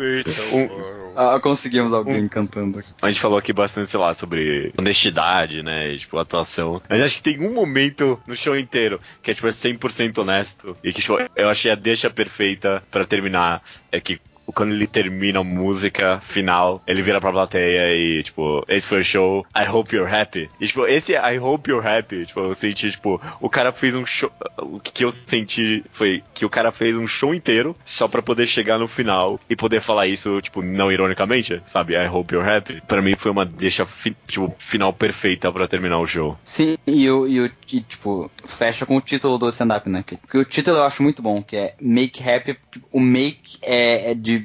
[0.00, 2.82] Um, ah, conseguimos alguém um, cantando.
[3.02, 5.94] A gente falou aqui bastante, sei lá, sobre honestidade, né?
[5.96, 6.80] tipo, atuação.
[6.88, 10.76] Mas acho que tem um momento no show inteiro que é, tipo, é 100% honesto.
[10.82, 13.62] E que tipo, eu achei a deixa perfeita para terminar.
[13.92, 14.18] É que
[14.52, 19.04] quando ele termina a música final, ele vira pra plateia e, tipo, esse foi o
[19.04, 20.48] show, I hope you're happy.
[20.60, 24.06] E, tipo, esse I hope you're happy, tipo, eu senti, tipo, o cara fez um
[24.06, 24.30] show.
[24.58, 28.46] O que eu senti foi que o cara fez um show inteiro só pra poder
[28.46, 31.94] chegar no final e poder falar isso, tipo, não ironicamente, sabe?
[31.94, 32.80] I hope you're happy.
[32.86, 36.38] Pra mim foi uma deixa, fi, tipo, final perfeita pra terminar o show.
[36.44, 40.04] Sim, e o, e e, tipo, fecha com o título do stand-up, né?
[40.20, 42.56] Porque o título eu acho muito bom, que é Make Happy.
[42.70, 44.39] Tipo, o make é, é de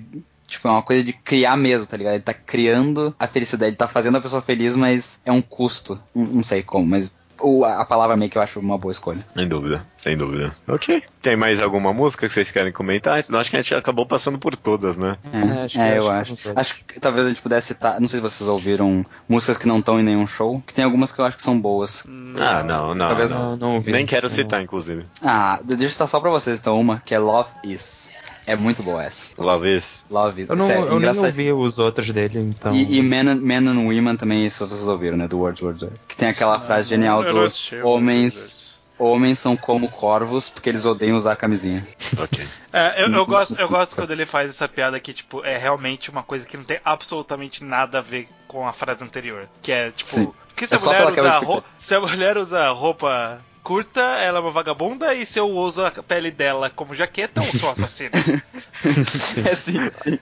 [0.47, 2.13] Tipo, é uma coisa de criar mesmo, tá ligado?
[2.13, 5.99] Ele tá criando a felicidade, ele tá fazendo a pessoa feliz, mas é um custo.
[6.13, 9.25] Não, não sei como, mas o, a palavra make eu acho uma boa escolha.
[9.35, 10.53] Sem dúvida, sem dúvida.
[10.67, 11.03] Ok.
[11.21, 13.19] Tem mais alguma música que vocês querem comentar?
[13.19, 15.17] Acho que a gente acabou passando por todas, né?
[15.31, 16.33] É, é, acho é eu acho.
[16.33, 16.53] Acho.
[16.55, 17.99] acho que talvez a gente pudesse citar.
[17.99, 20.61] Não sei se vocês ouviram músicas que não estão em nenhum show.
[20.65, 22.05] Que tem algumas que eu acho que são boas.
[22.39, 23.07] Ah, não, não.
[23.07, 25.05] Talvez não, não, não Nem quero citar, inclusive.
[25.21, 28.11] Ah, deixa eu citar só pra vocês então uma, que é Love Is.
[28.47, 29.31] É muito boa essa.
[29.37, 30.05] Love Is.
[30.09, 30.49] Love Is.
[30.49, 32.75] Eu, não, eu nem ouvi os outros dele, então.
[32.75, 35.27] E, e Men, and, Men and Women também, isso vocês ouviram, né?
[35.27, 35.89] Do Wordsworth.
[36.07, 37.47] Que tem aquela frase genial do
[37.83, 38.65] Homens
[38.97, 41.87] homens são como corvos porque eles odeiam usar camisinha.
[42.17, 42.47] Ok.
[42.71, 46.09] É, eu, eu, gosto, eu gosto quando ele faz essa piada que, tipo, é realmente
[46.09, 49.47] uma coisa que não tem absolutamente nada a ver com a frase anterior.
[49.61, 50.31] Que é, tipo, Sim.
[50.55, 54.51] que se, é a mulher usa se a mulher usa roupa curta, ela é uma
[54.51, 58.11] vagabunda, e se eu uso a pele dela como jaqueta, eu sou assassino.
[59.43, 59.79] é sim.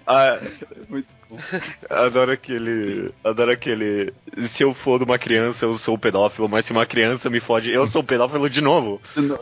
[0.07, 0.39] Ah,
[0.87, 1.07] muito
[1.89, 3.11] Adoro aquele.
[3.23, 4.13] Adoro aquele.
[4.37, 7.71] Se eu for de uma criança, eu sou pedófilo, mas se uma criança me fode,
[7.71, 9.01] eu sou pedófilo de novo.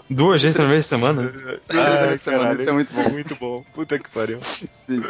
[0.10, 1.34] Duas vezes na mesma semana?
[1.69, 3.10] Ah, caralho, isso é muito bom.
[3.10, 3.65] Muito bom.
[3.73, 4.40] Puta que pariu.
[4.41, 5.03] Sim.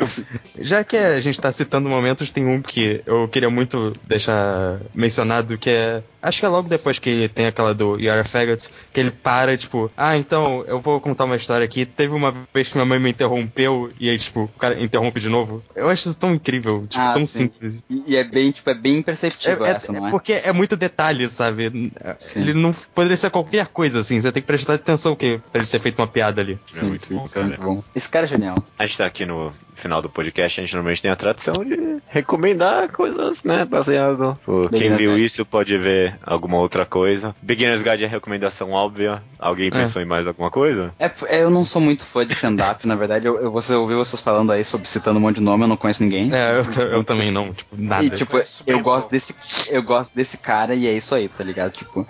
[0.60, 5.58] Já que a gente tá citando momentos, tem um que eu queria muito deixar mencionado,
[5.58, 6.04] que é.
[6.22, 9.92] Acho que é logo depois que tem aquela do Yara Faggots, que ele para, tipo,
[9.98, 11.86] ah, então, eu vou contar uma história aqui.
[11.86, 15.30] Teve uma vez que minha mãe me interrompeu, e aí, tipo, o cara interrompe de
[15.30, 15.64] novo.
[15.76, 17.50] Eu acho isso tão incrível tipo, ah, tão sim.
[17.50, 17.80] simples.
[17.90, 20.12] E é bem, tipo, é bem imperceptível é, é essa, é, não é?
[20.12, 21.92] Porque é muito detalhe, sabe?
[22.18, 22.42] Sim.
[22.42, 24.20] Ele não poderia ser qualquer coisa, assim.
[24.20, 26.60] Você tem que prestar atenção que pra ele ter feito uma piada ali.
[26.70, 27.84] Sim, é muito sim, bom, isso é muito bom.
[27.96, 28.64] Esse cara é genial.
[28.78, 32.02] A gente tá aqui no final do podcast, a gente normalmente tem a tradição de
[32.08, 33.66] recomendar coisas, né?
[33.66, 34.38] Baseado.
[34.46, 35.26] Por quem viu Guide.
[35.26, 37.36] isso pode ver alguma outra coisa.
[37.42, 39.22] Beginner's Guide é recomendação óbvia.
[39.40, 39.72] Alguém é.
[39.72, 40.94] pensou em mais alguma coisa?
[41.00, 41.12] É,
[41.42, 43.26] eu não sou muito fã de stand-up, na verdade.
[43.26, 45.78] Eu, eu, você ouviu vocês falando aí sobre citando um monte de nome, eu não
[45.78, 46.30] conheço ninguém.
[46.34, 48.04] É, eu, eu também não, tipo, nada.
[48.04, 49.36] E, tipo, eu gosto desse.
[49.70, 51.72] Eu gosto desse cara e é isso aí, tá ligado?
[51.72, 52.08] Tipo,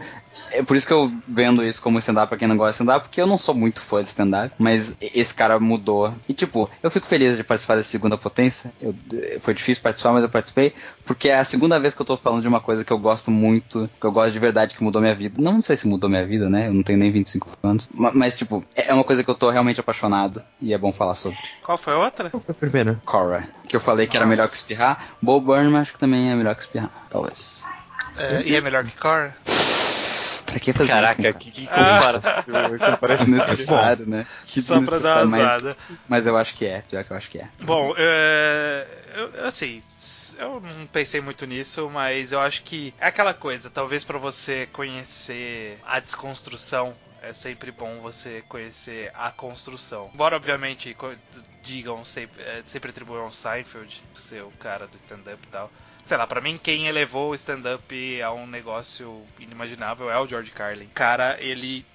[0.51, 3.07] é por isso que eu vendo isso como stand-up pra quem não gosta de stand-up,
[3.07, 6.13] porque eu não sou muito fã de stand-up, mas esse cara mudou.
[6.27, 8.73] E tipo, eu fico feliz de participar da segunda potência.
[8.81, 8.95] Eu,
[9.39, 10.73] foi difícil participar, mas eu participei,
[11.05, 13.31] porque é a segunda vez que eu tô falando de uma coisa que eu gosto
[13.31, 15.41] muito, que eu gosto de verdade, que mudou minha vida.
[15.41, 16.67] Não, não sei se mudou minha vida, né?
[16.67, 17.89] Eu não tenho nem 25 anos.
[17.93, 21.15] Mas, mas, tipo, é uma coisa que eu tô realmente apaixonado e é bom falar
[21.15, 21.37] sobre.
[21.63, 22.29] Qual foi a outra?
[22.29, 23.01] Qual foi a primeira?
[23.05, 23.47] Cora.
[23.67, 24.23] Que eu falei que Nossa.
[24.23, 25.15] era melhor que espirrar.
[25.21, 27.65] Bo Burnham acho que também é melhor que espirrar, talvez.
[28.17, 29.35] É, e é melhor que Cora?
[30.51, 31.39] Pra que fazer Caraca, isso?
[31.39, 34.25] que, que comparação, parece necessário, né?
[34.45, 35.77] Que Só pra dar uma mas,
[36.09, 37.49] mas eu acho que é, pior que eu acho que é.
[37.61, 39.81] Bom, é, eu, assim,
[40.37, 44.67] eu não pensei muito nisso, mas eu acho que é aquela coisa, talvez para você
[44.73, 50.09] conhecer a desconstrução é sempre bom você conhecer a construção.
[50.13, 50.95] Embora, obviamente,
[51.61, 55.71] digam sempre, é, sempre atribuam Seinfeld ser o cara do stand-up e tal
[56.05, 60.51] sei lá, para mim quem elevou o stand-up a um negócio inimaginável é o George
[60.51, 60.89] Carlin.
[60.93, 61.85] Cara, ele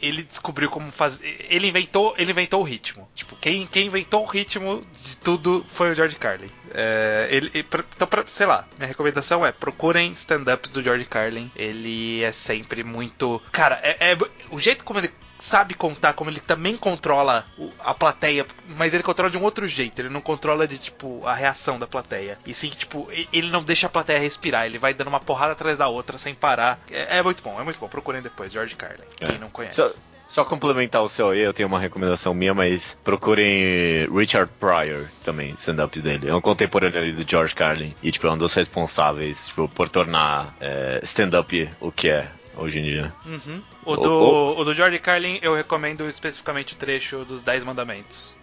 [0.00, 1.46] ele descobriu como fazer.
[1.48, 3.08] Ele inventou, ele inventou o ritmo.
[3.14, 6.50] Tipo, quem, quem inventou o ritmo de tudo foi o George Carlin.
[6.72, 11.50] É, ele, então, pra, sei lá, minha recomendação é procurem stand-ups do George Carlin.
[11.56, 13.42] Ele é sempre muito.
[13.50, 14.18] Cara, é, é
[14.50, 17.46] o jeito como ele sabe contar, como ele também controla
[17.80, 18.46] a plateia,
[18.76, 20.00] mas ele controla de um outro jeito.
[20.00, 22.38] Ele não controla de, tipo, a reação da plateia.
[22.46, 24.66] E sim, tipo, ele não deixa a plateia respirar.
[24.66, 26.78] Ele vai dando uma porrada atrás da outra sem parar.
[26.90, 27.88] É, é muito bom, é muito bom.
[27.88, 29.04] Procurem depois, George Carlin.
[29.20, 29.26] É.
[29.26, 29.76] Quem não conhece.
[29.76, 29.94] So...
[30.28, 35.54] Só complementar o seu aí, eu tenho uma recomendação minha, mas procurem Richard Pryor também,
[35.54, 36.28] stand-ups dele.
[36.28, 37.94] É um contemporâneo ali do George Carlin.
[38.02, 42.78] E, tipo, é um dos responsáveis tipo, por tornar é, stand-up o que é hoje
[42.78, 43.12] em dia.
[43.24, 43.62] Uhum.
[43.84, 48.36] O, do, o, o do George Carlin eu recomendo especificamente o trecho dos Dez Mandamentos.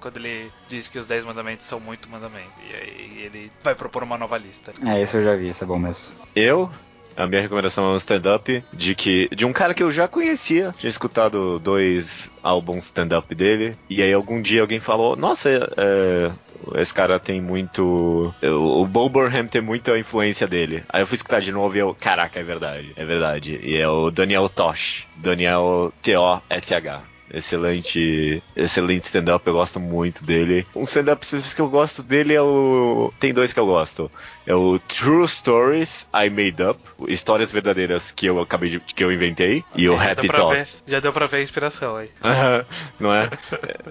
[0.00, 2.52] Quando ele diz que os Dez Mandamentos são muito mandamentos.
[2.70, 4.72] E aí ele vai propor uma nova lista.
[4.86, 6.20] É, isso eu já vi, isso é bom mesmo.
[6.34, 6.70] Eu
[7.18, 10.72] a minha recomendação é um stand-up de que de um cara que eu já conhecia,
[10.78, 16.30] tinha escutado dois álbuns stand-up dele, e aí algum dia alguém falou: Nossa, é,
[16.76, 18.32] esse cara tem muito.
[18.42, 20.84] O Bo Burnham tem muita influência dele.
[20.88, 23.58] Aí eu fui escutar de novo e eu, caraca, é verdade, é verdade.
[23.62, 27.17] E é o Daniel Tosh, Daniel T-O-S-H.
[27.32, 30.66] Excelente, excelente stand-up, eu gosto muito dele.
[30.74, 33.12] Um stand-up específico que eu gosto dele é o.
[33.20, 34.10] Tem dois que eu gosto.
[34.46, 39.12] É o True Stories I Made Up, histórias verdadeiras que eu acabei de, que eu
[39.12, 40.84] inventei, e o já Happy deu pra ver- Thoughts.
[40.86, 42.08] já deu pra ver a inspiração aí.
[42.98, 43.28] Não é?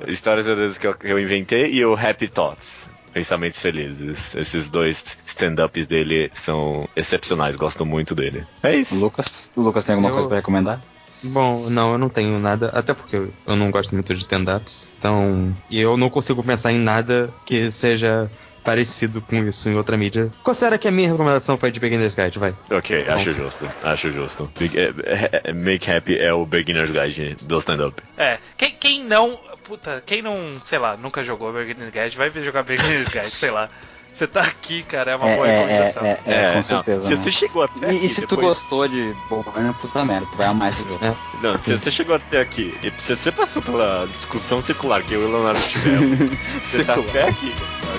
[0.06, 2.88] É, Histórias verdadeiras que eu, que eu inventei e o Happy Thoughts.
[3.14, 4.36] Pensamentos felizes.
[4.36, 8.46] Esses dois stand-ups dele são excepcionais, gosto muito dele.
[8.62, 8.94] É isso.
[8.96, 10.82] Lucas, Lucas tem alguma Eu- coisa pra recomendar?
[11.24, 15.56] Bom, não, eu não tenho nada, até porque eu- não gosto muito de stand-ups, então.
[15.70, 18.30] E eu não consigo pensar em nada que seja
[18.64, 20.30] parecido com isso em outra mídia.
[20.44, 22.54] Considera que a minha recomendação foi de Beginner's Guide, vai.
[22.70, 23.32] Ok, acho Pronto.
[23.32, 23.70] justo.
[23.82, 24.52] Acho justo.
[24.60, 28.02] Big- é- é- é- Make Happy é o beginner's guide do stand-up.
[28.18, 29.40] É, quem, quem não.
[29.64, 33.70] Puta, quem não, sei lá, nunca jogou Beginner's Guide, vai jogar Beginner's Guide, sei lá.
[34.18, 36.04] Você tá aqui, cara, é uma boa É, é, recomendação.
[36.06, 37.06] é, é, é, com não, certeza.
[37.06, 37.16] Se né?
[37.18, 40.38] você chegou até E, aqui e se tu depois- gostou de Bourne, puta merda, tu
[40.40, 41.00] vai amar esse jogo.
[41.06, 41.14] É.
[41.44, 45.22] Não, se você chegou até aqui e se você passou pela discussão circular que eu
[45.22, 46.18] e o Leonardo tivemos,
[46.64, 47.54] você tá até aqui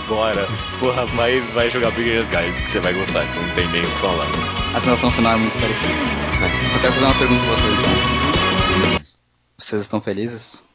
[0.05, 0.49] agora,
[0.81, 3.85] porra, vai, vai jogar Beginner's Guide, que você vai gostar, que não tem nem o
[3.85, 4.27] que falar.
[4.75, 6.69] A sensação final é muito parecida.
[6.69, 9.01] Só quero fazer uma pergunta pra vocês então.
[9.57, 10.67] Vocês estão felizes?